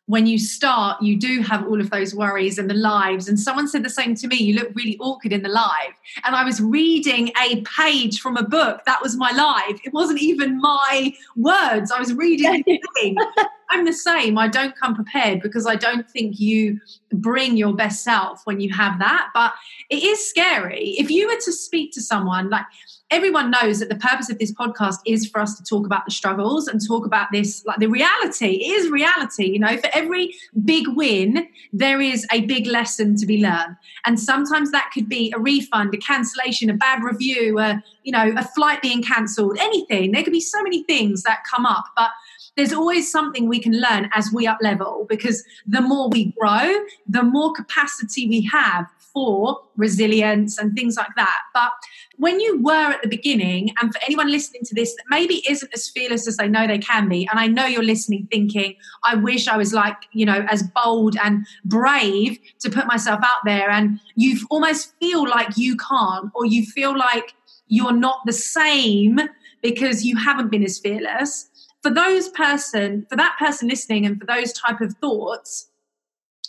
when 0.08 0.28
you 0.28 0.38
start, 0.38 1.02
you 1.02 1.18
do 1.18 1.42
have 1.42 1.66
all 1.68 1.82
of 1.82 1.90
those 1.90 2.14
worries 2.14 2.60
and 2.60 2.70
the 2.70 2.76
lives. 2.76 3.28
And 3.28 3.40
someone 3.40 3.68
said 3.68 3.84
the 3.84 3.90
same 3.90 4.14
to 4.16 4.28
me 4.28 4.36
you 4.36 4.54
look 4.54 4.70
really 4.76 4.98
awkward 5.00 5.34
in 5.34 5.42
the 5.42 5.50
live. 5.50 5.94
And 6.24 6.36
I 6.36 6.44
was 6.44 6.62
reading 6.62 7.32
a 7.42 7.62
page 7.62 8.22
from 8.22 8.38
a 8.38 8.44
book. 8.44 8.82
That 8.86 9.02
was 9.02 9.16
my 9.16 9.32
live. 9.32 9.80
It 9.84 9.94
wasn't 9.94 10.22
even 10.22 10.60
my 10.60 11.12
words. 11.36 11.92
I 11.92 12.00
was 12.00 12.14
reading 12.14 12.64
I'm 13.72 13.84
the 13.84 13.94
same. 13.94 14.38
I 14.38 14.48
don't 14.48 14.76
come 14.76 14.94
prepared 14.94 15.42
because 15.42 15.66
I 15.66 15.76
don't 15.76 16.08
think 16.08 16.40
you 16.40 16.80
bring 17.12 17.58
your 17.58 17.74
best 17.74 18.04
self 18.04 18.46
when 18.46 18.60
you 18.60 18.72
have 18.74 19.00
that. 19.00 19.30
But 19.34 19.54
it 19.90 20.04
is 20.04 20.30
scary. 20.30 20.92
If 21.00 21.10
you 21.10 21.28
were 21.28 21.40
to 21.42 21.52
speak 21.52 21.92
to 21.94 22.02
someone, 22.02 22.52
like 22.52 22.66
everyone 23.12 23.52
knows 23.52 23.80
that 23.80 23.90
the 23.90 23.96
purpose 23.96 24.30
of 24.30 24.40
this 24.40 24.52
podcast 24.52 24.98
is 25.06 25.28
for 25.28 25.40
us 25.40 25.56
to 25.56 25.64
talk 25.64 25.86
about 25.86 26.06
the 26.06 26.12
struggles 26.12 26.68
and 26.68 26.86
talk 26.86 27.06
about 27.06 27.32
this 27.32 27.64
like 27.66 27.80
the 27.80 27.88
reality. 27.88 28.56
It 28.56 28.72
is 28.72 28.90
reality 28.90 29.46
you 29.46 29.60
know? 29.60 29.78
For 29.78 29.90
every 29.94 30.34
big 30.64 30.88
win 30.90 31.48
there 31.72 32.02
is 32.02 32.26
a 32.32 32.42
big 32.42 32.66
lesson 32.68 33.16
to 33.18 33.26
be 33.26 33.42
learned. 33.42 33.76
And 34.06 34.20
sometimes 34.20 34.72
that 34.72 34.90
could 34.94 35.08
be 35.08 35.32
a 35.36 35.40
refund 35.40 35.94
a 35.94 35.98
cancellation 35.98 36.70
a 36.70 36.74
bad 36.74 37.04
review 37.04 37.60
a 37.60 37.84
you 38.04 38.12
know 38.12 38.34
a 38.38 38.44
flight 38.44 38.82
being 38.82 39.04
cancelled 39.04 39.58
anything. 39.60 40.12
There 40.12 40.24
could 40.24 40.34
be 40.34 40.42
so 40.42 40.62
many 40.64 40.84
things 40.84 41.24
that 41.24 41.44
come 41.50 41.66
up 41.66 41.86
but 41.96 42.10
there's 42.56 42.74
always 42.74 43.12
something 43.12 43.48
we 43.48 43.60
can 43.60 43.80
learn 43.80 44.10
as 44.14 44.32
we 44.34 44.48
up 44.48 44.58
level 44.62 45.06
because 45.10 45.44
the 45.68 45.82
more 45.82 46.10
we 46.10 46.32
grow 46.40 46.74
the 47.08 47.24
more 47.24 47.54
capacity 47.54 48.28
we 48.28 48.42
have 48.52 48.88
for 49.16 49.62
resilience 49.78 50.58
and 50.58 50.76
things 50.76 50.98
like 50.98 51.16
that. 51.16 51.40
But 51.54 51.72
when 52.18 52.40
you 52.40 52.62
were 52.62 52.92
at 52.92 53.02
the 53.02 53.08
beginning, 53.08 53.72
and 53.82 53.94
for 53.94 54.00
anyone 54.04 54.32
listening 54.32 54.64
to 54.66 54.76
this 54.76 54.96
that 54.96 55.04
maybe 55.10 55.44
isn't 55.50 55.74
as 55.74 55.90
fearless 55.90 56.28
as 56.28 56.38
they 56.38 56.48
know 56.48 56.68
they 56.68 56.78
can 56.78 57.10
be, 57.10 57.28
and 57.30 57.40
I 57.40 57.48
know 57.48 57.66
you're 57.66 57.84
listening 57.84 58.28
thinking, 58.32 58.76
I 59.04 59.16
wish 59.16 59.48
I 59.48 59.58
was 59.58 59.74
like, 59.74 59.98
you 60.14 60.26
know, 60.26 60.46
as 60.50 60.64
bold 60.64 61.16
and 61.24 61.46
brave 61.66 62.38
to 62.60 62.70
put 62.70 62.88
myself 62.88 63.20
out 63.24 63.42
there, 63.46 63.70
and 63.70 64.00
you 64.16 64.40
almost 64.50 64.94
feel 65.00 65.28
like 65.28 65.58
you 65.58 65.76
can't, 65.78 66.32
or 66.34 66.46
you 66.46 66.66
feel 66.66 66.98
like 66.98 67.34
you're 67.68 67.94
not 67.94 68.20
the 68.26 68.34
same 68.34 69.20
because 69.62 70.06
you 70.06 70.16
haven't 70.16 70.52
been 70.52 70.64
as 70.64 70.80
fearless. 70.80 71.50
For 71.82 71.94
those 71.94 72.30
person, 72.30 73.06
for 73.10 73.16
that 73.16 73.36
person 73.38 73.68
listening, 73.68 74.06
and 74.06 74.20
for 74.20 74.26
those 74.26 74.54
type 74.54 74.82
of 74.82 74.94
thoughts, 74.96 75.70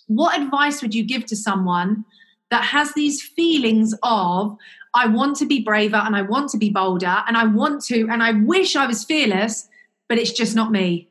what 0.06 0.40
advice 0.40 0.80
would 0.82 0.94
you 0.94 1.04
give 1.04 1.26
to 1.26 1.36
someone 1.36 2.04
that 2.50 2.62
has 2.62 2.92
these 2.94 3.20
feelings 3.20 3.94
of 4.02 4.56
I 4.96 5.06
want 5.06 5.36
to 5.36 5.46
be 5.46 5.62
braver 5.62 5.96
and 5.96 6.16
I 6.16 6.22
want 6.22 6.50
to 6.50 6.58
be 6.58 6.70
bolder 6.70 7.22
and 7.28 7.36
I 7.36 7.44
want 7.44 7.84
to 7.84 8.08
and 8.10 8.22
I 8.22 8.32
wish 8.32 8.74
I 8.74 8.86
was 8.86 9.04
fearless, 9.04 9.68
but 10.08 10.18
it's 10.18 10.32
just 10.32 10.56
not 10.56 10.72
me? 10.72 11.08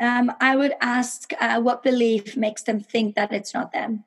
Um, 0.00 0.32
I 0.40 0.56
would 0.56 0.74
ask 0.80 1.32
uh, 1.40 1.60
what 1.60 1.82
belief 1.82 2.36
makes 2.36 2.62
them 2.62 2.80
think 2.80 3.14
that 3.14 3.32
it's 3.32 3.54
not 3.54 3.72
them. 3.72 4.04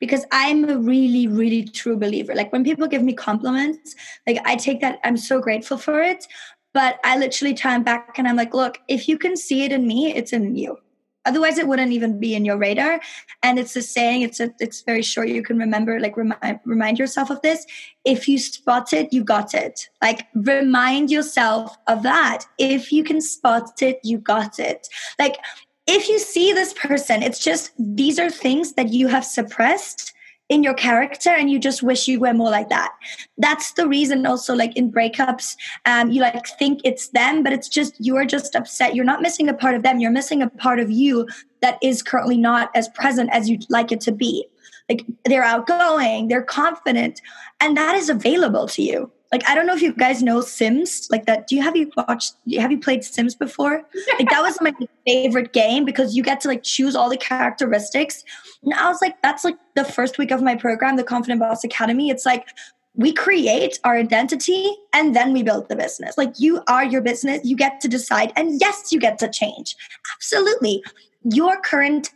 because 0.00 0.24
I'm 0.32 0.68
a 0.68 0.78
really, 0.78 1.26
really 1.26 1.64
true 1.64 1.96
believer. 1.96 2.34
Like 2.34 2.52
when 2.52 2.64
people 2.64 2.86
give 2.86 3.02
me 3.02 3.14
compliments, 3.14 3.94
like 4.26 4.38
I 4.44 4.56
take 4.56 4.80
that, 4.80 4.98
I'm 5.04 5.16
so 5.16 5.40
grateful 5.40 5.78
for 5.78 6.02
it. 6.02 6.26
But 6.74 6.98
I 7.04 7.18
literally 7.18 7.54
turn 7.54 7.82
back 7.82 8.18
and 8.18 8.26
I'm 8.26 8.36
like, 8.36 8.54
look, 8.54 8.78
if 8.88 9.08
you 9.08 9.18
can 9.18 9.36
see 9.36 9.64
it 9.64 9.72
in 9.72 9.86
me, 9.86 10.14
it's 10.14 10.32
in 10.32 10.56
you. 10.56 10.78
Otherwise, 11.24 11.58
it 11.58 11.68
wouldn't 11.68 11.92
even 11.92 12.18
be 12.18 12.34
in 12.34 12.44
your 12.44 12.56
radar. 12.56 13.00
And 13.42 13.58
it's 13.58 13.76
a 13.76 13.82
saying. 13.82 14.22
It's 14.22 14.40
a, 14.40 14.52
it's 14.60 14.82
very 14.82 15.02
short. 15.02 15.28
You 15.28 15.42
can 15.42 15.58
remember, 15.58 16.00
like 16.00 16.16
remind 16.16 16.60
remind 16.64 16.98
yourself 16.98 17.30
of 17.30 17.40
this. 17.42 17.66
If 18.04 18.28
you 18.28 18.38
spot 18.38 18.92
it, 18.92 19.12
you 19.12 19.22
got 19.24 19.54
it. 19.54 19.88
Like 20.00 20.26
remind 20.34 21.10
yourself 21.10 21.76
of 21.86 22.02
that. 22.02 22.44
If 22.58 22.92
you 22.92 23.04
can 23.04 23.20
spot 23.20 23.82
it, 23.82 24.00
you 24.02 24.18
got 24.18 24.58
it. 24.58 24.88
Like 25.18 25.38
if 25.86 26.08
you 26.08 26.18
see 26.18 26.52
this 26.52 26.72
person, 26.72 27.22
it's 27.22 27.38
just 27.38 27.72
these 27.78 28.18
are 28.18 28.30
things 28.30 28.74
that 28.74 28.92
you 28.92 29.08
have 29.08 29.24
suppressed 29.24 30.12
in 30.48 30.62
your 30.62 30.74
character 30.74 31.30
and 31.30 31.50
you 31.50 31.58
just 31.58 31.82
wish 31.82 32.08
you 32.08 32.20
were 32.20 32.34
more 32.34 32.50
like 32.50 32.68
that. 32.68 32.92
That's 33.38 33.72
the 33.72 33.88
reason 33.88 34.26
also 34.26 34.54
like 34.54 34.76
in 34.76 34.92
breakups 34.92 35.56
um, 35.86 36.10
you 36.10 36.20
like 36.20 36.46
think 36.58 36.80
it's 36.84 37.08
them 37.08 37.42
but 37.42 37.52
it's 37.52 37.68
just 37.68 37.94
you're 37.98 38.24
just 38.24 38.54
upset. 38.54 38.94
You're 38.94 39.04
not 39.04 39.22
missing 39.22 39.48
a 39.48 39.54
part 39.54 39.74
of 39.74 39.82
them. 39.82 39.98
You're 39.98 40.10
missing 40.10 40.42
a 40.42 40.50
part 40.50 40.78
of 40.78 40.90
you 40.90 41.26
that 41.60 41.78
is 41.82 42.02
currently 42.02 42.36
not 42.36 42.70
as 42.74 42.88
present 42.90 43.30
as 43.32 43.48
you'd 43.48 43.64
like 43.70 43.92
it 43.92 44.00
to 44.02 44.12
be. 44.12 44.46
Like 44.88 45.06
they're 45.24 45.44
outgoing 45.44 46.28
they're 46.28 46.42
confident 46.42 47.20
and 47.60 47.76
that 47.76 47.94
is 47.94 48.10
available 48.10 48.66
to 48.68 48.82
you 48.82 49.10
like 49.32 49.48
I 49.48 49.54
don't 49.54 49.66
know 49.66 49.74
if 49.74 49.80
you 49.80 49.94
guys 49.94 50.22
know 50.22 50.42
Sims 50.42 51.08
like 51.10 51.24
that. 51.24 51.46
Do 51.46 51.56
you 51.56 51.62
have 51.62 51.74
you 51.74 51.90
watched? 51.96 52.34
Have 52.58 52.70
you 52.70 52.78
played 52.78 53.02
Sims 53.02 53.34
before? 53.34 53.82
like 54.18 54.28
that 54.28 54.42
was 54.42 54.60
my 54.60 54.74
favorite 55.06 55.54
game 55.54 55.86
because 55.86 56.14
you 56.14 56.22
get 56.22 56.40
to 56.42 56.48
like 56.48 56.62
choose 56.62 56.94
all 56.94 57.08
the 57.08 57.16
characteristics. 57.16 58.24
And 58.62 58.74
I 58.74 58.88
was 58.88 59.00
like, 59.00 59.20
that's 59.22 59.42
like 59.42 59.56
the 59.74 59.84
first 59.84 60.18
week 60.18 60.30
of 60.30 60.42
my 60.42 60.54
program, 60.54 60.96
the 60.96 61.02
Confident 61.02 61.40
Boss 61.40 61.64
Academy. 61.64 62.10
It's 62.10 62.26
like 62.26 62.46
we 62.94 63.10
create 63.10 63.80
our 63.84 63.96
identity 63.96 64.70
and 64.92 65.16
then 65.16 65.32
we 65.32 65.42
build 65.42 65.70
the 65.70 65.76
business. 65.76 66.18
Like 66.18 66.38
you 66.38 66.62
are 66.68 66.84
your 66.84 67.00
business, 67.00 67.40
you 67.42 67.56
get 67.56 67.80
to 67.80 67.88
decide, 67.88 68.34
and 68.36 68.60
yes, 68.60 68.92
you 68.92 69.00
get 69.00 69.18
to 69.20 69.30
change. 69.30 69.76
Absolutely, 70.14 70.84
your 71.24 71.58
current 71.60 72.10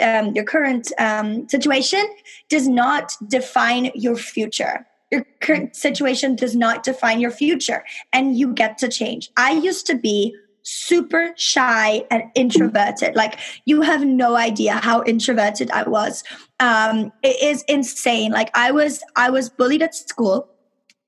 um, 0.00 0.34
your 0.34 0.44
current 0.44 0.92
um, 0.98 1.48
situation 1.48 2.04
does 2.48 2.68
not 2.68 3.16
define 3.28 3.90
your 3.94 4.16
future 4.16 4.86
your 5.12 5.24
current 5.40 5.76
situation 5.76 6.34
does 6.34 6.56
not 6.56 6.82
define 6.82 7.20
your 7.20 7.30
future 7.30 7.84
and 8.12 8.36
you 8.36 8.52
get 8.52 8.78
to 8.78 8.88
change. 8.88 9.30
I 9.36 9.52
used 9.52 9.86
to 9.86 9.94
be 9.94 10.34
super 10.62 11.32
shy 11.36 12.04
and 12.10 12.24
introverted. 12.34 13.14
Like 13.14 13.38
you 13.66 13.82
have 13.82 14.04
no 14.04 14.36
idea 14.36 14.74
how 14.74 15.02
introverted 15.04 15.70
I 15.70 15.82
was. 15.82 16.24
Um, 16.60 17.12
it 17.22 17.40
is 17.42 17.62
insane. 17.68 18.32
Like 18.32 18.50
I 18.56 18.70
was, 18.70 19.02
I 19.14 19.28
was 19.30 19.50
bullied 19.50 19.82
at 19.82 19.94
school. 19.94 20.48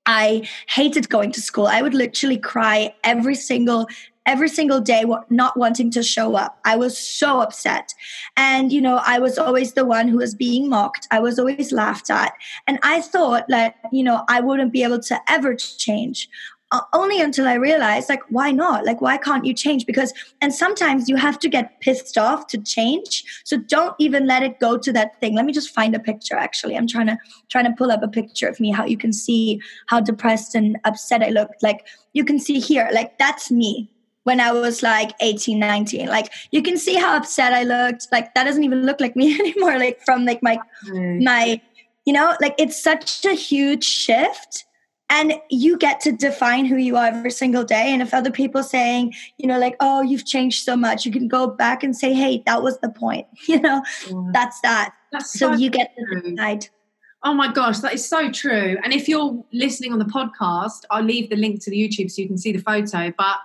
I 0.05 0.47
hated 0.67 1.09
going 1.09 1.31
to 1.31 1.41
school. 1.41 1.65
I 1.65 1.81
would 1.81 1.95
literally 1.95 2.37
cry 2.37 2.93
every 3.03 3.33
single 3.33 3.87
every 4.25 4.49
single 4.49 4.79
day 4.79 5.05
not 5.29 5.57
wanting 5.57 5.91
to 5.91 6.03
show 6.03 6.35
up. 6.35 6.59
I 6.65 6.75
was 6.75 6.97
so 6.97 7.41
upset. 7.41 7.93
And, 8.35 8.71
you 8.71 8.81
know, 8.81 9.01
I 9.05 9.19
was 9.19 9.37
always 9.37 9.73
the 9.73 9.85
one 9.85 10.07
who 10.07 10.17
was 10.17 10.35
being 10.35 10.69
mocked. 10.69 11.07
I 11.11 11.19
was 11.19 11.39
always 11.39 11.71
laughed 11.71 12.09
at. 12.09 12.33
And 12.67 12.79
I 12.83 13.01
thought 13.01 13.47
that, 13.49 13.75
you 13.91 14.03
know, 14.03 14.23
I 14.27 14.41
wouldn't 14.41 14.73
be 14.73 14.83
able 14.83 14.99
to 14.99 15.19
ever 15.29 15.55
change. 15.55 16.29
Uh, 16.71 16.81
only 16.93 17.21
until 17.21 17.47
I 17.47 17.53
realized, 17.53 18.09
like, 18.09 18.23
why 18.29 18.51
not? 18.51 18.85
Like, 18.85 18.99
why 18.99 19.17
can't 19.17 19.45
you 19.45 19.53
change? 19.53 19.85
Because, 19.85 20.11
and 20.41 20.51
sometimes 20.51 21.07
you 21.07 21.15
have 21.15 21.37
to 21.39 21.47
get 21.47 21.79
pissed 21.79 22.17
off 22.17 22.47
to 22.47 22.57
change. 22.57 23.23
So 23.43 23.57
don't 23.57 23.95
even 23.99 24.25
let 24.25 24.41
it 24.41 24.59
go 24.59 24.75
to 24.75 24.91
that 24.93 25.19
thing. 25.21 25.35
Let 25.35 25.45
me 25.45 25.53
just 25.53 25.69
find 25.69 25.95
a 25.95 25.99
picture. 25.99 26.35
Actually, 26.35 26.75
I'm 26.75 26.87
trying 26.87 27.05
to 27.05 27.17
trying 27.49 27.65
to 27.65 27.73
pull 27.77 27.91
up 27.91 28.01
a 28.01 28.07
picture 28.07 28.47
of 28.47 28.59
me. 28.59 28.71
How 28.71 28.83
you 28.83 28.97
can 28.97 29.13
see 29.13 29.61
how 29.85 29.99
depressed 29.99 30.55
and 30.55 30.77
upset 30.85 31.21
I 31.21 31.29
looked. 31.29 31.61
Like 31.61 31.85
you 32.13 32.25
can 32.25 32.39
see 32.39 32.59
here, 32.59 32.89
like 32.91 33.19
that's 33.19 33.51
me 33.51 33.91
when 34.25 34.39
I 34.41 34.51
was 34.51 34.83
like 34.83 35.11
18, 35.21 35.57
19. 35.57 36.07
Like 36.07 36.31
you 36.51 36.61
can 36.61 36.77
see 36.77 36.95
how 36.95 37.15
upset 37.15 37.53
I 37.53 37.63
looked. 37.63 38.07
Like 38.11 38.33
that 38.33 38.43
doesn't 38.43 38.63
even 38.63 38.83
look 38.85 38.99
like 38.99 39.15
me 39.15 39.33
anymore. 39.39 39.79
Like 39.79 40.01
from 40.03 40.25
like 40.25 40.43
my 40.43 40.59
mm. 40.87 41.23
my, 41.23 41.61
you 42.05 42.13
know, 42.13 42.35
like 42.41 42.55
it's 42.59 42.81
such 42.81 43.23
a 43.25 43.33
huge 43.33 43.85
shift. 43.85 44.65
And 45.07 45.35
you 45.51 45.77
get 45.77 46.01
to 46.01 46.11
define 46.11 46.65
who 46.65 46.77
you 46.77 46.97
are 46.97 47.05
every 47.05 47.29
single 47.29 47.63
day. 47.63 47.93
And 47.93 48.01
if 48.01 48.11
other 48.11 48.31
people 48.31 48.63
saying, 48.63 49.13
you 49.37 49.45
know, 49.45 49.59
like, 49.59 49.75
oh, 49.79 50.01
you've 50.01 50.25
changed 50.25 50.63
so 50.63 50.75
much, 50.75 51.05
you 51.05 51.11
can 51.11 51.27
go 51.27 51.45
back 51.45 51.83
and 51.83 51.95
say, 51.95 52.11
hey, 52.11 52.41
that 52.47 52.63
was 52.63 52.79
the 52.79 52.89
point. 52.89 53.27
You 53.47 53.61
know, 53.61 53.83
yeah. 54.09 54.23
that's 54.33 54.59
that. 54.61 54.95
That's 55.11 55.31
so, 55.31 55.51
so 55.51 55.57
you 55.57 55.69
get 55.69 55.95
to 55.95 56.21
decide. 56.21 56.69
Oh 57.21 57.35
my 57.35 57.53
gosh, 57.53 57.79
that 57.79 57.93
is 57.93 58.09
so 58.09 58.31
true. 58.31 58.77
And 58.83 58.93
if 58.93 59.07
you're 59.07 59.45
listening 59.53 59.93
on 59.93 59.99
the 59.99 60.05
podcast, 60.05 60.81
I'll 60.89 61.03
leave 61.03 61.29
the 61.29 61.35
link 61.35 61.63
to 61.65 61.69
the 61.69 61.77
YouTube 61.77 62.09
so 62.09 62.23
you 62.23 62.27
can 62.27 62.39
see 62.39 62.51
the 62.51 62.63
photo. 62.63 63.13
But 63.15 63.37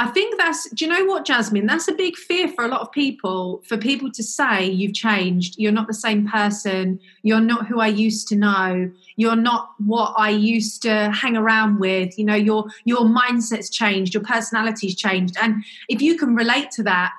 I 0.00 0.06
think 0.06 0.38
that's, 0.38 0.66
do 0.70 0.86
you 0.86 0.90
know 0.90 1.04
what, 1.04 1.26
Jasmine? 1.26 1.66
That's 1.66 1.86
a 1.86 1.92
big 1.92 2.16
fear 2.16 2.48
for 2.48 2.64
a 2.64 2.68
lot 2.68 2.80
of 2.80 2.90
people, 2.90 3.62
for 3.66 3.76
people 3.76 4.10
to 4.12 4.22
say, 4.22 4.64
you've 4.64 4.94
changed, 4.94 5.56
you're 5.58 5.72
not 5.72 5.88
the 5.88 5.92
same 5.92 6.26
person, 6.26 6.98
you're 7.22 7.38
not 7.38 7.66
who 7.66 7.80
I 7.80 7.88
used 7.88 8.26
to 8.28 8.34
know, 8.34 8.90
you're 9.16 9.36
not 9.36 9.72
what 9.76 10.14
I 10.16 10.30
used 10.30 10.80
to 10.82 11.10
hang 11.10 11.36
around 11.36 11.80
with, 11.80 12.18
you 12.18 12.24
know, 12.24 12.34
your, 12.34 12.64
your 12.86 13.00
mindset's 13.00 13.68
changed, 13.68 14.14
your 14.14 14.22
personality's 14.22 14.96
changed. 14.96 15.36
And 15.38 15.62
if 15.90 16.00
you 16.00 16.16
can 16.16 16.34
relate 16.34 16.70
to 16.72 16.82
that, 16.84 17.12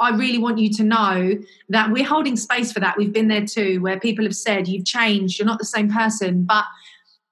I 0.00 0.10
really 0.10 0.38
want 0.38 0.58
you 0.58 0.70
to 0.70 0.82
know 0.82 1.38
that 1.68 1.92
we're 1.92 2.04
holding 2.04 2.36
space 2.36 2.72
for 2.72 2.80
that. 2.80 2.96
We've 2.96 3.12
been 3.12 3.28
there 3.28 3.46
too, 3.46 3.80
where 3.80 4.00
people 4.00 4.24
have 4.24 4.34
said, 4.34 4.66
you've 4.66 4.86
changed, 4.86 5.38
you're 5.38 5.46
not 5.46 5.60
the 5.60 5.64
same 5.64 5.88
person. 5.88 6.42
But 6.42 6.64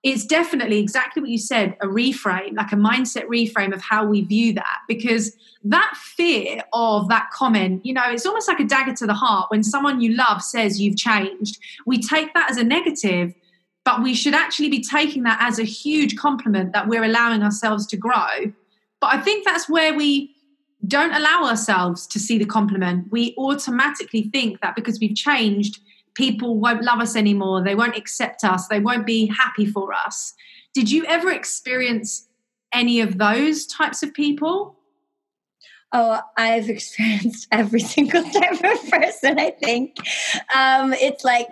it's 0.03 0.27
definitely 0.27 0.79
exactly 0.79 1.23
what 1.23 1.31
you 1.31 1.39
said 1.39 1.77
a 1.81 1.87
reframe, 1.87 2.57
like 2.57 2.73
a 2.73 2.77
mindset 2.77 3.27
reframe 3.27 3.73
of 3.73 3.81
how 3.81 4.05
we 4.05 4.23
view 4.23 4.53
that. 4.55 4.79
Because 4.89 5.37
that 5.65 5.95
fear 5.97 6.63
of 6.73 7.09
that 7.09 7.31
comment, 7.33 7.87
you 7.87 7.95
know, 7.95 8.03
it's 8.07 8.27
almost 8.27 8.49
like 8.49 8.59
a 8.59 8.65
dagger 8.65 8.95
to 8.95 9.07
the 9.07 9.15
heart 9.15 9.51
when 9.51 9.63
someone 9.63 10.01
you 10.01 10.15
love 10.15 10.43
says 10.43 10.81
you've 10.81 10.97
changed. 10.97 11.59
We 11.87 12.03
take 12.03 12.35
that 12.35 12.51
as 12.51 12.57
a 12.57 12.65
negative, 12.65 13.33
but 13.85 14.03
we 14.03 14.15
should 14.15 14.35
actually 14.35 14.71
be 14.71 14.83
taking 14.83 15.23
that 15.23 15.39
as 15.41 15.61
a 15.61 15.65
huge 15.65 16.17
compliment 16.17 16.73
that 16.73 16.89
we're 16.89 17.05
allowing 17.05 17.43
ourselves 17.43 17.87
to 17.89 17.97
grow. 17.97 18.53
But 19.01 19.15
I 19.15 19.19
think 19.19 19.45
that's 19.45 19.69
where 19.69 19.95
we 19.95 20.35
don't 20.89 21.15
allow 21.15 21.45
ourselves 21.45 22.09
to 22.09 22.19
see 22.19 22.39
the 22.39 22.45
compliment. 22.45 23.07
We 23.13 23.37
automatically 23.39 24.31
think 24.33 24.61
that 24.63 24.75
because 24.75 24.99
we've 24.99 25.15
changed, 25.15 25.79
people 26.15 26.59
won't 26.59 26.83
love 26.83 27.01
us 27.01 27.17
anymore, 27.17 27.63
they 27.63 27.75
won't 27.75 27.97
accept 27.97 28.45
us, 28.45 28.69
they 28.69 28.81
won't 28.81 29.07
be 29.07 29.27
happy 29.27 29.67
for 29.67 29.93
us. 29.93 30.35
Did 30.75 30.91
you 30.91 31.05
ever 31.07 31.31
experience 31.31 32.29
any 32.73 33.01
of 33.01 33.19
those 33.19 33.67
types 33.67 34.03
of 34.03 34.15
people? 34.15 34.77
Oh, 35.93 36.21
I've 36.37 36.69
experienced 36.77 37.49
every 37.51 37.81
single 37.81 38.23
type 38.23 38.65
of 38.65 38.91
person, 38.91 39.39
I 39.39 39.51
think. 39.51 39.97
Um, 40.55 40.93
it's 40.95 41.25
like, 41.25 41.49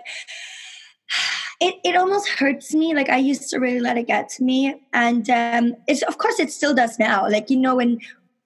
it, 1.59 1.75
it 1.83 1.95
almost 1.95 2.27
hurts 2.29 2.73
me. 2.73 2.95
Like 2.95 3.09
I 3.09 3.17
used 3.17 3.49
to 3.51 3.59
really 3.59 3.79
let 3.79 3.97
it 3.97 4.07
get 4.07 4.29
to 4.29 4.43
me. 4.43 4.81
And 4.93 5.29
um, 5.29 5.75
it's, 5.87 6.01
of 6.03 6.17
course, 6.17 6.39
it 6.39 6.51
still 6.51 6.73
does 6.73 6.97
now. 6.97 7.29
Like, 7.29 7.49
you 7.49 7.57
know, 7.57 7.75
when, 7.75 7.99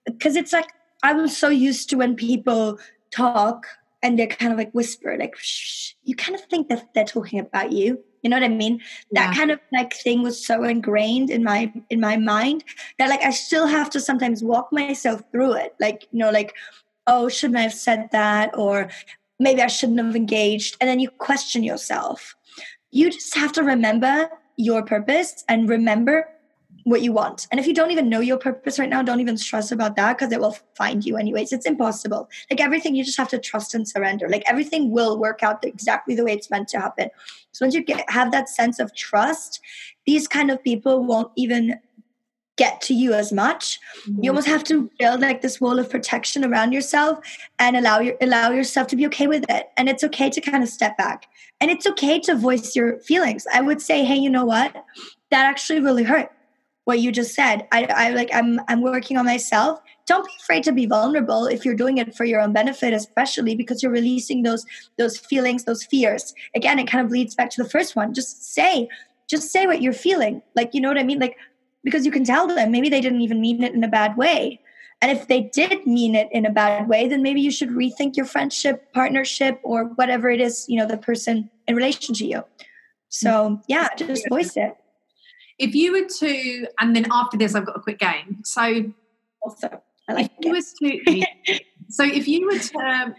because 0.06 0.36
it's 0.36 0.51
like, 0.51 0.67
I 1.04 1.13
was 1.13 1.36
so 1.36 1.49
used 1.49 1.89
to 1.91 1.97
when 1.97 2.15
people 2.15 2.80
talk 3.12 3.67
and 4.05 4.19
they're 4.19 4.27
kind 4.27 4.51
of 4.51 4.59
like 4.59 4.71
whisper, 4.71 5.17
like, 5.17 5.35
shh, 5.35 5.93
you 6.03 6.15
kind 6.15 6.35
of 6.35 6.41
think 6.45 6.69
that 6.69 6.93
they're 6.93 7.05
talking 7.05 7.39
about 7.39 7.71
you. 7.71 7.99
You 8.21 8.29
know 8.29 8.35
what 8.35 8.43
I 8.43 8.49
mean? 8.49 8.79
Yeah. 9.11 9.27
That 9.27 9.35
kind 9.35 9.49
of 9.49 9.59
like 9.73 9.95
thing 9.95 10.21
was 10.21 10.45
so 10.45 10.63
ingrained 10.63 11.31
in 11.31 11.43
my 11.43 11.73
in 11.89 11.99
my 11.99 12.15
mind 12.17 12.63
that 12.99 13.09
like 13.09 13.23
I 13.23 13.31
still 13.31 13.65
have 13.65 13.89
to 13.91 13.99
sometimes 13.99 14.43
walk 14.43 14.71
myself 14.71 15.23
through 15.31 15.53
it. 15.53 15.75
Like, 15.79 16.07
you 16.11 16.19
know, 16.19 16.29
like, 16.29 16.53
oh, 17.07 17.29
shouldn't 17.29 17.57
I 17.57 17.63
have 17.63 17.73
said 17.73 18.09
that? 18.11 18.55
Or 18.55 18.89
maybe 19.39 19.63
I 19.63 19.67
shouldn't 19.67 19.99
have 19.99 20.15
engaged. 20.15 20.77
And 20.79 20.87
then 20.87 20.99
you 20.99 21.09
question 21.09 21.63
yourself. 21.63 22.35
You 22.91 23.09
just 23.09 23.35
have 23.35 23.53
to 23.53 23.63
remember 23.63 24.29
your 24.55 24.83
purpose 24.83 25.43
and 25.49 25.67
remember 25.67 26.27
what 26.86 27.02
you 27.02 27.12
want. 27.12 27.48
And 27.50 27.60
if 27.60 27.65
you 27.65 27.74
don't 27.74 27.89
even 27.89 28.10
know 28.10 28.19
your 28.19 28.38
purpose 28.38 28.78
right 28.78 28.88
now, 28.88 29.02
don't 29.02 29.19
even 29.19 29.38
stress 29.38 29.71
about 29.71 29.95
that 29.95 30.17
because 30.17 30.32
it 30.32 30.39
will 30.39 30.56
find 30.76 31.04
you 31.04 31.17
anyways. 31.17 31.52
It's 31.52 31.65
impossible. 31.65 32.30
Like 32.50 32.62
everything, 32.62 32.95
you 32.95 33.04
just 33.04 33.17
have 33.17 33.30
to 33.30 33.39
trust 33.39 33.74
and 33.74 33.88
surrender. 33.88 34.30
Like 34.30 34.43
everything 34.45 34.91
will 34.91 35.17
work 35.17 35.41
out 35.41 35.65
exactly 35.65 36.13
the 36.13 36.24
way 36.24 36.34
it's 36.34 36.52
meant 36.52 36.67
to 36.69 36.80
happen. 36.80 37.10
So 37.54 37.65
once 37.65 37.74
you 37.74 37.84
get 37.84 38.08
have 38.12 38.32
that 38.32 38.50
sense 38.50 38.80
of 38.80 38.93
trust, 38.93 39.60
these 40.06 40.28
kind 40.28 40.52
of 40.52 40.63
people 40.63 41.04
won't 41.04 41.32
even 41.36 41.80
get 42.56 42.82
to 42.82 42.93
you 42.93 43.13
as 43.13 43.34
much. 43.34 43.80
Mm-hmm. 44.08 44.24
You 44.24 44.30
almost 44.30 44.48
have 44.48 44.63
to 44.65 44.89
build 45.00 45.21
like 45.21 45.41
this 45.41 45.60
wall 45.60 45.80
of 45.80 45.89
protection 45.89 46.45
around 46.45 46.71
yourself 46.71 47.19
and 47.58 47.76
allow 47.76 48.00
your 48.00 48.13
allow 48.21 48.52
yourself 48.52 48.88
to 48.89 48.95
be 48.95 49.08
okay 49.08 49.26
with 49.26 49.43
it. 49.50 49.69
And 49.76 49.89
it's 49.89 50.04
okay 50.04 50.30
to 50.30 50.39
kind 50.39 50.63
of 50.63 50.69
step 50.69 50.95
back. 50.98 51.26
And 51.60 51.71
it's 51.71 51.88
okay 51.88 52.19
to 52.19 52.36
voice 52.36 52.76
your 52.76 53.00
feelings. 53.00 53.48
I 53.52 53.62
would 53.62 53.82
say, 53.82 54.06
hey, 54.06 54.17
you 54.17 54.30
know 54.30 54.45
what? 54.45 54.71
That 55.32 55.45
actually 55.45 55.80
really 55.80 56.04
hurt 56.04 56.30
what 56.86 57.00
you 57.00 57.12
just 57.12 57.36
said. 57.36 57.67
I, 57.71 57.86
I 57.86 58.10
like 58.12 58.30
I'm 58.34 58.62
I'm 58.67 58.82
working 58.82 59.17
on 59.17 59.26
myself. 59.26 59.80
don't 60.06 60.26
be 60.26 60.32
afraid 60.39 60.63
to 60.63 60.71
be 60.71 60.86
vulnerable 60.86 61.48
if 61.48 61.65
you're 61.65 61.76
doing 61.76 61.98
it 61.98 62.15
for 62.15 62.26
your 62.26 62.39
own 62.39 62.54
benefit 62.54 62.93
especially 62.93 63.56
because 63.56 63.84
you're 63.84 63.91
releasing 63.91 64.43
those 64.43 64.65
those 64.98 65.17
feelings 65.17 65.65
those 65.65 65.84
fears. 65.84 66.34
Again 66.56 66.80
it 66.80 66.88
kind 66.88 67.04
of 67.06 67.12
leads 67.12 67.36
back 67.36 67.50
to 67.52 67.63
the 67.63 67.69
first 67.69 67.95
one. 67.95 68.13
Just 68.13 68.54
say 68.54 68.88
just 69.28 69.52
say 69.52 69.65
what 69.67 69.82
you're 69.82 69.93
feeling. 69.93 70.41
Like 70.56 70.74
you 70.74 70.82
know 70.82 70.88
what 70.88 70.98
i 70.98 71.04
mean? 71.04 71.19
Like 71.19 71.38
because 71.84 72.06
you 72.06 72.12
can 72.12 72.24
tell 72.24 72.48
them 72.48 72.71
maybe 72.71 72.89
they 72.89 73.02
didn't 73.02 73.21
even 73.21 73.41
mean 73.41 73.63
it 73.63 73.74
in 73.74 73.84
a 73.84 73.89
bad 73.89 74.15
way. 74.15 74.62
And 75.02 75.12
if 75.12 75.28
they 75.28 75.41
did 75.41 75.86
mean 75.86 76.15
it 76.15 76.30
in 76.32 76.45
a 76.45 76.52
bad 76.52 76.88
way 76.88 77.08
then 77.08 77.24
maybe 77.24 77.41
you 77.41 77.52
should 77.52 77.69
rethink 77.69 78.15
your 78.15 78.28
friendship 78.28 78.93
partnership 78.93 79.60
or 79.63 79.86
whatever 79.86 80.30
it 80.30 80.39
is 80.39 80.65
you 80.69 80.78
know 80.78 80.86
the 80.86 80.98
person 80.98 81.50
in 81.67 81.76
relation 81.76 82.13
to 82.13 82.26
you. 82.26 82.43
So 83.10 83.60
yeah 83.67 83.89
just 83.95 84.30
voice 84.30 84.56
it 84.56 84.78
if 85.57 85.73
you 85.73 85.91
were 85.91 86.07
to 86.07 86.67
and 86.79 86.95
then 86.95 87.05
after 87.11 87.37
this 87.37 87.55
i've 87.55 87.65
got 87.65 87.77
a 87.77 87.81
quick 87.81 87.99
game 87.99 88.41
so 88.43 88.83
also 89.41 89.81
I 90.07 90.13
like 90.13 90.31
if 90.37 90.45
you 90.45 90.51
was 90.51 90.73
to, 90.73 91.25
so 91.89 92.03
if 92.03 92.27
you 92.27 92.45
were 92.45 92.59
to 92.59 93.15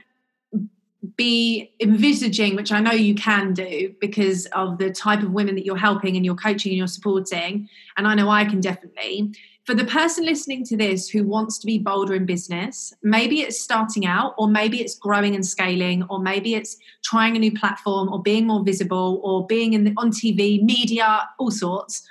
be 1.17 1.73
envisaging, 1.81 2.57
which 2.57 2.73
I 2.73 2.81
know 2.81 2.93
you 2.93 3.15
can 3.15 3.55
do 3.55 3.95
because 4.01 4.47
of 4.47 4.79
the 4.79 4.91
type 4.91 5.23
of 5.23 5.33
women 5.33 5.55
that 5.55 5.65
you're 5.65 5.77
helping 5.77 6.17
and 6.17 6.25
you're 6.25 6.35
coaching 6.35 6.71
and 6.71 6.79
you're 6.79 6.87
supporting, 6.87 7.69
and 7.97 8.07
I 8.07 8.15
know 8.15 8.29
I 8.29 8.45
can 8.45 8.61
definitely. 8.61 9.33
For 9.65 9.75
the 9.75 9.85
person 9.85 10.25
listening 10.25 10.65
to 10.67 10.77
this 10.77 11.09
who 11.09 11.25
wants 11.25 11.59
to 11.59 11.67
be 11.67 11.79
bolder 11.79 12.15
in 12.15 12.25
business, 12.25 12.95
maybe 13.03 13.41
it's 13.41 13.61
starting 13.61 14.07
out, 14.07 14.35
or 14.39 14.47
maybe 14.47 14.81
it's 14.81 14.95
growing 14.97 15.35
and 15.35 15.45
scaling, 15.45 16.05
or 16.09 16.21
maybe 16.21 16.55
it's 16.55 16.77
trying 17.03 17.35
a 17.35 17.41
new 17.41 17.53
platform, 17.53 18.09
or 18.13 18.23
being 18.23 18.47
more 18.47 18.63
visible, 18.63 19.21
or 19.25 19.45
being 19.47 19.73
in 19.73 19.85
the, 19.85 19.93
on 19.97 20.13
TV, 20.13 20.63
media, 20.63 21.29
all 21.39 21.51
sorts. 21.51 22.07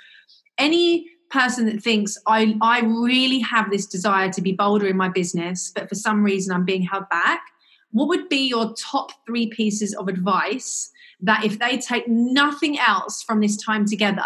Any 0.58 1.06
person 1.30 1.66
that 1.66 1.82
thinks 1.82 2.16
I, 2.26 2.56
I 2.62 2.80
really 2.80 3.40
have 3.40 3.70
this 3.70 3.86
desire 3.86 4.30
to 4.32 4.40
be 4.40 4.52
bolder 4.52 4.86
in 4.86 4.96
my 4.96 5.08
business, 5.08 5.72
but 5.74 5.88
for 5.88 5.94
some 5.94 6.22
reason 6.22 6.54
I'm 6.54 6.64
being 6.64 6.82
held 6.82 7.08
back, 7.08 7.42
what 7.90 8.08
would 8.08 8.28
be 8.28 8.48
your 8.48 8.74
top 8.74 9.10
three 9.26 9.48
pieces 9.48 9.94
of 9.94 10.08
advice 10.08 10.90
that 11.20 11.44
if 11.44 11.58
they 11.58 11.78
take 11.78 12.06
nothing 12.08 12.78
else 12.78 13.22
from 13.22 13.40
this 13.40 13.56
time 13.56 13.86
together, 13.86 14.22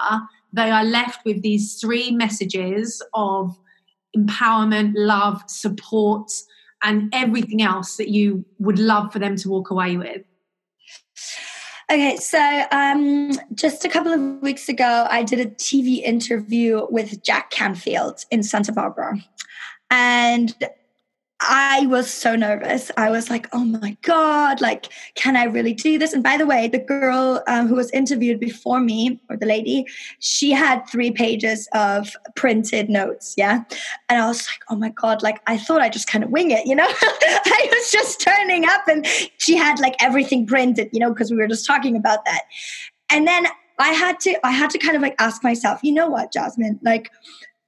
they 0.53 0.71
are 0.71 0.85
left 0.85 1.25
with 1.25 1.43
these 1.43 1.79
three 1.81 2.11
messages 2.11 3.03
of 3.15 3.57
empowerment, 4.17 4.93
love, 4.97 5.43
support, 5.47 6.31
and 6.83 7.13
everything 7.15 7.63
else 7.63 7.97
that 7.97 8.09
you 8.09 8.45
would 8.59 8.79
love 8.79 9.13
for 9.13 9.19
them 9.19 9.37
to 9.37 9.49
walk 9.49 9.71
away 9.71 9.97
with? 9.97 10.23
Okay, 11.91 12.19
so 12.19 12.65
um, 12.71 13.33
just 13.53 13.85
a 13.85 13.89
couple 13.89 14.13
of 14.13 14.21
weeks 14.43 14.69
ago, 14.69 15.09
I 15.11 15.25
did 15.25 15.41
a 15.41 15.47
TV 15.47 16.01
interview 16.05 16.87
with 16.89 17.21
Jack 17.25 17.51
Canfield 17.51 18.25
in 18.31 18.45
Santa 18.45 18.71
Barbara. 18.71 19.19
And 19.91 20.55
I 21.43 21.87
was 21.87 22.11
so 22.11 22.37
nervous. 22.37 22.91
I 22.99 23.11
was 23.11 23.31
like, 23.31 23.49
oh 23.53 23.65
my 23.65 23.97
God, 24.03 24.61
like, 24.61 24.89
can 25.15 25.37
I 25.37 25.45
really 25.45 25.73
do 25.73 25.99
this? 25.99 26.13
And 26.13 26.23
by 26.23 26.37
the 26.37 26.45
way, 26.45 26.69
the 26.69 26.79
girl 26.79 27.43
um, 27.49 27.67
who 27.67 27.77
was 27.77 27.91
interviewed 27.93 28.39
before 28.39 28.81
me, 28.81 29.19
or 29.31 29.39
the 29.39 29.47
lady, 29.47 29.87
she 30.19 30.51
had 30.51 30.83
three 30.87 31.11
pages 31.11 31.67
of 31.73 32.15
printed 32.37 32.91
notes. 32.91 33.35
Yeah. 33.39 33.63
And 34.11 34.21
I 34.21 34.27
was 34.27 34.47
like, 34.49 34.61
oh 34.69 34.77
my 34.77 34.91
God, 34.91 35.23
like, 35.23 35.41
I 35.47 35.57
thought 35.57 35.81
I 35.81 35.89
just 35.89 36.07
kind 36.07 36.23
of 36.23 36.31
wing 36.31 36.51
it, 36.51 36.67
you 36.67 36.75
know? 36.75 36.87
I 37.03 37.69
was 37.73 37.91
just 37.91 38.21
turning 38.21 38.67
up 38.67 38.87
and 38.87 39.07
she 39.39 39.57
had 39.57 39.81
like 39.81 39.97
everything 40.03 40.47
printed, 40.47 40.91
you 40.93 41.01
know, 41.01 41.11
because 41.11 41.31
we 41.31 41.39
were 41.39 41.49
just 41.49 41.67
talking 41.67 41.97
about 41.97 42.27
that. 42.27 42.43
And 43.11 43.27
then 43.27 43.47
I 43.79 43.89
had 43.89 44.21
to, 44.21 44.47
I 44.47 44.51
had 44.51 44.69
to 44.71 44.79
kind 44.79 44.95
of 44.95 45.01
like 45.01 45.15
ask 45.19 45.43
myself, 45.43 45.81
you 45.83 45.93
know 45.93 46.09
what, 46.09 46.33
Jasmine, 46.33 46.79
like, 46.83 47.11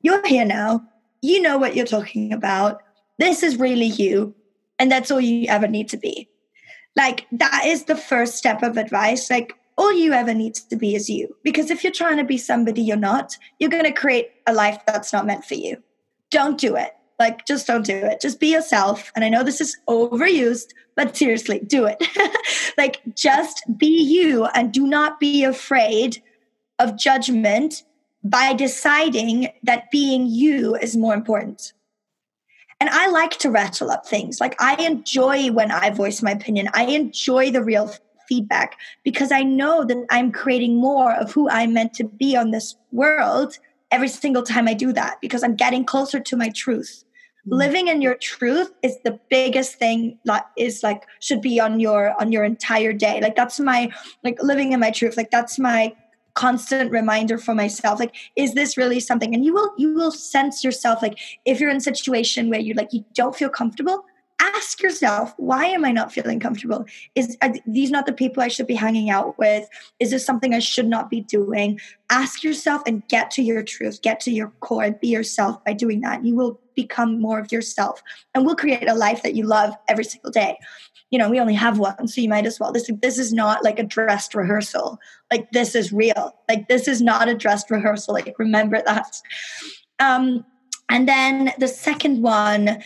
you're 0.03 0.27
here 0.27 0.45
now. 0.45 0.83
You 1.23 1.41
know 1.41 1.57
what 1.57 1.75
you're 1.77 1.87
talking 1.87 2.33
about 2.33 2.83
this 3.23 3.43
is 3.43 3.59
really 3.59 3.87
you. 3.87 4.35
And 4.79 4.91
that's 4.91 5.11
all 5.11 5.21
you 5.21 5.47
ever 5.49 5.69
need 5.69 5.89
to 5.91 5.97
be. 5.97 6.29
Like, 6.97 7.27
that 7.33 7.65
is 7.67 7.85
the 7.85 7.97
first 7.97 8.35
step 8.35 8.63
of 8.63 8.77
advice. 8.77 9.31
Like, 9.31 9.55
all 9.79 9.93
you 9.93 10.13
ever 10.13 10.35
need 10.35 10.57
to 10.57 10.77
be 10.77 10.95
is 10.95 11.09
you. 11.09 11.35
Because 11.43 11.71
if 11.71 11.83
you're 11.85 11.93
trying 11.93 12.19
to 12.19 12.25
be 12.25 12.37
somebody 12.37 12.83
you're 12.83 12.97
not, 12.97 13.37
you're 13.59 13.71
going 13.71 13.85
to 13.85 13.93
create 13.93 14.31
a 14.47 14.53
life 14.53 14.81
that's 14.87 15.13
not 15.13 15.25
meant 15.25 15.45
for 15.45 15.55
you. 15.55 15.83
Don't 16.31 16.59
do 16.59 16.75
it. 16.77 16.91
Like, 17.19 17.47
just 17.47 17.67
don't 17.67 17.87
do 17.87 17.97
it. 17.97 18.21
Just 18.21 18.41
be 18.41 18.49
yourself. 18.49 19.13
And 19.15 19.25
I 19.25 19.29
know 19.29 19.45
this 19.45 19.61
is 19.61 19.79
overused, 19.89 20.71
but 20.97 21.17
seriously, 21.17 21.61
do 21.61 21.87
it. 21.87 22.03
like, 22.77 23.01
just 23.15 23.63
be 23.77 24.03
you 24.03 24.47
and 24.47 24.73
do 24.73 24.87
not 24.87 25.21
be 25.21 25.45
afraid 25.45 26.21
of 26.81 26.99
judgment 26.99 27.85
by 28.25 28.53
deciding 28.53 29.49
that 29.63 29.91
being 29.91 30.27
you 30.27 30.75
is 30.75 30.97
more 30.97 31.15
important. 31.15 31.73
And 32.83 32.91
I 32.91 33.07
like 33.11 33.39
to 33.39 33.49
rattle 33.49 33.93
up 33.93 34.09
things. 34.09 34.41
Like 34.41 34.61
I 34.61 34.75
enjoy 34.85 35.53
when 35.53 35.71
I 35.71 35.91
voice 35.91 36.21
my 36.21 36.33
opinion. 36.33 36.69
I 36.75 36.87
enjoy 36.87 37.53
the 37.53 37.63
real 37.63 37.95
feedback 38.29 38.77
because 39.05 39.31
I 39.31 39.45
know 39.45 39.85
that 39.85 40.05
I'm 40.11 40.33
creating 40.33 40.81
more 40.81 41.15
of 41.15 41.31
who 41.31 41.49
I'm 41.49 41.75
meant 41.75 41.95
to 41.95 42.05
be 42.05 42.35
on 42.35 42.51
this 42.51 42.75
world 42.91 43.57
every 43.93 44.09
single 44.09 44.43
time 44.43 44.67
I 44.67 44.75
do 44.75 44.93
that 44.95 45.19
because 45.21 45.45
I'm 45.45 45.55
getting 45.55 45.85
closer 45.85 46.19
to 46.19 46.37
my 46.37 46.49
truth. 46.49 47.05
Mm-hmm. 47.47 47.55
Living 47.55 47.87
in 47.87 48.03
your 48.03 48.17
truth 48.17 48.73
is 48.83 48.99
the 49.05 49.17
biggest 49.31 49.77
thing 49.77 50.19
that 50.25 50.51
is 50.57 50.83
like 50.83 51.05
should 51.21 51.41
be 51.41 51.61
on 51.61 51.79
your 51.79 52.21
on 52.21 52.33
your 52.33 52.43
entire 52.43 52.93
day. 52.93 53.21
Like 53.21 53.37
that's 53.37 53.61
my 53.61 53.93
like 54.25 54.43
living 54.43 54.73
in 54.73 54.81
my 54.81 54.91
truth. 54.91 55.17
Like 55.17 55.31
that's 55.31 55.57
my 55.57 55.95
constant 56.35 56.91
reminder 56.91 57.39
for 57.39 57.55
myself 57.55 58.01
like 58.01 58.15
is 58.37 58.55
this 58.55 58.77
really 58.77 59.01
something? 59.01 59.35
And 59.35 59.45
you 59.45 59.55
will 59.55 59.73
you 59.77 59.95
will 59.95 60.11
sense 60.11 60.65
yourself 60.65 61.03
like 61.03 61.19
if 61.45 61.61
you're 61.61 61.71
in 61.71 61.77
a 61.77 61.81
situation 61.81 62.51
where 62.51 62.61
you 62.61 62.75
like 62.75 62.93
you 62.93 63.05
don't 63.15 63.37
feel 63.37 63.49
comfortable 63.49 64.05
ask 64.43 64.83
yourself 64.83 65.35
why 65.37 65.67
am 65.67 65.85
i 65.85 65.93
not 65.93 66.13
feeling 66.13 66.41
comfortable? 66.41 66.85
Is 67.15 67.37
these 67.67 67.91
not 67.91 68.07
the 68.07 68.13
people 68.13 68.43
i 68.43 68.49
should 68.49 68.67
be 68.67 68.75
hanging 68.75 69.11
out 69.11 69.39
with? 69.39 69.69
Is 70.01 70.11
this 70.11 70.27
something 70.27 70.55
i 70.55 70.59
should 70.59 70.89
not 70.89 71.11
be 71.11 71.21
doing? 71.21 71.81
Ask 72.11 72.43
yourself 72.43 72.83
and 72.87 73.07
get 73.09 73.31
to 73.33 73.43
your 73.43 73.63
truth 73.63 74.03
get 74.03 74.21
to 74.21 74.31
your 74.31 74.49
core 74.61 74.85
and 74.85 74.99
be 75.01 75.09
yourself 75.09 75.65
by 75.65 75.73
doing 75.73 76.01
that. 76.01 76.25
You 76.25 76.35
will 76.35 76.59
become 76.75 77.21
more 77.21 77.39
of 77.39 77.53
yourself 77.53 78.03
and 78.35 78.45
will 78.45 78.57
create 78.57 78.89
a 78.89 78.95
life 78.95 79.23
that 79.23 79.35
you 79.35 79.45
love 79.45 79.77
every 79.89 80.05
single 80.05 80.31
day 80.31 80.59
you 81.13 81.19
know 81.19 81.31
we 81.31 81.39
only 81.39 81.55
have 81.55 81.79
one 81.79 82.09
so 82.09 82.21
you 82.21 82.29
might 82.29 82.47
as 82.47 82.59
well 82.59 82.73
this 82.73 82.91
this 83.01 83.19
is 83.19 83.33
not 83.33 83.63
like 83.63 83.79
a 83.79 83.85
dressed 83.85 84.35
rehearsal 84.35 84.99
like 85.31 85.49
this 85.53 85.77
is 85.77 85.93
real 85.93 86.35
like 86.49 86.67
this 86.67 86.89
is 86.89 87.01
not 87.01 87.29
a 87.29 87.35
dressed 87.35 87.71
rehearsal 87.71 88.15
like 88.15 88.35
remember 88.39 88.83
that 88.85 89.21
um 90.01 90.45
and 90.89 91.07
then 91.07 91.53
the 91.59 91.69
second 91.69 92.23
one 92.23 92.83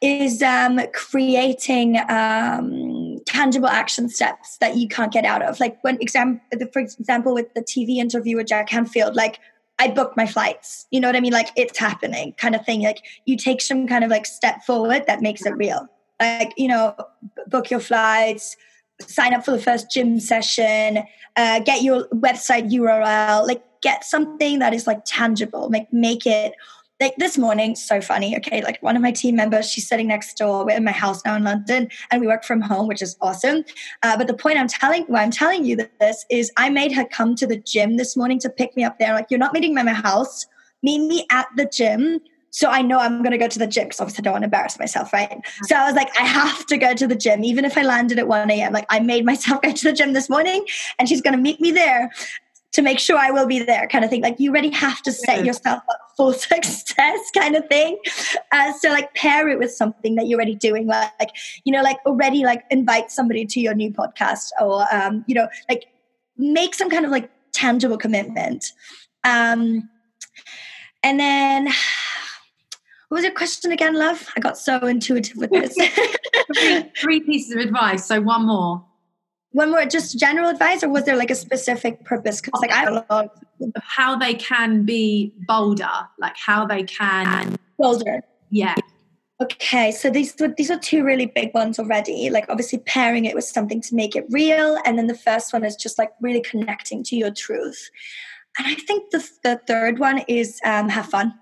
is 0.00 0.40
um 0.42 0.80
creating 0.94 1.98
um 2.08 3.18
tangible 3.26 3.68
action 3.68 4.08
steps 4.08 4.56
that 4.58 4.76
you 4.76 4.88
can't 4.88 5.12
get 5.12 5.24
out 5.24 5.42
of 5.42 5.58
like 5.60 5.82
when 5.82 5.98
exam 6.00 6.40
for 6.72 6.78
example 6.78 7.34
with 7.34 7.52
the 7.54 7.60
tv 7.60 7.96
interview 7.96 8.36
with 8.36 8.46
jack 8.46 8.68
canfield 8.68 9.14
like 9.14 9.38
I 9.80 9.86
booked 9.86 10.16
my 10.16 10.26
flights. 10.26 10.88
You 10.90 10.98
know 10.98 11.06
what 11.06 11.14
I 11.14 11.20
mean? 11.20 11.32
Like 11.32 11.50
it's 11.54 11.78
happening 11.78 12.32
kind 12.32 12.56
of 12.56 12.66
thing. 12.66 12.82
Like 12.82 12.98
you 13.26 13.36
take 13.36 13.60
some 13.60 13.86
kind 13.86 14.02
of 14.02 14.10
like 14.10 14.26
step 14.26 14.64
forward 14.64 15.04
that 15.06 15.22
makes 15.22 15.46
it 15.46 15.56
real 15.56 15.88
like 16.20 16.52
you 16.56 16.68
know 16.68 16.94
book 17.46 17.70
your 17.70 17.80
flights 17.80 18.56
sign 19.00 19.32
up 19.32 19.44
for 19.44 19.52
the 19.52 19.60
first 19.60 19.90
gym 19.90 20.18
session 20.18 21.04
uh, 21.36 21.60
get 21.60 21.82
your 21.82 22.08
website 22.08 22.70
url 22.72 23.46
like 23.46 23.62
get 23.80 24.04
something 24.04 24.58
that 24.58 24.74
is 24.74 24.86
like 24.86 25.00
tangible 25.04 25.70
make 25.70 25.92
make 25.92 26.26
it 26.26 26.52
like 27.00 27.14
this 27.16 27.38
morning 27.38 27.76
so 27.76 28.00
funny 28.00 28.36
okay 28.36 28.62
like 28.62 28.82
one 28.82 28.96
of 28.96 29.02
my 29.02 29.12
team 29.12 29.36
members 29.36 29.70
she's 29.70 29.86
sitting 29.86 30.08
next 30.08 30.36
door 30.36 30.64
we're 30.64 30.76
in 30.76 30.84
my 30.84 30.92
house 30.92 31.24
now 31.24 31.36
in 31.36 31.44
london 31.44 31.88
and 32.10 32.20
we 32.20 32.26
work 32.26 32.42
from 32.42 32.60
home 32.60 32.88
which 32.88 33.00
is 33.00 33.16
awesome 33.20 33.64
uh, 34.02 34.16
but 34.16 34.26
the 34.26 34.34
point 34.34 34.58
i'm 34.58 34.68
telling 34.68 35.04
why 35.04 35.22
i'm 35.22 35.30
telling 35.30 35.64
you 35.64 35.76
this 36.00 36.24
is 36.28 36.50
i 36.56 36.68
made 36.68 36.92
her 36.92 37.04
come 37.04 37.36
to 37.36 37.46
the 37.46 37.56
gym 37.56 37.96
this 37.96 38.16
morning 38.16 38.38
to 38.38 38.50
pick 38.50 38.74
me 38.76 38.82
up 38.82 38.98
there 38.98 39.14
like 39.14 39.26
you're 39.30 39.38
not 39.38 39.52
meeting 39.52 39.74
me 39.74 39.80
at 39.80 39.86
my 39.86 39.92
house 39.92 40.46
meet 40.82 40.98
me 40.98 41.24
at 41.30 41.46
the 41.56 41.66
gym 41.66 42.20
so 42.50 42.68
I 42.68 42.82
know 42.82 42.98
I'm 42.98 43.22
going 43.22 43.32
to 43.32 43.38
go 43.38 43.48
to 43.48 43.58
the 43.58 43.66
gym 43.66 43.84
because 43.84 44.00
obviously 44.00 44.22
I 44.22 44.24
don't 44.24 44.32
want 44.32 44.42
to 44.42 44.46
embarrass 44.46 44.78
myself, 44.78 45.12
right? 45.12 45.40
So 45.62 45.76
I 45.76 45.86
was 45.86 45.94
like, 45.94 46.08
I 46.18 46.24
have 46.24 46.66
to 46.66 46.78
go 46.78 46.94
to 46.94 47.06
the 47.06 47.14
gym, 47.14 47.44
even 47.44 47.64
if 47.64 47.76
I 47.76 47.82
landed 47.82 48.18
at 48.18 48.28
1 48.28 48.50
a.m. 48.50 48.72
Like 48.72 48.86
I 48.90 49.00
made 49.00 49.24
myself 49.24 49.62
go 49.62 49.72
to 49.72 49.84
the 49.84 49.92
gym 49.92 50.12
this 50.12 50.28
morning 50.30 50.64
and 50.98 51.08
she's 51.08 51.20
going 51.20 51.36
to 51.36 51.40
meet 51.40 51.60
me 51.60 51.70
there 51.70 52.10
to 52.72 52.82
make 52.82 52.98
sure 52.98 53.16
I 53.16 53.30
will 53.30 53.46
be 53.46 53.60
there, 53.60 53.88
kind 53.88 54.04
of 54.04 54.10
thing. 54.10 54.22
Like 54.22 54.38
you 54.38 54.50
already 54.50 54.70
have 54.70 55.02
to 55.02 55.12
set 55.12 55.44
yourself 55.44 55.82
up 55.88 56.00
for 56.16 56.34
success, 56.34 57.18
kind 57.34 57.56
of 57.56 57.66
thing. 57.68 57.98
Uh, 58.52 58.72
so 58.74 58.90
like 58.90 59.14
pair 59.14 59.48
it 59.48 59.58
with 59.58 59.72
something 59.72 60.16
that 60.16 60.26
you're 60.26 60.38
already 60.38 60.54
doing, 60.54 60.86
like, 60.86 61.10
like 61.18 61.30
you 61.64 61.72
know, 61.72 61.82
like 61.82 61.98
already 62.04 62.44
like 62.44 62.64
invite 62.70 63.10
somebody 63.10 63.46
to 63.46 63.60
your 63.60 63.74
new 63.74 63.90
podcast, 63.90 64.50
or 64.60 64.84
um, 64.94 65.24
you 65.26 65.34
know, 65.34 65.48
like 65.68 65.86
make 66.36 66.74
some 66.74 66.90
kind 66.90 67.04
of 67.04 67.10
like 67.10 67.30
tangible 67.52 67.96
commitment. 67.96 68.72
Um, 69.24 69.88
and 71.02 71.18
then 71.18 71.68
what 73.08 73.16
was 73.16 73.24
your 73.24 73.32
question 73.32 73.72
again, 73.72 73.94
love? 73.94 74.28
I 74.36 74.40
got 74.40 74.58
so 74.58 74.78
intuitive 74.86 75.36
with 75.36 75.50
this. 75.50 75.74
three, 76.54 76.90
three 76.96 77.20
pieces 77.20 77.52
of 77.52 77.58
advice. 77.58 78.06
So 78.06 78.20
one 78.20 78.46
more. 78.46 78.84
One 79.52 79.70
more, 79.70 79.86
just 79.86 80.18
general 80.18 80.50
advice, 80.50 80.82
or 80.82 80.90
was 80.90 81.04
there 81.04 81.16
like 81.16 81.30
a 81.30 81.34
specific 81.34 82.04
purpose? 82.04 82.42
Because 82.42 82.60
like 82.60 82.72
I 82.72 82.84
don't 82.84 83.08
know 83.08 83.72
how 83.80 84.14
they 84.14 84.34
can 84.34 84.84
be 84.84 85.32
bolder, 85.46 85.88
like 86.18 86.36
how 86.36 86.66
they 86.66 86.82
can 86.82 87.56
bolder. 87.78 88.20
Yeah. 88.50 88.74
Okay, 89.40 89.90
so 89.90 90.10
these 90.10 90.34
were 90.38 90.48
these 90.48 90.70
are 90.70 90.78
two 90.78 91.02
really 91.02 91.26
big 91.26 91.54
ones 91.54 91.78
already. 91.78 92.28
Like 92.28 92.44
obviously 92.50 92.80
pairing 92.80 93.24
it 93.24 93.34
with 93.34 93.44
something 93.44 93.80
to 93.82 93.94
make 93.94 94.14
it 94.14 94.26
real, 94.30 94.76
and 94.84 94.98
then 94.98 95.06
the 95.06 95.14
first 95.14 95.54
one 95.54 95.64
is 95.64 95.76
just 95.76 95.96
like 95.96 96.10
really 96.20 96.42
connecting 96.42 97.02
to 97.04 97.16
your 97.16 97.30
truth. 97.30 97.90
And 98.58 98.66
I 98.66 98.74
think 98.74 99.10
the 99.12 99.26
the 99.44 99.60
third 99.66 99.98
one 99.98 100.18
is 100.28 100.60
um, 100.64 100.90
have 100.90 101.06
fun, 101.06 101.34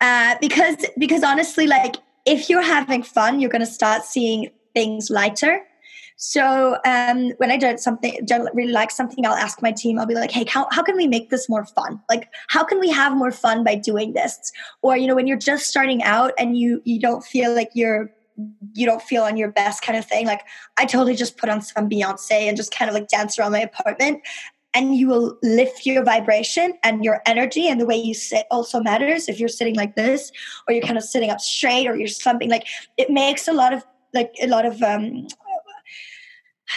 uh, 0.00 0.36
because 0.40 0.76
because 0.98 1.22
honestly, 1.22 1.66
like 1.66 1.96
if 2.26 2.48
you're 2.48 2.62
having 2.62 3.02
fun, 3.02 3.40
you're 3.40 3.50
going 3.50 3.64
to 3.64 3.66
start 3.66 4.04
seeing 4.04 4.50
things 4.74 5.10
lighter 5.10 5.62
so 6.22 6.76
um, 6.84 7.30
when 7.38 7.50
I 7.50 7.56
do 7.56 7.78
something, 7.78 8.20
don't 8.26 8.54
really 8.54 8.72
like 8.72 8.90
something, 8.90 9.24
I'll 9.24 9.32
ask 9.32 9.62
my 9.62 9.72
team. 9.72 9.98
I'll 9.98 10.04
be 10.04 10.14
like, 10.14 10.30
"Hey, 10.30 10.44
how 10.46 10.68
how 10.70 10.82
can 10.82 10.94
we 10.94 11.06
make 11.06 11.30
this 11.30 11.48
more 11.48 11.64
fun? 11.64 11.98
Like, 12.10 12.28
how 12.48 12.62
can 12.62 12.78
we 12.78 12.90
have 12.90 13.16
more 13.16 13.30
fun 13.32 13.64
by 13.64 13.74
doing 13.74 14.12
this?" 14.12 14.52
Or 14.82 14.98
you 14.98 15.06
know, 15.06 15.14
when 15.14 15.26
you're 15.26 15.38
just 15.38 15.66
starting 15.66 16.02
out 16.02 16.34
and 16.38 16.58
you 16.58 16.82
you 16.84 17.00
don't 17.00 17.24
feel 17.24 17.54
like 17.54 17.70
you're 17.72 18.10
you 18.74 18.84
don't 18.84 19.00
feel 19.00 19.22
on 19.22 19.38
your 19.38 19.50
best 19.50 19.82
kind 19.82 19.98
of 19.98 20.04
thing. 20.04 20.26
Like 20.26 20.42
I 20.76 20.84
totally 20.84 21.16
just 21.16 21.38
put 21.38 21.48
on 21.48 21.62
some 21.62 21.88
Beyonce 21.88 22.32
and 22.48 22.54
just 22.54 22.70
kind 22.70 22.90
of 22.90 22.94
like 22.94 23.08
dance 23.08 23.38
around 23.38 23.52
my 23.52 23.60
apartment 23.60 24.20
and 24.74 24.96
you 24.96 25.08
will 25.08 25.36
lift 25.42 25.84
your 25.84 26.04
vibration 26.04 26.74
and 26.82 27.04
your 27.04 27.22
energy 27.26 27.68
and 27.68 27.80
the 27.80 27.86
way 27.86 27.96
you 27.96 28.14
sit 28.14 28.46
also 28.50 28.80
matters. 28.80 29.28
If 29.28 29.40
you're 29.40 29.48
sitting 29.48 29.74
like 29.74 29.96
this 29.96 30.30
or 30.66 30.74
you're 30.74 30.84
kind 30.84 30.98
of 30.98 31.04
sitting 31.04 31.30
up 31.30 31.40
straight 31.40 31.86
or 31.86 31.96
you're 31.96 32.08
something 32.08 32.48
like 32.48 32.66
it 32.96 33.10
makes 33.10 33.48
a 33.48 33.52
lot 33.52 33.72
of 33.72 33.84
like 34.12 34.34
a 34.42 34.46
lot 34.46 34.64
of 34.64 34.82
um 34.82 35.26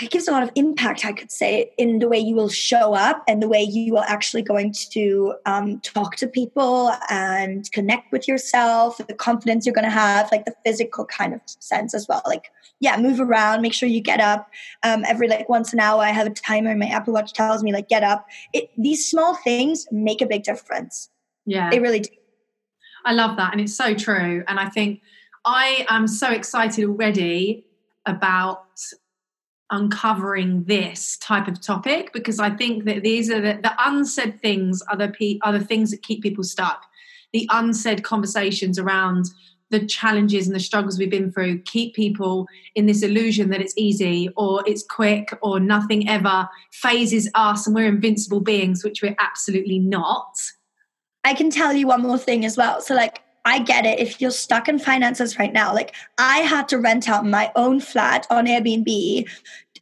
it 0.01 0.09
gives 0.09 0.27
a 0.27 0.31
lot 0.31 0.41
of 0.41 0.49
impact, 0.55 1.05
I 1.05 1.13
could 1.13 1.31
say, 1.31 1.71
in 1.77 1.99
the 1.99 2.07
way 2.07 2.17
you 2.17 2.35
will 2.35 2.49
show 2.49 2.93
up 2.95 3.23
and 3.27 3.43
the 3.43 3.47
way 3.47 3.61
you 3.61 3.97
are 3.97 4.05
actually 4.07 4.41
going 4.41 4.73
to 4.91 5.35
um, 5.45 5.79
talk 5.81 6.15
to 6.17 6.27
people 6.27 6.91
and 7.09 7.71
connect 7.71 8.11
with 8.11 8.27
yourself, 8.27 8.97
the 8.97 9.13
confidence 9.13 9.65
you're 9.65 9.75
going 9.75 9.85
to 9.85 9.91
have, 9.91 10.31
like 10.31 10.45
the 10.45 10.55
physical 10.65 11.05
kind 11.05 11.33
of 11.33 11.41
sense 11.45 11.93
as 11.93 12.07
well. 12.07 12.23
Like, 12.25 12.51
yeah, 12.79 12.97
move 12.97 13.19
around, 13.19 13.61
make 13.61 13.73
sure 13.73 13.87
you 13.87 14.01
get 14.01 14.19
up. 14.19 14.49
Um, 14.81 15.03
every 15.07 15.27
like 15.27 15.47
once 15.47 15.73
an 15.73 15.79
hour, 15.79 16.01
I 16.01 16.09
have 16.09 16.25
a 16.25 16.31
timer, 16.31 16.71
and 16.71 16.79
my 16.79 16.87
Apple 16.87 17.13
Watch 17.13 17.33
tells 17.33 17.61
me 17.61 17.71
like 17.71 17.87
get 17.87 18.03
up. 18.03 18.25
It, 18.51 18.71
these 18.77 19.07
small 19.07 19.35
things 19.35 19.85
make 19.91 20.21
a 20.21 20.25
big 20.25 20.43
difference. 20.43 21.09
Yeah, 21.45 21.69
they 21.69 21.79
really 21.79 21.99
do. 21.99 22.09
I 23.05 23.13
love 23.13 23.37
that, 23.37 23.51
and 23.51 23.61
it's 23.61 23.75
so 23.75 23.93
true. 23.93 24.43
And 24.47 24.59
I 24.59 24.69
think 24.69 25.01
I 25.45 25.85
am 25.89 26.07
so 26.07 26.31
excited 26.31 26.85
already 26.85 27.65
about 28.05 28.65
uncovering 29.73 30.63
this 30.65 31.17
type 31.17 31.47
of 31.47 31.59
topic 31.59 32.13
because 32.13 32.39
I 32.39 32.51
think 32.51 32.85
that 32.85 33.01
these 33.01 33.31
are 33.31 33.41
the, 33.41 33.59
the 33.61 33.73
unsaid 33.79 34.39
things 34.39 34.83
are 34.83 34.95
the, 34.95 35.09
pe- 35.09 35.39
are 35.41 35.51
the 35.51 35.65
things 35.65 35.89
that 35.89 36.03
keep 36.03 36.21
people 36.21 36.43
stuck. 36.43 36.85
The 37.33 37.49
unsaid 37.51 38.03
conversations 38.03 38.77
around 38.77 39.25
the 39.71 39.83
challenges 39.83 40.45
and 40.45 40.55
the 40.55 40.59
struggles 40.59 40.99
we've 40.99 41.09
been 41.09 41.31
through 41.31 41.59
keep 41.63 41.95
people 41.95 42.45
in 42.75 42.85
this 42.85 43.01
illusion 43.01 43.49
that 43.49 43.61
it's 43.61 43.73
easy 43.75 44.29
or 44.37 44.61
it's 44.67 44.83
quick 44.83 45.35
or 45.41 45.59
nothing 45.59 46.07
ever 46.07 46.47
fazes 46.71 47.27
us 47.33 47.65
and 47.65 47.75
we're 47.75 47.87
invincible 47.87 48.41
beings, 48.41 48.83
which 48.83 49.01
we're 49.01 49.15
absolutely 49.17 49.79
not. 49.79 50.37
I 51.23 51.33
can 51.33 51.49
tell 51.49 51.73
you 51.73 51.87
one 51.87 52.03
more 52.03 52.19
thing 52.19 52.45
as 52.45 52.55
well. 52.55 52.79
So, 52.81 52.93
like, 52.93 53.23
I 53.45 53.59
get 53.59 53.85
it. 53.85 53.99
If 53.99 54.21
you're 54.21 54.31
stuck 54.31 54.69
in 54.69 54.79
finances 54.79 55.37
right 55.37 55.51
now, 55.51 55.73
like 55.73 55.95
I 56.17 56.39
had 56.39 56.69
to 56.69 56.77
rent 56.77 57.09
out 57.09 57.25
my 57.25 57.51
own 57.55 57.79
flat 57.81 58.25
on 58.29 58.45
Airbnb 58.45 59.29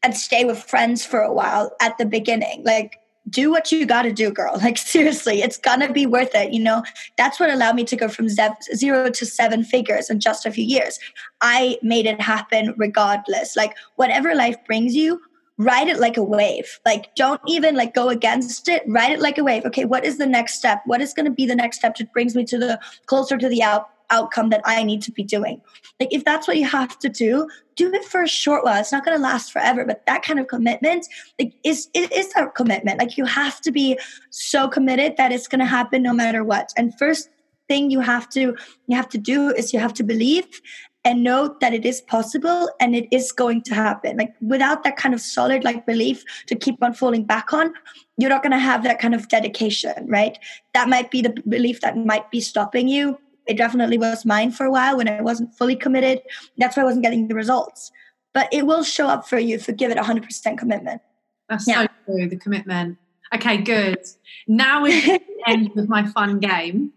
and 0.04 0.16
stay 0.16 0.46
with 0.46 0.64
friends 0.64 1.06
for 1.06 1.20
a 1.20 1.34
while 1.34 1.76
at 1.82 1.98
the 1.98 2.06
beginning. 2.06 2.64
Like, 2.64 3.00
do 3.30 3.52
what 3.52 3.72
you 3.72 3.86
got 3.86 4.02
to 4.04 4.12
do, 4.12 4.32
girl. 4.32 4.58
Like, 4.64 4.78
seriously, 4.78 5.42
it's 5.42 5.58
gonna 5.58 5.92
be 5.92 6.06
worth 6.06 6.34
it. 6.34 6.54
You 6.54 6.62
know, 6.62 6.84
that's 7.18 7.40
what 7.40 7.50
allowed 7.50 7.76
me 7.76 7.84
to 7.86 7.96
go 7.96 8.08
from 8.08 8.28
zero 8.30 9.10
to 9.10 9.26
seven 9.26 9.64
figures 9.64 10.10
in 10.10 10.20
just 10.20 10.46
a 10.46 10.52
few 10.52 10.66
years. 10.66 11.00
I 11.42 11.78
made 11.82 12.06
it 12.06 12.20
happen 12.22 12.74
regardless. 12.78 13.56
Like, 13.56 13.76
whatever 13.96 14.36
life 14.36 14.58
brings 14.66 14.96
you, 14.96 15.22
ride 15.58 15.88
it 15.88 16.00
like 16.00 16.18
a 16.18 16.24
wave 16.24 16.80
like 16.86 17.14
don't 17.14 17.42
even 17.46 17.76
like 17.76 17.94
go 17.94 18.10
against 18.10 18.68
it 18.68 18.82
ride 18.88 19.12
it 19.12 19.20
like 19.20 19.38
a 19.38 19.44
wave 19.44 19.64
okay 19.64 19.86
what 19.86 20.04
is 20.04 20.18
the 20.18 20.26
next 20.26 20.56
step 20.56 20.82
what 20.86 21.02
is 21.02 21.14
going 21.14 21.26
to 21.26 21.32
be 21.32 21.46
the 21.46 21.56
next 21.56 21.78
step 21.78 21.96
that 21.96 22.12
brings 22.14 22.36
me 22.36 22.44
to 22.44 22.58
the 22.58 22.80
closer 23.06 23.38
to 23.38 23.48
the 23.48 23.62
out, 23.62 23.90
outcome 24.12 24.50
that 24.50 24.62
i 24.66 24.84
need 24.84 25.02
to 25.02 25.12
be 25.12 25.24
doing. 25.24 25.62
Like 26.00 26.14
if 26.14 26.24
that's 26.26 26.48
what 26.48 26.58
you 26.58 26.68
have 26.68 26.98
to 27.00 27.10
do 27.10 27.48
do 27.76 27.94
it 27.94 28.06
for 28.06 28.22
a 28.22 28.28
short 28.28 28.64
while. 28.64 28.80
It's 28.80 28.92
not 28.92 29.06
going 29.06 29.18
to 29.18 29.24
last 29.24 29.52
forever 29.52 29.86
but 29.86 30.06
that 30.06 30.24
kind 30.24 30.40
of 30.40 30.48
commitment 30.48 31.08
like 31.40 31.54
is 31.64 31.90
it 31.94 32.12
is 32.12 32.32
a 32.36 32.48
commitment. 32.48 33.00
Like 33.00 33.18
you 33.18 33.26
have 33.26 33.62
to 33.62 33.72
be 33.72 33.98
so 34.30 34.68
committed 34.68 35.18
that 35.18 35.32
it's 35.32 35.48
going 35.48 35.60
to 35.60 35.66
happen 35.66 36.04
no 36.04 36.14
matter 36.14 36.44
what. 36.44 36.72
And 36.78 36.98
first 36.98 37.30
thing 37.68 37.92
you 37.92 38.02
have 38.02 38.30
to 38.30 38.56
you 38.88 38.96
have 38.96 39.10
to 39.10 39.18
do 39.18 39.50
is 39.50 39.74
you 39.74 39.80
have 39.80 39.94
to 39.94 40.04
believe 40.04 40.62
and 41.04 41.24
know 41.24 41.56
that 41.62 41.74
it 41.74 41.84
is 41.84 42.00
possible 42.02 42.70
and 42.80 42.96
it 42.96 43.08
is 43.12 43.32
going 43.32 43.64
to 43.64 43.74
happen. 43.74 44.18
Like 44.18 44.34
without 44.40 44.84
that 44.84 44.98
kind 44.98 45.16
of 45.16 45.22
solid 45.22 45.64
like 45.64 45.86
belief 45.86 46.24
to 46.48 46.56
keep 46.56 46.84
on 46.84 46.94
falling 46.94 47.24
back 47.24 47.54
on 47.54 47.74
you're 48.18 48.30
not 48.30 48.44
going 48.44 48.52
to 48.52 48.60
have 48.60 48.84
that 48.84 49.00
kind 49.00 49.16
of 49.16 49.28
dedication 49.30 50.06
right? 50.08 50.38
That 50.74 50.90
might 50.90 51.10
be 51.10 51.22
the 51.22 51.34
belief 51.48 51.82
that 51.82 51.98
might 51.98 52.30
be 52.30 52.42
stopping 52.42 52.88
you 52.88 53.18
it 53.48 53.58
definitely 53.58 53.98
was 53.98 54.26
mine 54.26 54.52
for 54.52 54.66
a 54.66 54.72
while 54.72 54.98
when 54.98 55.08
i 55.08 55.22
wasn't 55.22 55.54
fully 55.56 55.76
committed 55.76 56.22
that's 56.58 56.78
why 56.78 56.84
i 56.84 56.86
wasn't 56.86 57.04
getting 57.04 57.28
the 57.28 57.36
results 57.36 57.92
but 58.34 58.48
it 58.54 58.66
will 58.66 58.84
show 58.84 59.08
up 59.08 59.28
for 59.28 59.40
you 59.40 59.56
if 59.56 59.68
you 59.68 59.74
give 59.74 59.92
it 59.92 59.98
100% 59.98 60.58
commitment 60.58 61.02
that's 61.50 61.68
yeah. 61.68 61.84
so 61.84 61.88
true 62.06 62.30
the 62.30 62.38
commitment 62.38 62.98
okay 63.34 63.58
good 63.58 64.00
now 64.48 64.82
we're 64.84 65.02
the 65.02 65.22
end 65.48 65.70
with 65.76 65.90
my 65.90 66.06
fun 66.08 66.40
game 66.40 66.92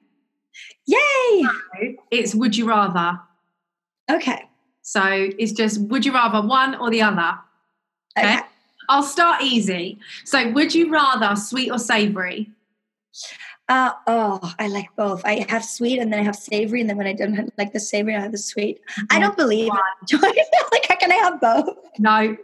yay 0.86 1.42
so 1.42 1.94
it's 2.10 2.34
would 2.34 2.56
you 2.56 2.68
rather 2.68 3.18
Okay. 4.10 4.44
So 4.82 5.02
it's 5.38 5.52
just 5.52 5.80
would 5.82 6.04
you 6.04 6.12
rather 6.12 6.46
one 6.46 6.74
or 6.74 6.90
the 6.90 7.02
other? 7.02 7.38
Okay. 8.18 8.34
okay. 8.34 8.46
I'll 8.88 9.02
start 9.02 9.42
easy. 9.42 9.98
So 10.24 10.50
would 10.50 10.74
you 10.74 10.90
rather 10.90 11.36
sweet 11.36 11.70
or 11.70 11.78
savory? 11.78 12.50
Uh, 13.68 13.92
oh, 14.06 14.52
I 14.58 14.68
like 14.68 14.94
both. 14.94 15.24
I 15.24 15.46
have 15.48 15.64
sweet 15.64 15.98
and 15.98 16.12
then 16.12 16.20
I 16.20 16.22
have 16.22 16.36
savory, 16.36 16.80
and 16.80 16.90
then 16.90 16.98
when 16.98 17.06
I 17.06 17.14
don't 17.14 17.52
like 17.56 17.72
the 17.72 17.80
savory, 17.80 18.14
I 18.14 18.20
have 18.20 18.32
the 18.32 18.38
sweet. 18.38 18.80
I 19.10 19.18
don't 19.18 19.36
believe 19.36 19.72
it. 19.72 20.22
like, 20.72 20.86
how 20.88 20.96
can 20.96 21.10
I 21.10 21.16
have 21.16 21.40
both? 21.40 21.68
No. 21.98 22.36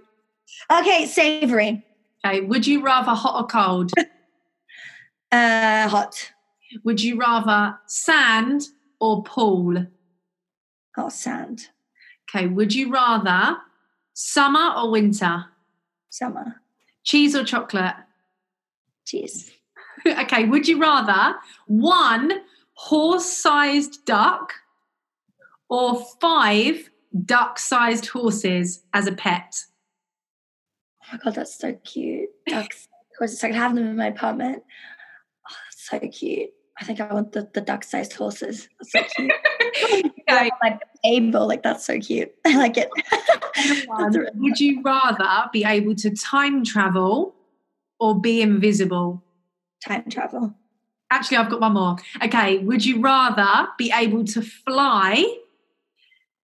Okay, 0.73 1.07
savory. 1.07 1.85
Okay. 2.25 2.41
Would 2.41 2.67
you 2.67 2.83
rather 2.83 3.13
hot 3.13 3.43
or 3.43 3.47
cold? 3.47 3.93
uh, 5.33 5.89
hot. 5.89 6.33
Would 6.85 7.03
you 7.03 7.19
rather 7.19 7.79
sand 7.87 8.63
or 8.99 9.23
pool? 9.23 9.87
Oh, 10.97 11.09
sand. 11.09 11.69
Okay. 12.35 12.47
Would 12.47 12.75
you 12.75 12.91
rather 12.91 13.59
summer 14.15 14.73
or 14.77 14.91
winter? 14.91 15.47
Summer. 16.09 16.63
Cheese 17.05 17.35
or 17.35 17.45
chocolate? 17.45 17.95
Cheese. 19.05 19.51
okay. 20.21 20.45
Would 20.45 20.69
you 20.69 20.81
rather 20.81 21.37
one 21.67 22.41
horse 22.75 23.31
sized 23.31 24.05
duck 24.05 24.53
or 25.69 26.03
five 26.21 26.91
duck 27.25 27.59
sized 27.59 28.07
horses 28.07 28.83
as 28.95 29.07
a 29.07 29.13
pet? 29.13 29.65
Oh 31.03 31.07
my 31.13 31.19
God, 31.19 31.35
that's 31.35 31.59
so 31.59 31.75
cute. 31.85 32.31
Ducks, 32.47 32.89
horses. 33.19 33.43
I 33.43 33.49
could 33.49 33.57
have 33.57 33.75
them 33.75 33.87
in 33.87 33.97
my 33.97 34.07
apartment. 34.07 34.63
Oh, 35.49 35.55
that's 35.67 35.89
so 35.89 35.99
cute. 36.09 36.51
I 36.81 36.85
think 36.85 37.01
I 37.01 37.13
want 37.13 37.33
the, 37.33 37.49
the 37.53 37.61
duck 37.61 37.85
sized 37.85 38.15
horses. 38.15 38.69
That's 38.79 38.93
so 38.93 39.03
cute. 39.17 39.33
okay. 40.29 40.51
like 40.63 40.81
table, 41.05 41.47
like 41.47 41.63
that's 41.63 41.85
so 41.85 41.99
cute. 41.99 42.33
I 42.47 42.57
like 42.57 42.79
it. 42.79 42.89
really 44.15 44.31
Would 44.37 44.61
you 44.61 44.83
rather 44.83 45.51
be 45.53 45.65
able 45.65 45.95
to 45.97 46.11
time 46.11 46.65
travel 46.65 47.35
or 47.99 48.19
be 48.19 48.41
invisible? 48.41 49.23
Time 49.87 50.05
travel. 50.11 50.55
Actually, 51.11 51.39
I've 51.39 51.51
got 51.51 51.61
one 51.61 51.73
more. 51.75 51.97
Okay. 52.23 52.59
Would 52.59 52.85
you 52.85 53.01
rather 53.01 53.69
be 53.77 53.93
able 53.93 54.25
to 54.25 54.43
fly 54.43 55.25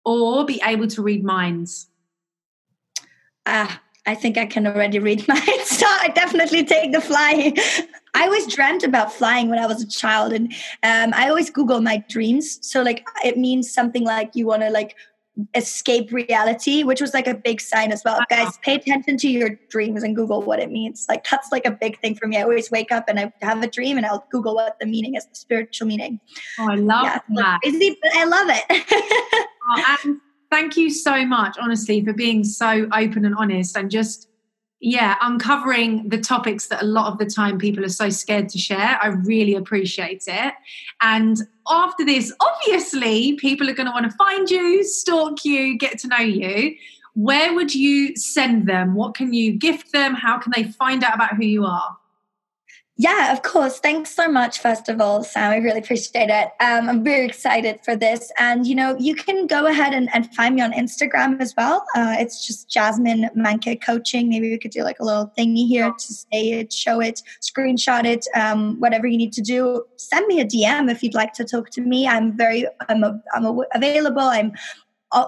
or 0.04 0.46
be 0.46 0.62
able 0.64 0.88
to 0.88 1.02
read 1.02 1.24
minds? 1.24 1.88
Ah, 3.46 3.82
I 4.08 4.16
think 4.16 4.38
I 4.38 4.46
can 4.46 4.66
already 4.66 5.00
read 5.00 5.28
minds. 5.28 5.70
So 5.70 5.86
I 5.86 6.10
definitely 6.16 6.64
take 6.64 6.92
the 6.92 7.02
fly. 7.02 7.54
I 8.16 8.24
always 8.24 8.48
dreamt 8.48 8.84
about 8.84 9.12
flying 9.12 9.50
when 9.50 9.60
I 9.60 9.68
was 9.68 9.82
a 9.82 9.88
child, 9.88 10.34
and 10.34 10.54
um, 10.84 11.14
I 11.14 11.30
always 11.30 11.50
Google 11.50 11.82
my 11.82 12.04
dreams. 12.10 12.66
So 12.68 12.82
like 12.82 13.06
it 13.24 13.38
means 13.38 13.72
something 13.72 14.04
like 14.04 14.36
you 14.36 14.48
want 14.48 14.62
to 14.64 14.70
like 14.70 14.96
escape 15.54 16.12
reality, 16.12 16.84
which 16.84 17.02
was 17.02 17.14
like 17.14 17.28
a 17.28 17.34
big 17.34 17.60
sign 17.60 17.92
as 17.92 18.04
well. 18.04 18.16
Uh-huh. 18.16 18.26
Guys, 18.30 18.58
pay 18.60 18.76
attention 18.76 19.18
to 19.18 19.28
your 19.30 19.50
dreams 19.70 20.04
and 20.04 20.16
Google 20.16 20.42
what 20.42 20.60
it 20.60 20.72
means. 20.72 21.06
Like 21.10 21.26
that's 21.30 21.52
like 21.52 21.66
a 21.66 21.72
big 21.72 22.00
thing 22.00 22.16
for 22.16 22.28
me. 22.28 22.38
I 22.38 22.44
always 22.44 22.72
wake 22.72 22.92
up 22.92 23.06
and 23.08 23.20
I 23.20 23.34
have 23.42 23.62
a 23.62 23.68
dream 23.68 23.98
and 23.98 24.06
I'll 24.06 24.26
Google 24.32 24.56
what 24.56 24.78
the 24.80 24.86
meaning 24.86 25.16
is, 25.16 25.26
the 25.26 25.36
spiritual 25.36 25.88
meaning. 25.88 26.20
Oh, 26.60 26.72
I 26.72 26.76
love 26.76 27.06
yeah, 27.06 27.20
that. 27.36 27.60
Crazy, 27.62 27.98
but 28.02 28.16
I 28.16 28.24
love 28.26 28.48
it. 28.50 28.86
oh, 29.70 29.96
and 30.04 30.22
thank 30.50 30.78
you 30.78 30.90
so 30.90 31.26
much, 31.26 31.58
honestly, 31.60 32.04
for 32.04 32.14
being 32.14 32.44
so 32.44 32.88
open 32.94 33.26
and 33.26 33.36
honest 33.36 33.78
and 33.78 33.92
just 33.92 34.30
yeah, 34.82 35.16
uncovering 35.22 36.10
the 36.10 36.20
topics 36.20 36.68
that 36.68 36.82
a 36.82 36.86
lot 36.86 37.12
of 37.12 37.18
the 37.18 37.26
time 37.26 37.58
people 37.58 37.84
are 37.84 37.90
so 37.90 38.10
scared 38.10 38.50
to 38.50 38.58
share. 38.58 39.00
I 39.02 39.08
really 39.08 39.56
appreciate 39.56 40.26
it. 40.28 40.54
And 41.02 41.38
after 41.70 42.06
this, 42.06 42.34
obviously, 42.40 43.34
people 43.34 43.70
are 43.70 43.74
going 43.74 43.88
to 43.88 43.94
want 43.94 44.10
to 44.10 44.18
find 44.18 44.50
you, 44.50 44.84
stalk 44.84 45.46
you, 45.46 45.78
get 45.78 45.98
to 46.00 46.08
know 46.08 46.18
you. 46.18 46.76
Where 47.14 47.56
would 47.56 47.74
you 47.74 48.16
send 48.18 48.68
them? 48.68 48.94
What 48.94 49.16
can 49.16 49.34
you 49.34 49.54
gift 49.54 49.94
them? 49.94 50.14
How 50.14 50.38
can 50.38 50.52
they 50.56 50.64
find 50.64 51.04
out 51.04 51.16
about 51.16 51.36
who 51.36 51.46
you 51.46 51.66
are? 51.66 51.98
Yeah, 52.98 53.34
of 53.34 53.42
course. 53.42 53.80
Thanks 53.80 54.16
so 54.16 54.30
much, 54.30 54.60
first 54.60 54.88
of 54.88 55.02
all, 55.02 55.22
Sam. 55.22 55.52
I 55.52 55.58
really 55.58 55.80
appreciate 55.80 56.30
it. 56.30 56.48
Um, 56.62 56.88
I'm 56.88 57.04
very 57.04 57.26
excited 57.26 57.82
for 57.84 57.94
this. 57.94 58.32
And, 58.40 58.66
you 58.66 58.74
know, 58.74 58.96
you 58.98 59.16
can 59.16 59.48
go 59.48 59.66
ahead 59.66 59.94
and, 59.94 60.08
and 60.14 60.34
find 60.34 60.56
me 60.56 60.62
on 60.62 60.72
Instagram 60.72 61.42
as 61.42 61.54
well. 61.58 61.86
Uh, 61.94 62.16
it's 62.18 62.48
just 62.48 62.70
Jasmine 62.70 63.30
Manke 63.36 63.82
Coaching. 63.84 64.30
Maybe 64.30 64.50
we 64.50 64.58
could 64.58 64.72
do 64.72 64.84
like 64.84 65.02
a 65.02 65.04
little 65.04 65.30
thingy 65.38 65.68
here 65.68 65.92
to 65.92 66.14
say 66.14 66.52
it, 66.54 66.72
show 66.72 67.02
it, 67.02 67.22
screenshot 67.42 68.06
it, 68.06 68.28
um, 68.34 68.80
whatever 68.80 69.08
you 69.08 69.18
need 69.18 69.34
to 69.34 69.42
do. 69.42 69.84
Send 69.98 70.26
me 70.28 70.40
a 70.40 70.46
DM 70.46 70.90
if 70.90 71.04
you'd 71.04 71.14
like 71.14 71.34
to 71.34 71.44
talk 71.44 71.72
to 71.72 71.82
me. 71.82 72.08
I'm 72.08 72.38
very, 72.38 72.66
I'm, 72.88 73.04
a, 73.04 73.22
I'm 73.34 73.44
a, 73.46 73.62
available. 73.74 74.22
I'm 74.22 74.54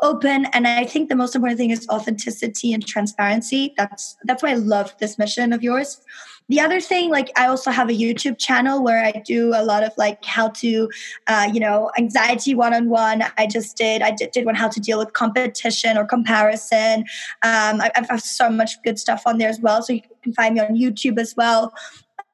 open 0.03 0.45
and 0.51 0.67
i 0.67 0.83
think 0.83 1.07
the 1.07 1.15
most 1.15 1.33
important 1.33 1.57
thing 1.57 1.69
is 1.69 1.87
authenticity 1.87 2.73
and 2.73 2.85
transparency 2.85 3.73
that's 3.77 4.17
that's 4.25 4.43
why 4.43 4.49
i 4.49 4.55
love 4.55 4.93
this 4.99 5.17
mission 5.17 5.53
of 5.53 5.63
yours 5.63 6.01
the 6.49 6.59
other 6.59 6.79
thing 6.79 7.09
like 7.09 7.31
i 7.37 7.47
also 7.47 7.71
have 7.71 7.89
a 7.89 7.93
youtube 7.93 8.37
channel 8.37 8.83
where 8.83 9.03
i 9.03 9.11
do 9.25 9.51
a 9.55 9.63
lot 9.63 9.83
of 9.83 9.91
like 9.97 10.23
how 10.23 10.47
to 10.49 10.89
uh, 11.27 11.49
you 11.53 11.59
know 11.59 11.91
anxiety 11.97 12.55
one-on-one. 12.55 13.23
I 13.37 13.47
just 13.47 13.77
did 13.77 14.01
i 14.01 14.11
did, 14.11 14.31
did 14.31 14.45
one 14.45 14.55
how 14.55 14.69
to 14.69 14.79
deal 14.79 14.97
with 14.97 15.13
competition 15.13 15.97
or 15.97 16.05
comparison. 16.05 17.01
Um, 17.43 17.81
I, 17.81 17.91
I 17.95 18.05
have 18.09 18.21
so 18.21 18.49
much 18.49 18.81
good 18.83 18.99
stuff 18.99 19.23
on 19.25 19.37
there 19.37 19.49
as 19.49 19.59
well 19.59 19.81
so 19.81 19.93
you 19.93 20.01
can 20.23 20.33
find 20.33 20.55
me 20.55 20.61
on 20.61 20.75
youtube 20.75 21.19
as 21.19 21.35
well 21.35 21.73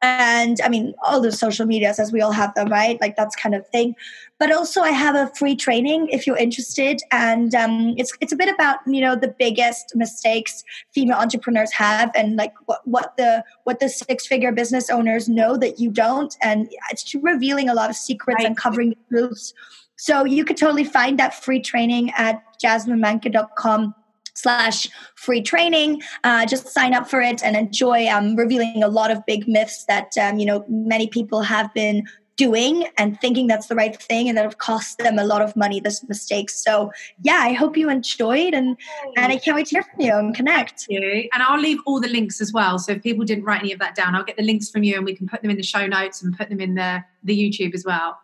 and 0.03 0.59
i 0.63 0.69
mean 0.69 0.93
all 1.03 1.21
the 1.21 1.31
social 1.31 1.65
medias 1.65 1.97
as 1.97 2.11
we 2.11 2.21
all 2.21 2.33
have 2.33 2.53
them 2.55 2.67
right? 2.73 2.99
Like 3.01 3.15
that's 3.15 3.35
kind 3.35 3.55
of 3.55 3.67
thing. 3.67 3.95
But 4.39 4.51
also 4.51 4.81
i 4.81 4.89
have 4.89 5.15
a 5.15 5.31
free 5.35 5.55
training 5.55 6.09
if 6.09 6.27
you're 6.27 6.37
interested. 6.37 6.99
And 7.11 7.55
um, 7.55 7.93
it's 7.97 8.11
it's 8.19 8.33
a 8.33 8.35
bit 8.35 8.49
about 8.53 8.77
you 8.85 9.01
know 9.01 9.15
the 9.15 9.33
biggest 9.45 9.95
mistakes 9.95 10.63
female 10.93 11.17
entrepreneurs 11.17 11.71
have 11.71 12.11
and 12.15 12.35
like 12.35 12.53
what, 12.65 12.81
what 12.85 13.15
the 13.17 13.43
what 13.63 13.79
the 13.79 13.89
six 13.89 14.27
figure 14.27 14.51
business 14.51 14.89
owners 14.89 15.29
know 15.29 15.57
that 15.57 15.79
you 15.79 15.89
don't. 15.91 16.35
And 16.41 16.69
it's 16.91 17.15
revealing 17.15 17.69
a 17.69 17.73
lot 17.73 17.89
of 17.89 17.95
secrets 17.95 18.39
right. 18.39 18.47
uncovering 18.47 18.89
the 18.89 18.97
truths. 19.09 19.53
So 19.95 20.25
you 20.25 20.43
could 20.43 20.57
totally 20.57 20.83
find 20.83 21.17
that 21.19 21.33
free 21.33 21.61
training 21.61 22.11
at 22.17 22.41
jasminemanke.com 22.61 23.95
slash 24.33 24.87
free 25.15 25.41
training. 25.41 26.01
Uh, 26.23 26.45
just 26.45 26.67
sign 26.67 26.93
up 26.93 27.09
for 27.09 27.21
it 27.21 27.43
and 27.43 27.55
enjoy 27.55 28.07
um, 28.07 28.35
revealing 28.35 28.83
a 28.83 28.87
lot 28.87 29.11
of 29.11 29.25
big 29.25 29.47
myths 29.47 29.85
that 29.85 30.17
um, 30.17 30.37
you 30.37 30.45
know 30.45 30.65
many 30.67 31.07
people 31.07 31.41
have 31.41 31.73
been 31.73 32.03
doing 32.35 32.87
and 32.97 33.19
thinking 33.21 33.47
that's 33.47 33.67
the 33.67 33.75
right 33.75 34.01
thing 34.01 34.27
and 34.27 34.37
that 34.37 34.43
have 34.43 34.57
cost 34.57 34.97
them 34.97 35.19
a 35.19 35.23
lot 35.23 35.41
of 35.41 35.55
money 35.55 35.79
this 35.79 36.03
mistakes 36.07 36.55
so 36.63 36.91
yeah 37.21 37.41
i 37.43 37.53
hope 37.53 37.77
you 37.77 37.89
enjoyed 37.91 38.55
and 38.55 38.75
and 39.17 39.31
i 39.31 39.37
can't 39.37 39.55
wait 39.55 39.67
to 39.67 39.75
hear 39.75 39.83
from 39.83 40.01
you 40.01 40.15
and 40.15 40.35
connect. 40.35 40.87
You. 40.89 41.29
And 41.31 41.43
i'll 41.43 41.59
leave 41.59 41.77
all 41.85 41.99
the 41.99 42.07
links 42.07 42.41
as 42.41 42.51
well. 42.51 42.79
So 42.79 42.93
if 42.93 43.03
people 43.03 43.23
didn't 43.23 43.43
write 43.43 43.61
any 43.61 43.71
of 43.71 43.79
that 43.79 43.95
down 43.95 44.15
i'll 44.15 44.23
get 44.23 44.37
the 44.37 44.43
links 44.43 44.69
from 44.69 44.83
you 44.83 44.95
and 44.95 45.05
we 45.05 45.15
can 45.15 45.27
put 45.27 45.41
them 45.41 45.51
in 45.51 45.57
the 45.57 45.63
show 45.63 45.85
notes 45.85 46.23
and 46.23 46.35
put 46.35 46.49
them 46.49 46.59
in 46.59 46.73
the 46.73 47.03
the 47.23 47.37
youtube 47.37 47.75
as 47.75 47.85
well 47.85 48.17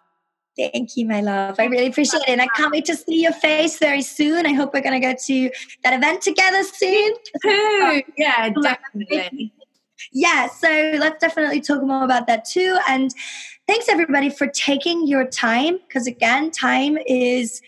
Thank 0.59 0.97
you, 0.97 1.05
my 1.07 1.21
love. 1.21 1.55
I 1.57 1.65
really 1.65 1.87
appreciate 1.87 2.23
it. 2.23 2.29
And 2.29 2.41
I 2.41 2.47
can't 2.47 2.69
wait 2.71 2.83
to 2.85 2.95
see 2.95 3.23
your 3.23 3.31
face 3.31 3.79
very 3.79 4.01
soon. 4.01 4.45
I 4.45 4.51
hope 4.51 4.73
we're 4.73 4.81
going 4.81 4.99
to 4.99 5.07
go 5.07 5.15
to 5.17 5.49
that 5.85 5.93
event 5.93 6.21
together 6.21 6.63
soon. 6.63 7.13
Yeah, 8.17 8.49
definitely. 8.49 9.53
Yeah, 10.11 10.47
so 10.47 10.67
let's 10.99 11.19
definitely 11.21 11.61
talk 11.61 11.81
more 11.81 12.03
about 12.03 12.27
that 12.27 12.43
too. 12.43 12.77
And 12.89 13.13
thanks 13.67 13.87
everybody 13.87 14.29
for 14.29 14.47
taking 14.47 15.07
your 15.07 15.25
time 15.25 15.79
because, 15.87 16.07
again, 16.07 16.51
time 16.51 16.97
is 17.07 17.61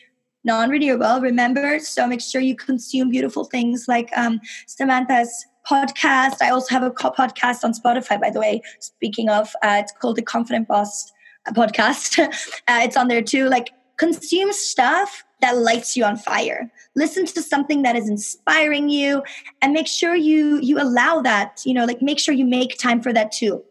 non 0.44 0.70
renewable. 0.70 1.22
Remember, 1.22 1.80
so 1.80 2.06
make 2.08 2.22
sure 2.22 2.42
you 2.42 2.56
consume 2.56 3.10
beautiful 3.10 3.46
things 3.46 3.86
like 3.88 4.10
um, 4.18 4.42
Samantha's 4.68 5.46
podcast. 5.70 6.42
I 6.42 6.50
also 6.50 6.74
have 6.76 6.84
a 6.84 6.92
podcast 6.92 7.64
on 7.64 7.72
Spotify, 7.74 8.20
by 8.20 8.32
the 8.32 8.40
way. 8.40 8.62
Speaking 8.80 9.30
of, 9.30 9.56
uh, 9.64 9.78
it's 9.80 9.94
called 9.94 10.18
The 10.18 10.24
Confident 10.24 10.68
Boss 10.68 11.12
podcast. 11.50 12.20
uh, 12.68 12.80
it's 12.84 12.98
on 12.98 13.08
there 13.08 13.22
too. 13.22 13.50
Like 13.50 13.72
consume 13.98 14.52
stuff 14.54 15.24
that 15.42 15.58
lights 15.58 15.98
you 15.98 16.04
on 16.04 16.18
fire. 16.18 16.72
Listen 16.96 17.26
to 17.26 17.42
something 17.42 17.82
that 17.82 17.96
is 17.96 18.10
inspiring 18.10 18.90
you, 18.90 19.24
and 19.62 19.74
make 19.74 19.88
sure 19.88 20.16
you 20.16 20.60
you 20.62 20.80
allow 20.80 21.22
that. 21.22 21.62
You 21.66 21.74
know, 21.74 21.86
like 21.86 22.02
make 22.02 22.20
sure 22.20 22.34
you 22.34 22.46
make 22.46 22.78
time 22.78 23.02
for 23.02 23.14
that 23.14 23.32
too. 23.32 23.64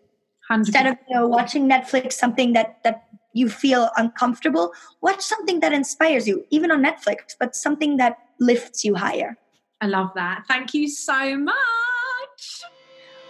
100%. 0.51 0.59
Instead 0.59 0.87
of 0.87 0.97
you 1.09 1.17
know 1.17 1.27
watching 1.27 1.69
Netflix, 1.69 2.15
something 2.15 2.53
that 2.55 2.83
that 2.85 3.05
you 3.33 3.49
feel 3.49 3.91
uncomfortable, 3.97 4.73
watch 5.01 5.21
something 5.21 5.61
that 5.61 5.73
inspires 5.73 6.27
you, 6.27 6.45
even 6.51 6.71
on 6.71 6.83
Netflix, 6.83 7.37
but 7.39 7.55
something 7.55 7.97
that 7.99 8.19
lifts 8.41 8.85
you 8.85 8.97
higher. 8.97 9.37
I 9.81 9.87
love 9.87 10.11
that. 10.15 10.45
Thank 10.49 10.75
you 10.75 10.89
so 10.89 11.39
much. 11.39 11.55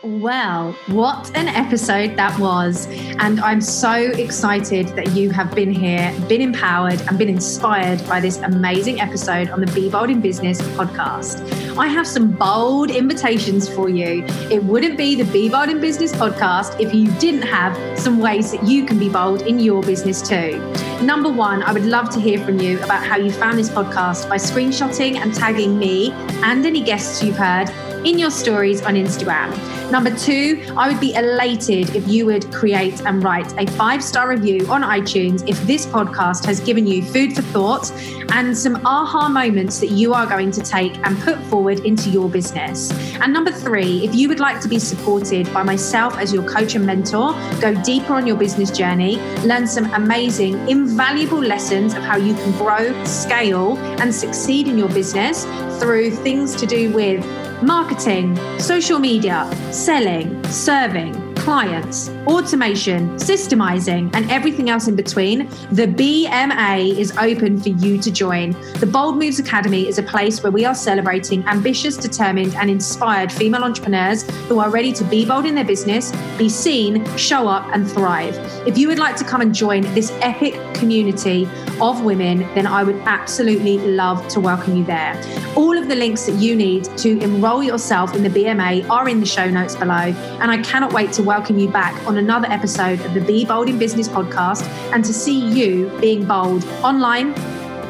Well, 0.03 0.73
what 0.87 1.31
an 1.37 1.49
episode 1.49 2.17
that 2.17 2.39
was. 2.41 2.87
And 3.19 3.39
I'm 3.41 3.61
so 3.61 3.93
excited 3.93 4.89
that 4.97 5.11
you 5.11 5.29
have 5.29 5.55
been 5.55 5.71
here, 5.71 6.15
been 6.27 6.41
empowered, 6.41 7.03
and 7.03 7.19
been 7.19 7.29
inspired 7.29 8.07
by 8.09 8.19
this 8.19 8.39
amazing 8.39 9.03
episode 9.03 9.51
on 9.51 9.61
the 9.61 9.71
Be 9.73 9.91
Bold 9.91 10.09
in 10.09 10.23
Business 10.23 10.59
podcast. 10.63 11.77
I 11.77 11.87
have 11.87 12.07
some 12.07 12.33
bold 12.33 12.91
invitations 12.91 13.69
for 13.69 13.91
you. 13.91 14.25
It 14.51 14.65
wouldn't 14.65 14.97
be 14.97 15.17
the 15.17 15.31
Be 15.31 15.51
Bold 15.51 15.69
in 15.69 15.83
Business 15.83 16.13
podcast 16.13 16.81
if 16.81 16.95
you 16.95 17.13
didn't 17.19 17.43
have 17.43 17.77
some 17.99 18.21
ways 18.21 18.53
that 18.53 18.65
you 18.67 18.87
can 18.87 18.99
be 18.99 19.11
bold 19.11 19.43
in 19.43 19.59
your 19.59 19.83
business 19.83 20.27
too. 20.27 20.59
Number 21.03 21.31
one, 21.31 21.63
I 21.63 21.75
would 21.75 21.85
love 21.85 22.09
to 22.11 22.21
hear 22.21 22.43
from 22.43 22.59
you 22.59 22.83
about 22.83 23.05
how 23.05 23.19
you 23.19 23.31
found 23.31 23.59
this 23.59 23.69
podcast 23.69 24.31
by 24.31 24.37
screenshotting 24.37 25.17
and 25.17 25.35
tagging 25.35 25.79
me 25.79 26.11
and 26.43 26.65
any 26.65 26.81
guests 26.81 27.23
you've 27.23 27.37
heard 27.37 27.71
in 28.05 28.19
your 28.19 28.31
stories 28.31 28.83
on 28.83 28.95
Instagram. 28.95 29.51
Number 29.91 30.15
two, 30.15 30.63
I 30.77 30.89
would 30.89 31.01
be 31.01 31.15
elated 31.15 31.97
if 31.97 32.07
you 32.07 32.27
would 32.27 32.53
create 32.53 33.01
and 33.05 33.23
write 33.23 33.53
a 33.59 33.67
five 33.73 34.03
star 34.03 34.29
review 34.29 34.67
on 34.69 34.83
iTunes 34.83 35.47
if 35.49 35.61
this 35.67 35.87
podcast 35.87 36.45
has 36.47 36.61
given 36.61 36.87
you 36.87 37.03
food 37.03 37.35
for 37.35 37.43
thought 37.43 37.91
and 38.33 38.57
some 38.57 38.77
aha 38.87 39.29
moments 39.29 39.81
that 39.81 39.91
you 39.91 40.15
are 40.15 40.27
going 40.27 40.51
to 40.53 40.61
take 40.61 40.97
and 41.07 41.19
put 41.21 41.39
forward 41.45 41.81
into 41.81 42.11
your 42.11 42.29
business. 42.29 42.93
And 43.21 43.33
number 43.33 43.51
three, 43.51 44.05
if 44.05 44.15
you 44.15 44.29
would 44.29 44.41
like 44.41 44.61
to 44.61 44.69
be 44.69 44.79
supported 44.79 45.53
by 45.53 45.63
myself 45.63 46.17
as 46.19 46.33
your 46.33 46.49
coach 46.49 46.75
and 46.75 46.87
mentor, 46.87 47.33
go 47.61 47.75
deeper 47.83 48.15
on 48.15 48.27
your 48.27 48.37
business 48.37 48.71
journey, 48.71 49.17
learn 49.43 49.67
some 49.67 49.93
amazing, 49.95 50.55
invaluable 50.69 51.41
lessons 51.41 51.95
of 51.95 52.03
how 52.03 52.17
you 52.17 52.35
can 52.35 52.53
grow, 52.53 53.05
scale, 53.05 53.77
and 54.01 54.15
succeed 54.15 54.69
in 54.69 54.79
your 54.79 54.89
business 54.89 55.45
through 55.81 56.11
things 56.11 56.55
to 56.57 56.67
do 56.67 56.93
with 56.93 57.25
marketing, 57.63 58.37
social 58.59 58.99
media, 58.99 59.49
selling, 59.71 60.43
serving 60.45 61.30
clients, 61.41 62.11
automation, 62.27 63.09
systemizing, 63.17 64.11
and 64.15 64.31
everything 64.31 64.69
else 64.69 64.89
in 64.89 64.95
between, 64.95 65.49
the 65.73 65.87
BMA 65.87 66.99
is 66.99 67.17
open 67.17 67.59
for 67.59 67.71
you 67.71 67.99
to 67.99 68.11
join. 68.11 68.51
The 68.79 68.87
Bold 68.87 69.17
Moves 69.17 69.39
Academy 69.39 69.89
is 69.89 69.99
a 69.99 70.03
place 70.03 70.43
where 70.43 70.53
we 70.53 70.67
are 70.67 70.75
celebrating 70.75 71.43
ambitious, 71.47 71.97
determined, 71.97 72.55
and 72.57 72.69
inspired 72.69 73.33
female 73.33 73.65
entrepreneurs 73.65 74.23
who 74.49 74.59
are 74.59 74.69
ready 74.69 74.93
to 74.93 75.05
be 75.05 75.25
bold 75.25 75.47
in 75.47 75.55
their 75.55 75.65
business, 75.65 76.13
be 76.37 76.51
seen, 76.51 77.07
show 77.17 77.49
up, 77.49 77.67
and 77.73 77.91
thrive. 77.91 78.37
If 78.67 78.77
you 78.77 78.89
would 78.89 78.99
like 78.99 79.17
to 79.17 79.25
come 79.25 79.41
and 79.41 79.55
join 79.55 79.81
this 79.95 80.11
epic 80.21 80.55
community 80.75 81.49
of 81.81 82.05
women, 82.05 82.41
then 82.55 82.67
I 82.67 82.83
would 82.83 82.97
absolutely 83.07 83.79
love 83.79 84.29
to 84.29 84.41
welcome 84.41 84.77
you 84.77 84.85
there. 84.85 85.19
All 85.57 85.79
of 85.79 85.89
the 85.89 85.95
links 85.95 86.27
that 86.27 86.35
you 86.35 86.55
need 86.55 86.85
to 86.99 87.19
enroll 87.21 87.63
yourself 87.63 88.15
in 88.15 88.23
the 88.23 88.29
BMA 88.29 88.89
are 88.91 89.09
in 89.09 89.21
the 89.21 89.27
show 89.27 89.49
notes 89.49 89.75
below, 89.75 89.95
and 89.95 90.51
I 90.51 90.59
cannot 90.59 90.93
wait 90.93 91.13
to 91.13 91.30
welcome 91.31 91.61
you 91.61 91.69
back 91.69 91.95
on 92.09 92.19
another 92.19 92.49
episode 92.51 93.01
of 93.03 93.15
the 93.15 93.21
Be 93.21 93.45
Bold 93.45 93.69
in 93.69 93.79
Business 93.79 94.09
podcast 94.09 94.65
and 94.93 95.05
to 95.05 95.13
see 95.15 95.39
you 95.39 95.89
being 96.01 96.25
bold 96.27 96.65
online, 96.83 97.35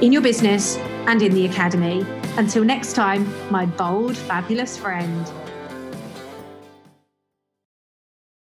in 0.02 0.12
your 0.12 0.20
business, 0.20 0.76
and 1.06 1.22
in 1.22 1.32
the 1.32 1.46
academy. 1.46 2.04
Until 2.36 2.64
next 2.64 2.92
time, 2.92 3.26
my 3.50 3.64
bold, 3.64 4.14
fabulous 4.14 4.76
friend. 4.76 5.39